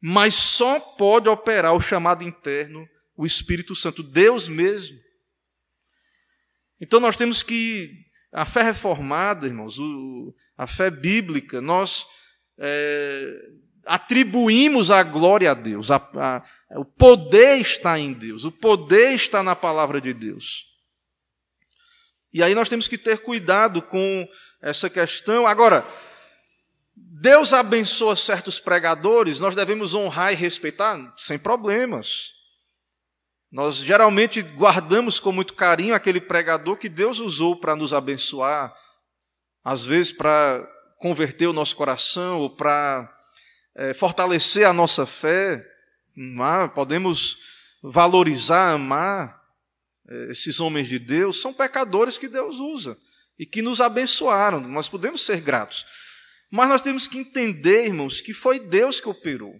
Mas 0.00 0.34
só 0.34 0.78
pode 0.78 1.28
operar 1.28 1.74
o 1.74 1.80
chamado 1.80 2.22
interno 2.24 2.88
o 3.18 3.26
Espírito 3.26 3.74
Santo, 3.74 4.00
Deus 4.00 4.48
mesmo. 4.48 4.96
Então 6.80 7.00
nós 7.00 7.16
temos 7.16 7.42
que. 7.42 8.06
A 8.30 8.46
fé 8.46 8.62
reformada, 8.62 9.46
irmãos, 9.46 9.78
o, 9.78 10.34
a 10.58 10.66
fé 10.66 10.90
bíblica, 10.90 11.60
nós 11.60 12.04
é, 12.58 13.26
atribuímos 13.86 14.90
a 14.90 15.04
glória 15.04 15.52
a 15.52 15.54
Deus. 15.54 15.92
A, 15.92 15.96
a, 15.96 16.42
o 16.80 16.84
poder 16.84 17.58
está 17.58 17.96
em 17.96 18.12
Deus, 18.12 18.44
o 18.44 18.50
poder 18.50 19.12
está 19.12 19.40
na 19.40 19.54
palavra 19.54 20.00
de 20.00 20.12
Deus. 20.12 20.66
E 22.32 22.42
aí 22.42 22.54
nós 22.54 22.68
temos 22.68 22.88
que 22.88 22.98
ter 22.98 23.18
cuidado 23.18 23.80
com 23.80 24.28
essa 24.60 24.90
questão. 24.90 25.46
Agora, 25.46 25.86
Deus 26.96 27.52
abençoa 27.52 28.16
certos 28.16 28.58
pregadores, 28.58 29.40
nós 29.40 29.54
devemos 29.54 29.94
honrar 29.94 30.32
e 30.32 30.36
respeitar 30.36 31.14
sem 31.16 31.38
problemas. 31.38 32.34
Nós 33.50 33.76
geralmente 33.76 34.42
guardamos 34.42 35.18
com 35.18 35.32
muito 35.32 35.54
carinho 35.54 35.94
aquele 35.94 36.20
pregador 36.20 36.76
que 36.76 36.88
Deus 36.88 37.18
usou 37.18 37.56
para 37.56 37.74
nos 37.74 37.94
abençoar, 37.94 38.74
às 39.64 39.84
vezes 39.84 40.12
para 40.12 40.66
converter 40.98 41.46
o 41.46 41.52
nosso 41.52 41.76
coração 41.76 42.40
ou 42.40 42.50
para 42.50 43.12
é, 43.74 43.94
fortalecer 43.94 44.66
a 44.66 44.72
nossa 44.72 45.06
fé. 45.06 45.64
É? 46.16 46.68
podemos 46.74 47.38
valorizar, 47.80 48.72
amar 48.72 49.40
é, 50.08 50.30
esses 50.32 50.58
homens 50.58 50.88
de 50.88 50.98
Deus. 50.98 51.40
São 51.40 51.54
pecadores 51.54 52.18
que 52.18 52.28
Deus 52.28 52.58
usa 52.58 52.98
e 53.38 53.46
que 53.46 53.62
nos 53.62 53.80
abençoaram. 53.80 54.60
Nós 54.60 54.88
podemos 54.88 55.24
ser 55.24 55.40
gratos. 55.40 55.86
Mas 56.50 56.68
nós 56.68 56.82
temos 56.82 57.06
que 57.06 57.18
entender, 57.18 57.86
irmãos, 57.86 58.20
que 58.20 58.32
foi 58.32 58.58
Deus 58.58 59.00
que 59.00 59.08
operou. 59.08 59.54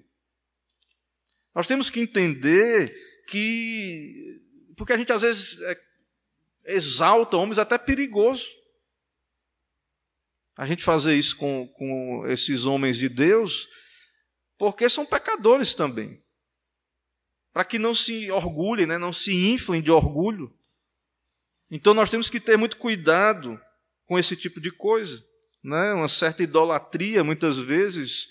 Nós 1.55 1.67
temos 1.67 1.91
que 1.91 2.01
entender 2.01 2.95
que. 3.29 4.41
Porque 4.77 4.93
a 4.93 4.97
gente 4.97 5.13
às 5.13 5.23
vezes 5.23 5.61
é, 5.61 5.81
exalta 6.67 7.37
homens 7.37 7.59
até 7.59 7.77
perigoso 7.77 8.58
a 10.59 10.67
gente 10.67 10.83
fazer 10.83 11.15
isso 11.15 11.37
com, 11.37 11.69
com 11.69 12.27
esses 12.27 12.67
homens 12.67 12.97
de 12.97 13.09
Deus, 13.09 13.69
porque 14.59 14.89
são 14.89 15.07
pecadores 15.07 15.73
também. 15.73 16.21
Para 17.53 17.65
que 17.65 17.79
não 17.79 17.95
se 17.95 18.29
orgulhem, 18.33 18.85
né, 18.85 18.99
não 18.99 19.13
se 19.13 19.33
inflem 19.33 19.81
de 19.81 19.93
orgulho. 19.93 20.53
Então 21.71 21.95
nós 21.95 22.11
temos 22.11 22.29
que 22.29 22.41
ter 22.41 22.57
muito 22.57 22.77
cuidado 22.77 23.59
com 24.05 24.19
esse 24.19 24.35
tipo 24.35 24.61
de 24.61 24.73
coisa. 24.73 25.25
Né? 25.63 25.93
Uma 25.93 26.09
certa 26.09 26.43
idolatria, 26.43 27.23
muitas 27.23 27.57
vezes, 27.57 28.27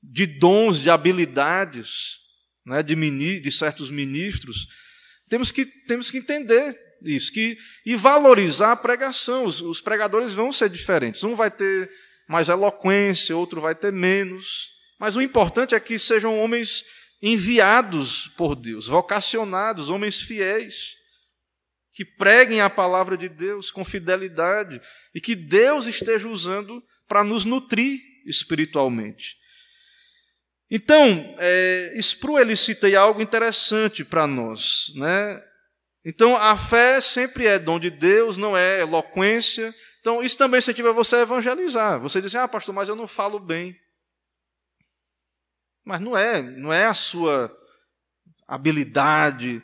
de 0.00 0.26
dons, 0.26 0.78
de 0.78 0.90
habilidades, 0.90 2.20
né? 2.64 2.84
de, 2.84 2.94
mini, 2.94 3.40
de 3.40 3.50
certos 3.50 3.90
ministros. 3.90 4.68
Temos 5.28 5.50
que, 5.50 5.66
temos 5.66 6.08
que 6.08 6.18
entender 6.18 6.78
isso, 7.02 7.32
que, 7.32 7.56
e 7.84 7.94
valorizar 7.96 8.72
a 8.72 8.76
pregação. 8.76 9.44
Os, 9.44 9.60
os 9.60 9.80
pregadores 9.80 10.34
vão 10.34 10.52
ser 10.52 10.68
diferentes. 10.68 11.24
Um 11.24 11.34
vai 11.34 11.50
ter 11.50 11.90
mais 12.28 12.48
eloquência, 12.48 13.36
outro 13.36 13.60
vai 13.60 13.74
ter 13.74 13.92
menos. 13.92 14.72
Mas 14.98 15.16
o 15.16 15.22
importante 15.22 15.74
é 15.74 15.80
que 15.80 15.98
sejam 15.98 16.38
homens 16.38 16.84
enviados 17.22 18.28
por 18.36 18.54
Deus, 18.54 18.86
vocacionados, 18.86 19.88
homens 19.88 20.20
fiéis. 20.20 20.96
que 21.92 22.04
preguem 22.04 22.60
a 22.60 22.68
palavra 22.68 23.16
de 23.16 23.28
Deus 23.28 23.70
com 23.70 23.84
fidelidade 23.84 24.80
e 25.14 25.20
que 25.20 25.36
Deus 25.36 25.86
esteja 25.86 26.28
usando 26.28 26.82
para 27.06 27.22
nos 27.22 27.44
nutrir 27.44 28.00
espiritualmente. 28.26 29.36
Então, 30.70 31.36
é, 31.38 31.94
Spru 31.98 32.38
ele 32.38 32.56
cita 32.56 32.88
algo 32.98 33.22
interessante 33.22 34.04
para 34.04 34.26
nós. 34.26 34.92
Né? 34.96 35.42
Então, 36.04 36.36
a 36.36 36.56
fé 36.56 37.00
sempre 37.00 37.46
é 37.46 37.58
dom 37.58 37.80
de 37.80 37.90
Deus, 37.90 38.36
não 38.36 38.56
é 38.56 38.80
eloquência. 38.80 39.74
Então, 40.00 40.22
isso 40.22 40.36
também 40.36 40.58
incentiva 40.58 40.92
você 40.92 41.16
a 41.16 41.20
evangelizar. 41.20 42.00
Você 42.00 42.20
diz, 42.20 42.34
assim, 42.34 42.44
ah, 42.44 42.48
pastor, 42.48 42.74
mas 42.74 42.88
eu 42.88 42.96
não 42.96 43.06
falo 43.06 43.38
bem. 43.38 43.74
Mas 45.84 46.00
não 46.00 46.16
é, 46.16 46.42
não 46.42 46.72
é 46.72 46.86
a 46.86 46.94
sua 46.94 47.54
habilidade, 48.46 49.62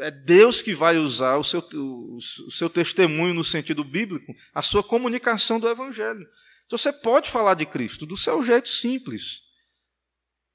é 0.00 0.10
Deus 0.10 0.62
que 0.62 0.74
vai 0.74 0.96
usar 0.96 1.36
o 1.36 1.44
seu, 1.44 1.60
o, 1.60 2.18
seu 2.50 2.70
testemunho 2.70 3.34
no 3.34 3.44
sentido 3.44 3.82
bíblico, 3.82 4.34
a 4.54 4.62
sua 4.62 4.82
comunicação 4.82 5.58
do 5.58 5.68
Evangelho. 5.68 6.26
Então 6.66 6.78
você 6.78 6.92
pode 6.92 7.30
falar 7.30 7.54
de 7.54 7.66
Cristo 7.66 8.06
do 8.06 8.16
seu 8.16 8.42
jeito 8.42 8.68
simples. 8.68 9.42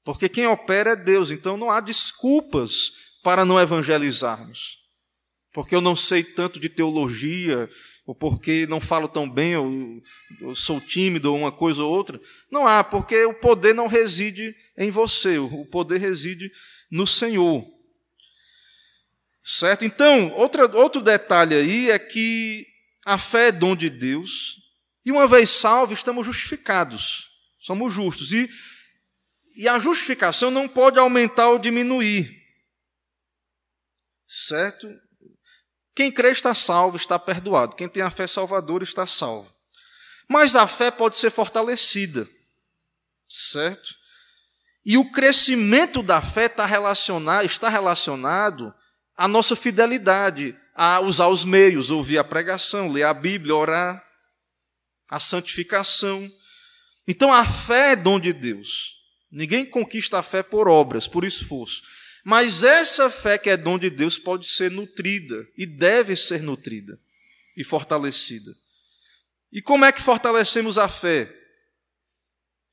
Porque 0.04 0.28
quem 0.28 0.46
opera 0.46 0.90
é 0.90 0.96
Deus, 0.96 1.30
então 1.30 1.56
não 1.56 1.70
há 1.70 1.80
desculpas 1.80 2.92
para 3.22 3.44
não 3.44 3.60
evangelizarmos. 3.60 4.78
Porque 5.52 5.74
eu 5.74 5.80
não 5.80 5.94
sei 5.94 6.24
tanto 6.24 6.58
de 6.58 6.68
teologia, 6.68 7.68
ou 8.06 8.14
porque 8.14 8.66
não 8.66 8.80
falo 8.80 9.06
tão 9.06 9.28
bem, 9.28 9.56
ou, 9.56 10.02
ou 10.42 10.54
sou 10.54 10.80
tímido, 10.80 11.30
ou 11.30 11.38
uma 11.38 11.52
coisa 11.52 11.82
ou 11.82 11.90
outra. 11.90 12.20
Não 12.50 12.66
há, 12.66 12.82
porque 12.82 13.24
o 13.24 13.34
poder 13.34 13.74
não 13.74 13.86
reside 13.86 14.54
em 14.76 14.90
você, 14.90 15.38
o 15.38 15.64
poder 15.66 15.98
reside 15.98 16.50
no 16.90 17.06
Senhor. 17.06 17.64
Certo? 19.44 19.84
Então, 19.84 20.32
outra, 20.34 20.64
outro 20.76 21.02
detalhe 21.02 21.54
aí 21.54 21.90
é 21.90 21.98
que 21.98 22.66
a 23.04 23.18
fé 23.18 23.48
é 23.48 23.52
dom 23.52 23.76
de 23.76 23.90
Deus, 23.90 24.58
e 25.04 25.10
uma 25.10 25.26
vez 25.26 25.50
salvos, 25.50 25.98
estamos 25.98 26.24
justificados, 26.24 27.28
somos 27.60 27.92
justos. 27.92 28.32
E, 28.32 28.48
e 29.56 29.68
a 29.68 29.78
justificação 29.78 30.50
não 30.50 30.68
pode 30.68 30.98
aumentar 30.98 31.48
ou 31.48 31.58
diminuir. 31.58 32.41
Certo? 34.34 34.88
Quem 35.94 36.10
crê 36.10 36.30
está 36.30 36.54
salvo, 36.54 36.96
está 36.96 37.18
perdoado. 37.18 37.76
Quem 37.76 37.86
tem 37.86 38.02
a 38.02 38.08
fé 38.08 38.26
salvadora 38.26 38.82
está 38.82 39.06
salvo. 39.06 39.52
Mas 40.26 40.56
a 40.56 40.66
fé 40.66 40.90
pode 40.90 41.18
ser 41.18 41.30
fortalecida. 41.30 42.26
Certo? 43.28 43.94
E 44.86 44.96
o 44.96 45.12
crescimento 45.12 46.02
da 46.02 46.22
fé 46.22 46.46
está 46.46 46.64
relacionado, 46.64 47.44
está 47.44 47.68
relacionado 47.68 48.74
a 49.14 49.28
nossa 49.28 49.54
fidelidade 49.54 50.56
a 50.74 51.00
usar 51.00 51.28
os 51.28 51.44
meios, 51.44 51.90
ouvir 51.90 52.16
a 52.16 52.24
pregação, 52.24 52.88
ler 52.88 53.04
a 53.04 53.12
Bíblia, 53.12 53.54
orar, 53.54 54.02
a 55.10 55.20
santificação. 55.20 56.26
Então 57.06 57.30
a 57.30 57.44
fé 57.44 57.92
é 57.92 57.96
dom 57.96 58.18
de 58.18 58.32
Deus. 58.32 58.96
Ninguém 59.30 59.68
conquista 59.68 60.18
a 60.18 60.22
fé 60.22 60.42
por 60.42 60.68
obras, 60.68 61.06
por 61.06 61.22
esforço. 61.22 61.82
Mas 62.24 62.62
essa 62.62 63.10
fé 63.10 63.36
que 63.36 63.50
é 63.50 63.56
dom 63.56 63.78
de 63.78 63.90
Deus 63.90 64.18
pode 64.18 64.46
ser 64.46 64.70
nutrida 64.70 65.46
e 65.56 65.66
deve 65.66 66.14
ser 66.14 66.42
nutrida 66.42 66.98
e 67.56 67.64
fortalecida. 67.64 68.54
E 69.50 69.60
como 69.60 69.84
é 69.84 69.92
que 69.92 70.00
fortalecemos 70.00 70.78
a 70.78 70.88
fé? 70.88 71.34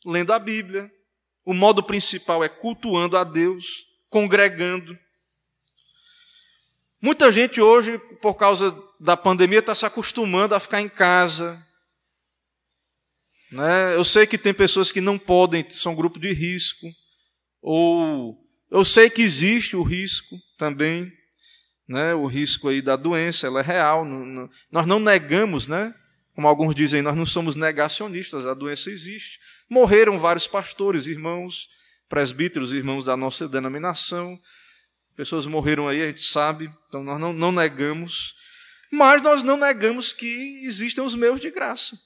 Lendo 0.06 0.32
a 0.32 0.39
Bíblia. 0.39 0.91
O 1.43 1.54
modo 1.54 1.82
principal 1.82 2.43
é 2.43 2.50
cultuando 2.50 3.18
a 3.18 3.24
Deus, 3.24 3.88
congregando. 4.08 4.97
Muita 7.02 7.32
gente 7.32 7.60
hoje, 7.60 7.97
por 8.22 8.36
causa 8.36 8.72
da 9.00 9.18
pandemia, 9.18 9.60
está 9.60 9.74
se 9.74 9.86
acostumando 9.86 10.54
a 10.54 10.60
ficar 10.60 10.80
em 10.80 10.89
casa. 10.89 11.66
Né? 13.52 13.95
Eu 13.95 14.04
sei 14.04 14.28
que 14.28 14.38
tem 14.38 14.54
pessoas 14.54 14.91
que 14.91 15.02
não 15.02 15.18
podem, 15.18 15.68
são 15.70 15.95
grupo 15.95 16.20
de 16.20 16.32
risco. 16.34 16.88
Ou 17.62 18.49
eu 18.70 18.86
sei 18.86 19.09
que 19.09 19.22
existe 19.22 19.76
o 19.76 19.84
risco 19.84 20.38
também, 20.57 21.11
né? 21.88 22.13
o 22.13 22.28
risco 22.28 22.70
aí 22.70 22.82
da 22.82 22.95
doença, 22.95 23.47
ela 23.47 23.59
é 23.61 23.63
real. 23.63 24.05
Não, 24.05 24.26
não, 24.26 24.49
nós 24.72 24.86
não 24.86 24.99
negamos, 24.99 25.67
né? 25.67 25.93
como 26.36 26.47
alguns 26.47 26.74
dizem, 26.74 27.01
nós 27.01 27.15
não 27.15 27.26
somos 27.26 27.55
negacionistas, 27.55 28.45
a 28.45 28.53
doença 28.53 28.89
existe. 28.89 29.39
Morreram 29.70 30.17
vários 30.17 30.47
pastores, 30.47 31.07
irmãos, 31.07 31.70
presbíteros, 32.07 32.74
irmãos 32.74 33.05
da 33.05 33.17
nossa 33.17 33.47
denominação 33.47 34.39
pessoas 35.20 35.45
morreram 35.45 35.86
aí, 35.86 36.01
a 36.01 36.05
gente 36.05 36.22
sabe, 36.22 36.72
então 36.88 37.03
nós 37.03 37.20
não, 37.20 37.34
não 37.34 37.51
negamos, 37.51 38.34
mas 38.89 39.22
nós 39.22 39.43
não 39.43 39.57
negamos 39.57 40.13
que 40.13 40.61
existem 40.63 41.03
os 41.03 41.13
meios 41.13 41.41
de 41.41 41.51
graça. 41.51 41.99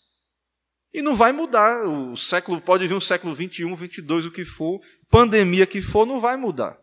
E 0.94 1.02
não 1.02 1.16
vai 1.16 1.32
mudar. 1.32 1.84
O 1.86 2.16
século 2.16 2.62
pode 2.62 2.88
vir 2.88 2.94
um 2.94 3.00
século 3.00 3.34
21, 3.34 3.76
22, 3.76 4.28
o 4.28 4.32
que 4.32 4.46
for, 4.46 4.80
pandemia 5.10 5.66
que 5.66 5.82
for, 5.82 6.06
não 6.06 6.22
vai 6.22 6.38
mudar. 6.38 6.78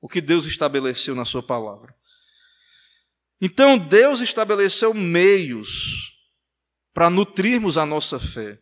O 0.00 0.08
que 0.08 0.20
Deus 0.20 0.44
estabeleceu 0.44 1.14
na 1.14 1.24
sua 1.24 1.42
palavra. 1.42 1.94
Então 3.40 3.78
Deus 3.78 4.20
estabeleceu 4.20 4.92
meios 4.92 6.12
para 6.92 7.10
nutrirmos 7.10 7.76
a 7.76 7.84
nossa 7.84 8.18
fé, 8.18 8.58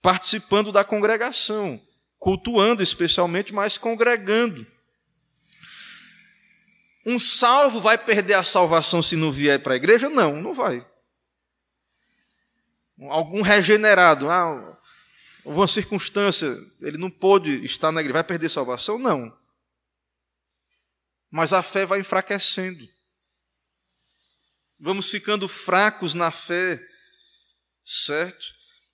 participando 0.00 0.70
da 0.70 0.84
congregação, 0.84 1.80
cultuando 2.18 2.82
especialmente, 2.82 3.52
mas 3.52 3.78
congregando. 3.78 4.66
Um 7.04 7.18
salvo 7.18 7.80
vai 7.80 7.98
perder 7.98 8.34
a 8.34 8.44
salvação 8.44 9.02
se 9.02 9.16
não 9.16 9.30
vier 9.32 9.60
para 9.60 9.74
a 9.74 9.76
igreja? 9.76 10.08
Não, 10.08 10.40
não 10.40 10.54
vai. 10.54 10.86
Algum 13.08 13.42
regenerado, 13.42 14.30
ah, 14.30 14.78
uma 15.44 15.66
circunstância, 15.66 16.56
ele 16.80 16.98
não 16.98 17.10
pôde 17.10 17.64
estar 17.64 17.90
na 17.90 18.00
igreja, 18.00 18.14
vai 18.14 18.24
perder 18.24 18.48
salvação? 18.48 18.98
Não. 18.98 19.36
Mas 21.30 21.52
a 21.52 21.62
fé 21.62 21.84
vai 21.86 22.00
enfraquecendo. 22.00 22.86
Vamos 24.78 25.10
ficando 25.10 25.48
fracos 25.48 26.14
na 26.14 26.30
fé, 26.30 26.80
certo? 27.84 28.44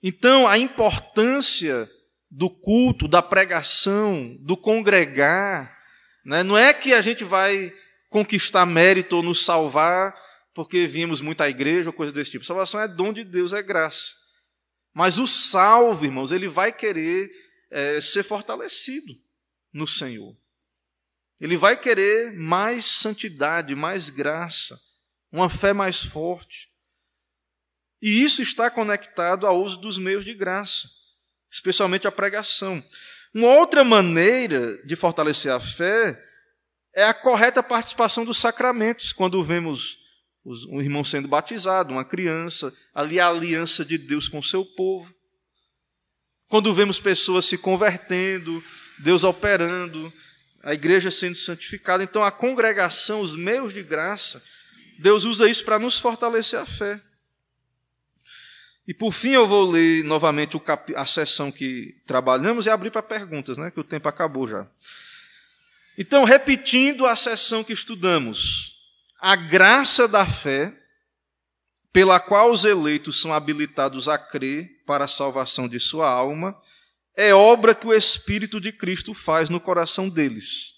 Então, 0.01 0.47
a 0.47 0.57
importância 0.57 1.89
do 2.29 2.49
culto, 2.49 3.07
da 3.07 3.21
pregação, 3.21 4.37
do 4.39 4.55
congregar, 4.55 5.77
né? 6.23 6.43
não 6.43 6.57
é 6.57 6.73
que 6.73 6.93
a 6.93 7.01
gente 7.01 7.23
vai 7.23 7.73
conquistar 8.09 8.65
mérito 8.65 9.17
ou 9.17 9.23
nos 9.23 9.43
salvar 9.43 10.15
porque 10.53 10.87
vimos 10.87 11.21
muito 11.21 11.41
à 11.41 11.49
igreja 11.49 11.89
ou 11.89 11.93
coisa 11.93 12.11
desse 12.11 12.31
tipo. 12.31 12.45
Salvação 12.45 12.81
é 12.81 12.87
dom 12.87 13.13
de 13.13 13.23
Deus, 13.23 13.53
é 13.53 13.61
graça. 13.61 14.15
Mas 14.93 15.17
o 15.17 15.27
salvo, 15.27 16.05
irmãos, 16.05 16.31
ele 16.31 16.47
vai 16.47 16.71
querer 16.71 17.31
é, 17.71 18.01
ser 18.01 18.23
fortalecido 18.23 19.13
no 19.71 19.87
Senhor. 19.87 20.35
Ele 21.39 21.55
vai 21.55 21.77
querer 21.77 22.33
mais 22.33 22.85
santidade, 22.85 23.73
mais 23.75 24.09
graça, 24.09 24.79
uma 25.31 25.49
fé 25.49 25.71
mais 25.71 26.03
forte. 26.03 26.69
E 28.01 28.21
isso 28.23 28.41
está 28.41 28.69
conectado 28.69 29.45
ao 29.45 29.61
uso 29.61 29.77
dos 29.77 29.97
meios 29.97 30.25
de 30.25 30.33
graça, 30.33 30.89
especialmente 31.51 32.07
a 32.07 32.11
pregação. 32.11 32.83
Uma 33.33 33.53
outra 33.55 33.83
maneira 33.83 34.77
de 34.85 34.95
fortalecer 34.95 35.51
a 35.51 35.59
fé 35.59 36.21
é 36.95 37.03
a 37.03 37.13
correta 37.13 37.61
participação 37.61 38.25
dos 38.25 38.37
sacramentos, 38.37 39.13
quando 39.13 39.43
vemos 39.43 39.98
um 40.45 40.81
irmão 40.81 41.03
sendo 41.03 41.27
batizado, 41.27 41.93
uma 41.93 42.05
criança, 42.05 42.73
ali 42.93 43.19
a 43.19 43.27
aliança 43.27 43.83
de 43.83 43.97
Deus 43.97 44.27
com 44.27 44.39
o 44.39 44.43
seu 44.43 44.65
povo. 44.65 45.13
Quando 46.47 46.73
vemos 46.73 46.99
pessoas 46.99 47.45
se 47.45 47.57
convertendo, 47.57 48.63
Deus 48.99 49.23
operando, 49.23 50.11
a 50.63 50.73
igreja 50.73 51.11
sendo 51.11 51.35
santificada. 51.35 52.03
Então, 52.03 52.23
a 52.23 52.31
congregação, 52.31 53.21
os 53.21 53.35
meios 53.35 53.73
de 53.73 53.83
graça, 53.83 54.43
Deus 54.97 55.23
usa 55.23 55.47
isso 55.47 55.63
para 55.63 55.79
nos 55.79 55.99
fortalecer 55.99 56.59
a 56.59 56.65
fé. 56.65 57.01
E 58.87 58.93
por 58.93 59.13
fim, 59.13 59.29
eu 59.29 59.47
vou 59.47 59.69
ler 59.69 60.03
novamente 60.03 60.59
a 60.95 61.05
sessão 61.05 61.51
que 61.51 61.95
trabalhamos 62.07 62.65
e 62.65 62.71
abrir 62.71 62.89
para 62.89 63.03
perguntas, 63.03 63.55
né, 63.55 63.69
que 63.69 63.79
o 63.79 63.83
tempo 63.83 64.09
acabou 64.09 64.47
já. 64.47 64.67
Então, 65.95 66.23
repetindo 66.23 67.05
a 67.05 67.15
sessão 67.15 67.63
que 67.63 67.71
estudamos, 67.71 68.78
a 69.19 69.35
graça 69.35 70.07
da 70.07 70.25
fé, 70.25 70.73
pela 71.91 72.19
qual 72.19 72.51
os 72.51 72.65
eleitos 72.65 73.19
são 73.19 73.33
habilitados 73.33 74.07
a 74.07 74.17
crer 74.17 74.69
para 74.85 75.05
a 75.05 75.07
salvação 75.07 75.67
de 75.67 75.79
sua 75.79 76.09
alma, 76.09 76.55
é 77.15 77.33
obra 77.33 77.75
que 77.75 77.87
o 77.87 77.93
Espírito 77.93 78.61
de 78.61 78.71
Cristo 78.71 79.13
faz 79.13 79.49
no 79.49 79.59
coração 79.59 80.07
deles. 80.07 80.73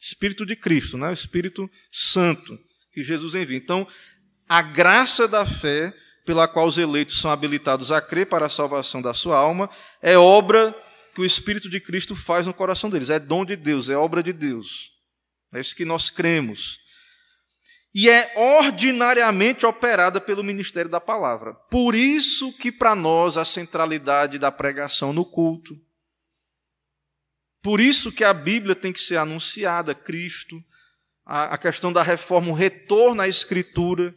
Espírito 0.00 0.46
de 0.46 0.56
Cristo, 0.56 0.96
né? 0.96 1.10
o 1.10 1.12
Espírito 1.12 1.68
Santo 1.90 2.58
que 2.94 3.02
Jesus 3.02 3.34
envia. 3.34 3.56
Então, 3.56 3.86
a 4.48 4.62
graça 4.62 5.26
da 5.26 5.44
fé, 5.44 5.92
pela 6.24 6.46
qual 6.46 6.66
os 6.66 6.78
eleitos 6.78 7.20
são 7.20 7.30
habilitados 7.30 7.90
a 7.90 8.00
crer 8.00 8.26
para 8.26 8.46
a 8.46 8.50
salvação 8.50 9.02
da 9.02 9.12
sua 9.12 9.36
alma, 9.36 9.68
é 10.00 10.16
obra 10.16 10.74
que 11.14 11.20
o 11.20 11.24
Espírito 11.24 11.68
de 11.68 11.80
Cristo 11.80 12.14
faz 12.14 12.46
no 12.46 12.54
coração 12.54 12.88
deles. 12.88 13.10
É 13.10 13.18
dom 13.18 13.44
de 13.44 13.56
Deus, 13.56 13.90
é 13.90 13.96
obra 13.96 14.22
de 14.22 14.32
Deus. 14.32 14.92
É 15.52 15.60
isso 15.60 15.74
que 15.74 15.84
nós 15.84 16.08
cremos. 16.08 16.78
E 17.94 18.08
é 18.10 18.32
ordinariamente 18.36 19.64
operada 19.64 20.20
pelo 20.20 20.42
ministério 20.42 20.90
da 20.90 21.00
palavra. 21.00 21.54
Por 21.54 21.94
isso 21.94 22.52
que 22.58 22.72
para 22.72 22.96
nós 22.96 23.36
a 23.36 23.44
centralidade 23.44 24.36
da 24.36 24.50
pregação 24.50 25.12
no 25.12 25.24
culto. 25.24 25.80
Por 27.62 27.80
isso 27.80 28.10
que 28.10 28.24
a 28.24 28.34
Bíblia 28.34 28.74
tem 28.74 28.92
que 28.92 29.00
ser 29.00 29.16
anunciada, 29.16 29.94
Cristo, 29.94 30.62
a, 31.24 31.56
questão 31.56 31.92
da 31.92 32.02
reforma, 32.02 32.50
o 32.50 32.54
retorno 32.54 33.22
à 33.22 33.28
Escritura, 33.28 34.14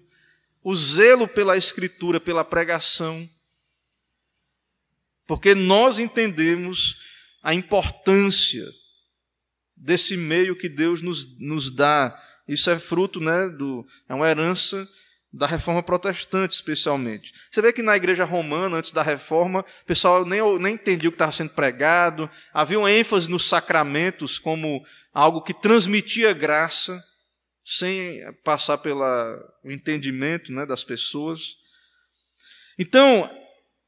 o 0.64 0.76
zelo 0.76 1.28
pela 1.28 1.56
Escritura, 1.56 2.20
pela 2.20 2.44
pregação. 2.44 3.30
Porque 5.28 5.54
nós 5.54 6.00
entendemos 6.00 6.98
a 7.44 7.54
importância 7.54 8.66
desse 9.76 10.18
meio 10.18 10.58
que 10.58 10.68
Deus 10.68 11.02
nos, 11.04 11.40
nos 11.40 11.70
dá 11.70 12.22
isso 12.48 12.70
é 12.70 12.80
fruto, 12.80 13.20
né, 13.20 13.50
do, 13.50 13.86
é 14.08 14.14
uma 14.14 14.30
herança 14.30 14.88
da 15.32 15.46
reforma 15.46 15.84
protestante, 15.84 16.56
especialmente. 16.56 17.34
Você 17.52 17.62
vê 17.62 17.74
que 17.74 17.82
na 17.82 17.96
igreja 17.96 18.24
romana, 18.24 18.78
antes 18.78 18.92
da 18.92 19.04
reforma, 19.04 19.60
o 19.60 19.86
pessoal 19.86 20.26
nem, 20.26 20.42
nem 20.60 20.74
entendia 20.74 21.10
o 21.10 21.12
que 21.12 21.16
estava 21.16 21.32
sendo 21.32 21.50
pregado, 21.50 22.30
havia 22.54 22.80
uma 22.80 22.92
ênfase 22.92 23.30
nos 23.30 23.46
sacramentos 23.46 24.40
como 24.40 24.84
algo 25.14 25.42
que 25.42 25.54
transmitia 25.54 26.34
graça, 26.34 27.04
sem 27.66 28.22
passar 28.44 28.78
pelo 28.78 29.04
entendimento 29.66 30.54
né, 30.54 30.66
das 30.66 30.86
pessoas. 30.86 31.58
Então, 32.80 33.30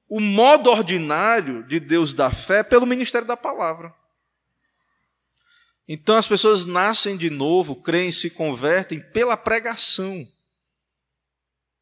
o 0.10 0.20
modo 0.20 0.70
ordinário 0.70 1.66
de 1.66 1.80
Deus 1.80 2.14
da 2.14 2.32
fé 2.32 2.60
é 2.60 2.64
pelo 2.64 2.86
ministério 2.86 3.28
da 3.28 3.38
palavra. 3.38 3.93
Então 5.92 6.18
as 6.18 6.28
pessoas 6.28 6.68
nascem 6.68 7.18
de 7.18 7.32
novo, 7.32 7.76
creem, 7.76 8.12
se 8.12 8.30
convertem 8.30 9.02
pela 9.12 9.36
pregação. 9.36 10.32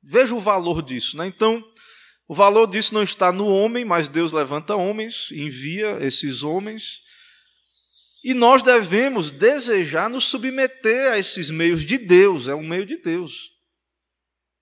Veja 0.01 0.33
o 0.33 0.39
valor 0.39 0.81
disso. 0.81 1.17
Né? 1.17 1.27
Então, 1.27 1.61
o 2.25 2.33
valor 2.33 2.67
disso 2.67 2.93
não 2.93 3.03
está 3.03 3.33
no 3.33 3.45
homem, 3.47 3.83
mas 3.83 4.07
Deus 4.07 4.31
levanta 4.31 4.77
homens, 4.77 5.29
envia 5.33 5.97
esses 5.99 6.41
homens. 6.41 7.01
E 8.23 8.33
nós 8.33 8.63
devemos 8.63 9.29
desejar 9.29 10.09
nos 10.09 10.29
submeter 10.29 11.11
a 11.11 11.17
esses 11.17 11.49
meios 11.49 11.83
de 11.83 11.97
Deus, 11.97 12.47
é 12.47 12.55
um 12.55 12.65
meio 12.65 12.85
de 12.85 12.95
Deus. 13.01 13.51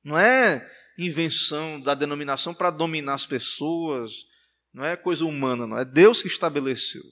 Não 0.03 0.17
é 0.17 0.67
invenção 0.97 1.79
da 1.79 1.93
denominação 1.93 2.51
para 2.51 2.71
dominar 2.71 3.13
as 3.13 3.27
pessoas, 3.27 4.25
não 4.73 4.83
é 4.83 4.97
coisa 4.97 5.23
humana, 5.23 5.67
não 5.67 5.77
é 5.77 5.85
Deus 5.85 6.23
que 6.23 6.27
estabeleceu 6.27 7.03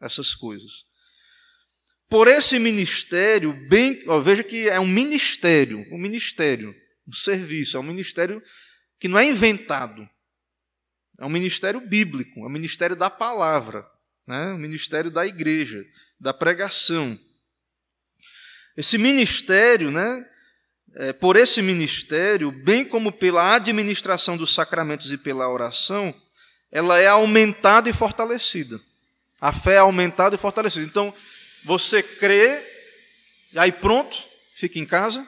essas 0.00 0.34
coisas 0.34 0.92
por 2.14 2.28
esse 2.28 2.60
ministério, 2.60 3.52
bem, 3.68 4.00
ó, 4.06 4.20
veja 4.20 4.44
que 4.44 4.68
é 4.68 4.78
um 4.78 4.86
ministério, 4.86 5.84
um 5.90 5.98
ministério, 5.98 6.72
um 7.08 7.12
serviço, 7.12 7.76
é 7.76 7.80
um 7.80 7.82
ministério 7.82 8.40
que 9.00 9.08
não 9.08 9.18
é 9.18 9.24
inventado. 9.24 10.08
É 11.18 11.26
um 11.26 11.28
ministério 11.28 11.80
bíblico, 11.80 12.38
é 12.38 12.46
um 12.46 12.50
ministério 12.50 12.94
da 12.94 13.10
palavra, 13.10 13.84
né? 14.28 14.52
um 14.52 14.58
ministério 14.58 15.10
da 15.10 15.26
igreja, 15.26 15.84
da 16.20 16.32
pregação. 16.32 17.18
Esse 18.76 18.96
ministério, 18.96 19.90
né? 19.90 20.24
É, 20.94 21.12
por 21.12 21.34
esse 21.34 21.60
ministério, 21.60 22.52
bem 22.52 22.84
como 22.84 23.10
pela 23.10 23.56
administração 23.56 24.36
dos 24.36 24.54
sacramentos 24.54 25.10
e 25.10 25.18
pela 25.18 25.48
oração, 25.48 26.14
ela 26.70 26.96
é 26.96 27.08
aumentada 27.08 27.90
e 27.90 27.92
fortalecida. 27.92 28.80
A 29.40 29.52
fé 29.52 29.74
é 29.74 29.78
aumentada 29.78 30.36
e 30.36 30.38
fortalecida. 30.38 30.86
Então, 30.86 31.12
você 31.64 32.02
crê, 32.02 32.64
e 33.52 33.58
aí 33.58 33.72
pronto, 33.72 34.16
fica 34.54 34.78
em 34.78 34.86
casa, 34.86 35.26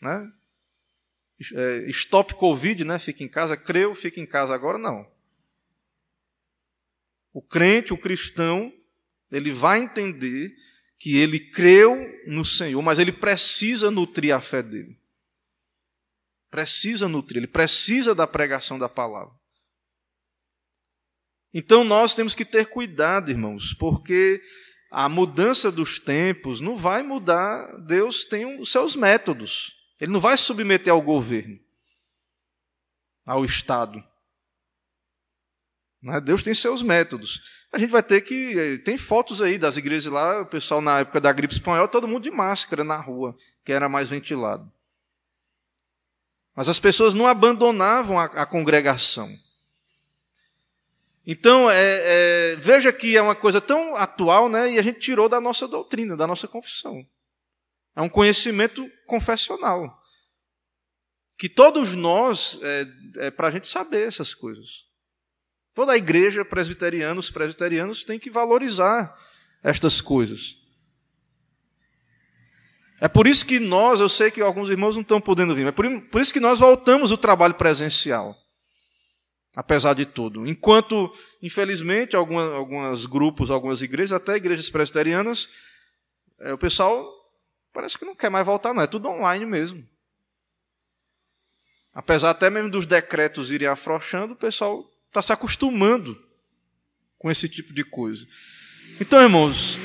né? 0.00 0.30
É, 1.54 1.88
stop 1.88 2.34
Covid, 2.34 2.84
né? 2.84 2.98
Fica 2.98 3.24
em 3.24 3.28
casa, 3.28 3.56
creu, 3.56 3.94
fica 3.94 4.20
em 4.20 4.26
casa 4.26 4.54
agora, 4.54 4.76
não. 4.76 5.10
O 7.32 7.40
crente, 7.40 7.92
o 7.92 7.98
cristão, 7.98 8.72
ele 9.30 9.52
vai 9.52 9.80
entender 9.80 10.54
que 10.98 11.16
ele 11.16 11.38
creu 11.38 11.96
no 12.26 12.44
Senhor, 12.44 12.82
mas 12.82 12.98
ele 12.98 13.12
precisa 13.12 13.90
nutrir 13.90 14.34
a 14.34 14.40
fé 14.40 14.62
dele. 14.62 14.98
Precisa 16.50 17.08
nutrir, 17.08 17.38
ele 17.38 17.46
precisa 17.46 18.14
da 18.14 18.26
pregação 18.26 18.78
da 18.78 18.88
palavra. 18.88 19.32
Então 21.54 21.84
nós 21.84 22.14
temos 22.14 22.34
que 22.34 22.44
ter 22.44 22.66
cuidado, 22.66 23.30
irmãos, 23.30 23.72
porque 23.74 24.42
a 24.90 25.08
mudança 25.08 25.70
dos 25.70 26.00
tempos 26.00 26.60
não 26.60 26.76
vai 26.76 27.02
mudar. 27.02 27.78
Deus 27.78 28.24
tem 28.24 28.60
os 28.60 28.72
seus 28.72 28.96
métodos. 28.96 29.76
Ele 30.00 30.10
não 30.10 30.18
vai 30.18 30.36
submeter 30.36 30.92
ao 30.92 31.00
governo, 31.00 31.60
ao 33.24 33.44
Estado. 33.44 34.02
Né? 36.02 36.20
Deus 36.20 36.42
tem 36.42 36.54
seus 36.54 36.82
métodos. 36.82 37.40
A 37.72 37.78
gente 37.78 37.90
vai 37.90 38.02
ter 38.02 38.20
que. 38.22 38.58
Eh, 38.58 38.78
tem 38.78 38.96
fotos 38.96 39.40
aí 39.40 39.58
das 39.58 39.76
igrejas 39.76 40.12
lá, 40.12 40.40
o 40.40 40.46
pessoal 40.46 40.80
na 40.80 41.00
época 41.00 41.20
da 41.20 41.32
gripe 41.32 41.52
espanhola, 41.52 41.86
todo 41.86 42.08
mundo 42.08 42.24
de 42.24 42.30
máscara 42.30 42.82
na 42.82 42.96
rua, 42.96 43.36
que 43.64 43.72
era 43.72 43.88
mais 43.88 44.08
ventilado. 44.08 44.70
Mas 46.56 46.68
as 46.68 46.80
pessoas 46.80 47.14
não 47.14 47.26
abandonavam 47.26 48.18
a, 48.18 48.24
a 48.24 48.46
congregação. 48.46 49.28
Então, 51.26 51.70
é, 51.70 52.52
é, 52.52 52.56
veja 52.56 52.92
que 52.92 53.16
é 53.16 53.22
uma 53.22 53.34
coisa 53.34 53.60
tão 53.60 53.94
atual, 53.94 54.48
né, 54.48 54.72
e 54.72 54.78
a 54.78 54.82
gente 54.82 55.00
tirou 55.00 55.28
da 55.28 55.40
nossa 55.40 55.68
doutrina, 55.68 56.16
da 56.16 56.26
nossa 56.26 56.48
confissão. 56.48 57.06
É 57.94 58.00
um 58.00 58.08
conhecimento 58.08 58.90
confessional. 59.06 60.00
Que 61.36 61.48
todos 61.48 61.94
nós, 61.94 62.58
é, 62.62 63.26
é 63.26 63.30
para 63.30 63.48
a 63.48 63.50
gente 63.50 63.68
saber 63.68 64.06
essas 64.06 64.34
coisas. 64.34 64.86
Toda 65.74 65.92
a 65.92 65.96
igreja 65.96 66.44
presbiteriana, 66.44 67.20
os 67.20 67.30
presbiterianos 67.30 68.02
têm 68.02 68.18
que 68.18 68.30
valorizar 68.30 69.14
estas 69.62 70.00
coisas. 70.00 70.56
É 73.00 73.08
por 73.08 73.26
isso 73.26 73.46
que 73.46 73.58
nós, 73.58 74.00
eu 74.00 74.08
sei 74.08 74.30
que 74.30 74.42
alguns 74.42 74.68
irmãos 74.68 74.94
não 74.94 75.02
estão 75.02 75.20
podendo 75.20 75.54
vir, 75.54 75.64
mas 75.64 75.74
por, 75.74 75.86
por 76.08 76.20
isso 76.20 76.32
que 76.32 76.40
nós 76.40 76.60
voltamos 76.60 77.12
o 77.12 77.16
trabalho 77.16 77.54
presencial 77.54 78.39
apesar 79.54 79.94
de 79.94 80.06
tudo. 80.06 80.46
Enquanto, 80.46 81.12
infelizmente, 81.42 82.16
algumas, 82.16 82.52
alguns 82.52 83.06
grupos, 83.06 83.50
algumas 83.50 83.82
igrejas, 83.82 84.12
até 84.12 84.36
igrejas 84.36 84.70
presbiterianas, 84.70 85.48
é, 86.38 86.52
o 86.52 86.58
pessoal 86.58 87.08
parece 87.72 87.98
que 87.98 88.04
não 88.04 88.14
quer 88.14 88.30
mais 88.30 88.46
voltar, 88.46 88.72
não. 88.74 88.82
É 88.82 88.86
tudo 88.86 89.08
online 89.08 89.44
mesmo. 89.44 89.86
Apesar 91.92 92.30
até 92.30 92.48
mesmo 92.48 92.70
dos 92.70 92.86
decretos 92.86 93.50
irem 93.50 93.68
afrouxando, 93.68 94.34
o 94.34 94.36
pessoal 94.36 94.88
está 95.08 95.20
se 95.20 95.32
acostumando 95.32 96.20
com 97.18 97.30
esse 97.30 97.48
tipo 97.48 97.72
de 97.72 97.84
coisa. 97.84 98.26
Então, 99.00 99.20
irmãos, 99.20 99.78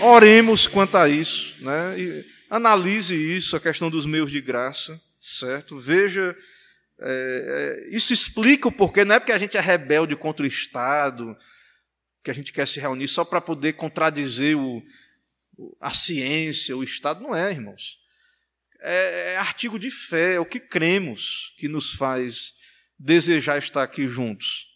oremos 0.00 0.66
quanto 0.66 0.96
a 0.96 1.08
isso, 1.08 1.56
né? 1.62 1.98
E 1.98 2.26
analise 2.50 3.14
isso, 3.14 3.56
a 3.56 3.60
questão 3.60 3.88
dos 3.88 4.04
meios 4.04 4.30
de 4.30 4.40
graça, 4.40 5.00
certo? 5.20 5.78
Veja 5.78 6.36
é, 7.04 7.88
é, 7.90 7.96
isso 7.96 8.12
explica 8.12 8.68
o 8.68 8.72
porquê, 8.72 9.04
não 9.04 9.16
é 9.16 9.18
porque 9.18 9.32
a 9.32 9.38
gente 9.38 9.56
é 9.56 9.60
rebelde 9.60 10.14
contra 10.14 10.44
o 10.44 10.48
Estado, 10.48 11.36
que 12.22 12.30
a 12.30 12.34
gente 12.34 12.52
quer 12.52 12.66
se 12.68 12.78
reunir 12.78 13.08
só 13.08 13.24
para 13.24 13.40
poder 13.40 13.72
contradizer 13.72 14.56
o, 14.56 14.82
a 15.80 15.92
ciência, 15.92 16.76
o 16.76 16.84
Estado. 16.84 17.20
Não 17.20 17.34
é, 17.34 17.50
irmãos. 17.50 17.98
É, 18.80 19.32
é 19.32 19.36
artigo 19.36 19.78
de 19.78 19.90
fé, 19.90 20.34
é 20.34 20.40
o 20.40 20.46
que 20.46 20.60
cremos 20.60 21.52
que 21.58 21.68
nos 21.68 21.92
faz 21.92 22.54
desejar 22.96 23.58
estar 23.58 23.82
aqui 23.82 24.06
juntos. 24.06 24.68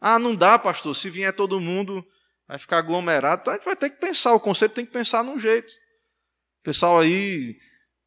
Ah, 0.00 0.18
não 0.18 0.36
dá, 0.36 0.58
pastor, 0.58 0.94
se 0.94 1.10
vier 1.10 1.32
todo 1.32 1.60
mundo, 1.60 2.04
vai 2.46 2.58
ficar 2.58 2.78
aglomerado, 2.78 3.42
então 3.42 3.54
a 3.54 3.56
gente 3.56 3.64
vai 3.64 3.76
ter 3.76 3.90
que 3.90 4.00
pensar, 4.00 4.32
o 4.32 4.40
conselho 4.40 4.72
tem 4.72 4.86
que 4.86 4.92
pensar 4.92 5.24
num 5.24 5.38
jeito. 5.38 5.72
O 6.60 6.62
pessoal 6.62 7.00
aí 7.00 7.58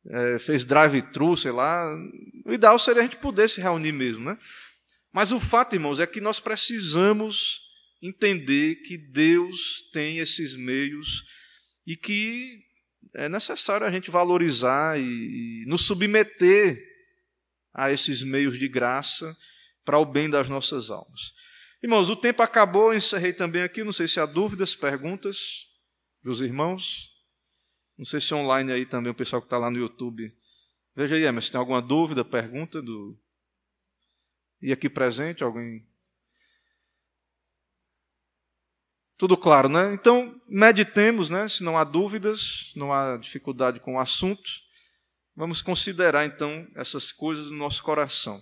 é, 0.09 0.39
fez 0.39 0.65
drive-thru, 0.65 1.35
sei 1.35 1.51
lá. 1.51 1.87
O 2.45 2.53
ideal 2.53 2.77
seria 2.77 3.01
a 3.01 3.05
gente 3.05 3.17
poder 3.17 3.49
se 3.49 3.61
reunir 3.61 3.91
mesmo, 3.91 4.25
né? 4.25 4.37
Mas 5.13 5.31
o 5.31 5.39
fato, 5.39 5.75
irmãos, 5.75 5.99
é 5.99 6.07
que 6.07 6.19
nós 6.19 6.39
precisamos 6.39 7.61
entender 8.01 8.75
que 8.83 8.97
Deus 8.97 9.81
tem 9.93 10.19
esses 10.19 10.55
meios 10.55 11.23
e 11.87 11.95
que 11.95 12.59
é 13.15 13.29
necessário 13.29 13.87
a 13.87 13.91
gente 13.91 14.11
valorizar 14.11 14.99
e, 14.99 15.03
e 15.03 15.65
nos 15.67 15.85
submeter 15.85 16.77
a 17.73 17.91
esses 17.91 18.23
meios 18.23 18.59
de 18.59 18.67
graça 18.67 19.35
para 19.85 19.97
o 19.97 20.05
bem 20.05 20.29
das 20.29 20.49
nossas 20.49 20.89
almas. 20.89 21.33
Irmãos, 21.81 22.09
o 22.09 22.15
tempo 22.15 22.41
acabou, 22.41 22.93
encerrei 22.93 23.31
também 23.31 23.61
aqui, 23.61 23.83
não 23.83 23.91
sei 23.91 24.07
se 24.07 24.19
há 24.19 24.25
dúvidas, 24.25 24.75
perguntas 24.75 25.67
dos 26.23 26.41
irmãos. 26.41 27.14
Não 27.97 28.05
sei 28.05 28.19
se 28.19 28.33
online 28.33 28.71
aí 28.71 28.85
também 28.85 29.11
o 29.11 29.15
pessoal 29.15 29.41
que 29.41 29.45
está 29.45 29.57
lá 29.57 29.69
no 29.71 29.77
YouTube. 29.77 30.35
Veja 30.95 31.15
aí, 31.15 31.23
Emerson, 31.23 31.51
tem 31.53 31.59
alguma 31.59 31.81
dúvida, 31.81 32.23
pergunta 32.23 32.81
do. 32.81 33.17
E 34.61 34.71
aqui 34.71 34.89
presente, 34.89 35.43
alguém. 35.43 35.85
Tudo 39.17 39.37
claro, 39.37 39.69
né? 39.69 39.93
Então, 39.93 40.41
meditemos, 40.47 41.29
né? 41.29 41.47
Se 41.47 41.63
não 41.63 41.77
há 41.77 41.83
dúvidas, 41.83 42.73
não 42.75 42.91
há 42.91 43.17
dificuldade 43.17 43.79
com 43.79 43.95
o 43.95 43.99
assunto. 43.99 44.49
Vamos 45.35 45.61
considerar 45.61 46.25
então 46.25 46.67
essas 46.75 47.11
coisas 47.11 47.49
no 47.49 47.57
nosso 47.57 47.83
coração. 47.83 48.41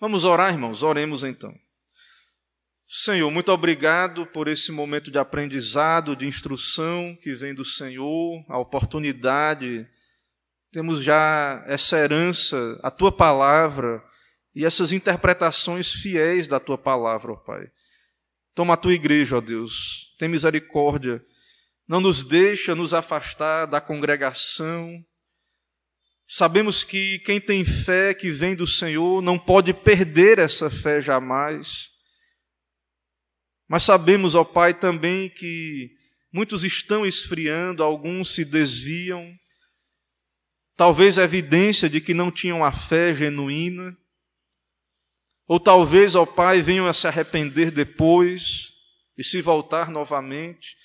Vamos 0.00 0.24
orar, 0.24 0.52
irmãos? 0.52 0.82
Oremos 0.82 1.22
então. 1.24 1.56
Senhor, 2.88 3.28
muito 3.32 3.50
obrigado 3.50 4.24
por 4.26 4.46
esse 4.46 4.70
momento 4.70 5.10
de 5.10 5.18
aprendizado, 5.18 6.14
de 6.14 6.24
instrução 6.24 7.18
que 7.20 7.34
vem 7.34 7.52
do 7.52 7.64
Senhor, 7.64 8.44
a 8.48 8.58
oportunidade. 8.58 9.84
Temos 10.70 11.02
já 11.02 11.64
essa 11.66 11.98
herança, 11.98 12.78
a 12.84 12.90
tua 12.90 13.10
palavra 13.10 14.00
e 14.54 14.64
essas 14.64 14.92
interpretações 14.92 15.92
fiéis 15.92 16.46
da 16.46 16.60
tua 16.60 16.78
palavra, 16.78 17.32
ó 17.32 17.36
Pai. 17.36 17.66
Toma 18.54 18.74
a 18.74 18.76
tua 18.76 18.94
igreja, 18.94 19.38
ó 19.38 19.40
Deus, 19.40 20.14
tem 20.16 20.28
misericórdia. 20.28 21.20
Não 21.88 22.00
nos 22.00 22.22
deixa 22.22 22.72
nos 22.76 22.94
afastar 22.94 23.66
da 23.66 23.80
congregação. 23.80 25.04
Sabemos 26.24 26.84
que 26.84 27.18
quem 27.20 27.40
tem 27.40 27.64
fé 27.64 28.14
que 28.14 28.30
vem 28.30 28.54
do 28.54 28.66
Senhor 28.66 29.20
não 29.20 29.36
pode 29.36 29.74
perder 29.74 30.38
essa 30.38 30.70
fé 30.70 31.00
jamais. 31.00 31.95
Mas 33.68 33.82
sabemos, 33.82 34.34
ó 34.34 34.44
Pai, 34.44 34.72
também 34.74 35.28
que 35.28 35.90
muitos 36.32 36.62
estão 36.62 37.04
esfriando, 37.04 37.82
alguns 37.82 38.34
se 38.34 38.44
desviam. 38.44 39.34
Talvez 40.76 41.18
a 41.18 41.24
evidência 41.24 41.88
de 41.88 42.00
que 42.00 42.14
não 42.14 42.30
tinham 42.30 42.62
a 42.62 42.70
fé 42.70 43.14
genuína. 43.14 43.96
Ou 45.48 45.58
talvez, 45.58 46.14
ó 46.14 46.26
Pai, 46.26 46.60
venham 46.60 46.86
a 46.86 46.92
se 46.92 47.06
arrepender 47.06 47.70
depois 47.70 48.72
e 49.16 49.24
se 49.24 49.40
voltar 49.40 49.90
novamente. 49.90 50.76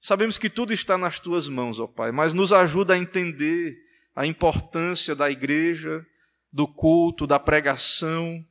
Sabemos 0.00 0.38
que 0.38 0.48
tudo 0.48 0.72
está 0.72 0.96
nas 0.96 1.18
tuas 1.18 1.48
mãos, 1.48 1.80
ó 1.80 1.86
Pai, 1.86 2.12
mas 2.12 2.32
nos 2.32 2.52
ajuda 2.52 2.94
a 2.94 2.98
entender 2.98 3.76
a 4.14 4.26
importância 4.26 5.14
da 5.14 5.30
igreja, 5.30 6.06
do 6.52 6.66
culto, 6.66 7.26
da 7.26 7.38
pregação, 7.38 8.44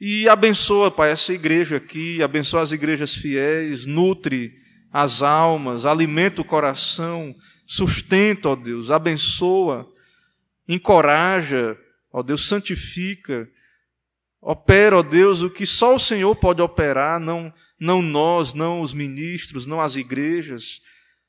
e 0.00 0.28
abençoa, 0.28 0.90
Pai, 0.90 1.10
essa 1.12 1.32
igreja 1.32 1.76
aqui, 1.76 2.22
abençoa 2.22 2.62
as 2.62 2.72
igrejas 2.72 3.14
fiéis, 3.14 3.86
nutre 3.86 4.52
as 4.92 5.22
almas, 5.22 5.86
alimenta 5.86 6.40
o 6.40 6.44
coração, 6.44 7.34
sustenta, 7.64 8.50
ó 8.50 8.56
Deus, 8.56 8.90
abençoa, 8.90 9.88
encoraja, 10.68 11.78
ó 12.12 12.22
Deus, 12.22 12.46
santifica, 12.46 13.48
opera, 14.40 14.98
ó 14.98 15.02
Deus, 15.02 15.42
o 15.42 15.50
que 15.50 15.64
só 15.64 15.94
o 15.94 16.00
Senhor 16.00 16.34
pode 16.36 16.60
operar, 16.60 17.20
não, 17.20 17.52
não 17.78 18.02
nós, 18.02 18.52
não 18.52 18.80
os 18.80 18.92
ministros, 18.92 19.66
não 19.66 19.80
as 19.80 19.96
igrejas. 19.96 20.80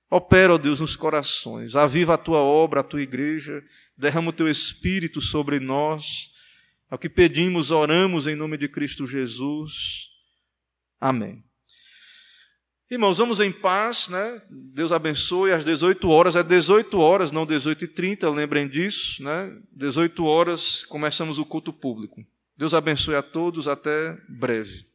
Opera, 0.09 0.53
ó 0.53 0.57
Deus, 0.57 0.80
nos 0.80 0.95
corações, 0.95 1.76
aviva 1.76 2.16
a 2.16 2.18
tua 2.18 2.39
obra, 2.39 2.82
a 2.82 2.84
tua 2.84 3.01
igreja, 3.01 3.63
derrama 3.97 4.30
o 4.30 4.34
teu 4.34 4.49
espírito 4.49 5.22
sobre 5.22 5.59
nós 5.59 6.34
é 6.89 6.95
o 6.95 6.97
que 6.97 7.09
pedimos, 7.09 7.71
oramos 7.71 8.27
em 8.27 8.36
nome 8.36 8.57
de 8.57 8.67
Cristo 8.67 9.07
Jesus. 9.07 10.09
Amém. 10.99 11.43
Irmãos, 12.89 13.17
vamos 13.17 13.39
em 13.39 13.51
paz, 13.51 14.07
né? 14.09 14.41
Deus 14.73 14.91
abençoe. 14.91 15.51
Às 15.51 15.65
18 15.65 16.07
horas, 16.07 16.36
é 16.36 16.43
18 16.43 16.99
horas, 16.99 17.31
não 17.31 17.45
18 17.45 17.86
e 17.86 17.88
30, 17.88 18.29
lembrem 18.29 18.67
disso, 18.67 19.23
né? 19.23 19.51
18 19.71 20.23
horas 20.23 20.83
começamos 20.86 21.39
o 21.39 21.45
culto 21.45 21.73
público. 21.73 22.23
Deus 22.55 22.73
abençoe 22.73 23.15
a 23.15 23.23
todos, 23.23 23.67
até 23.67 24.15
breve. 24.29 24.86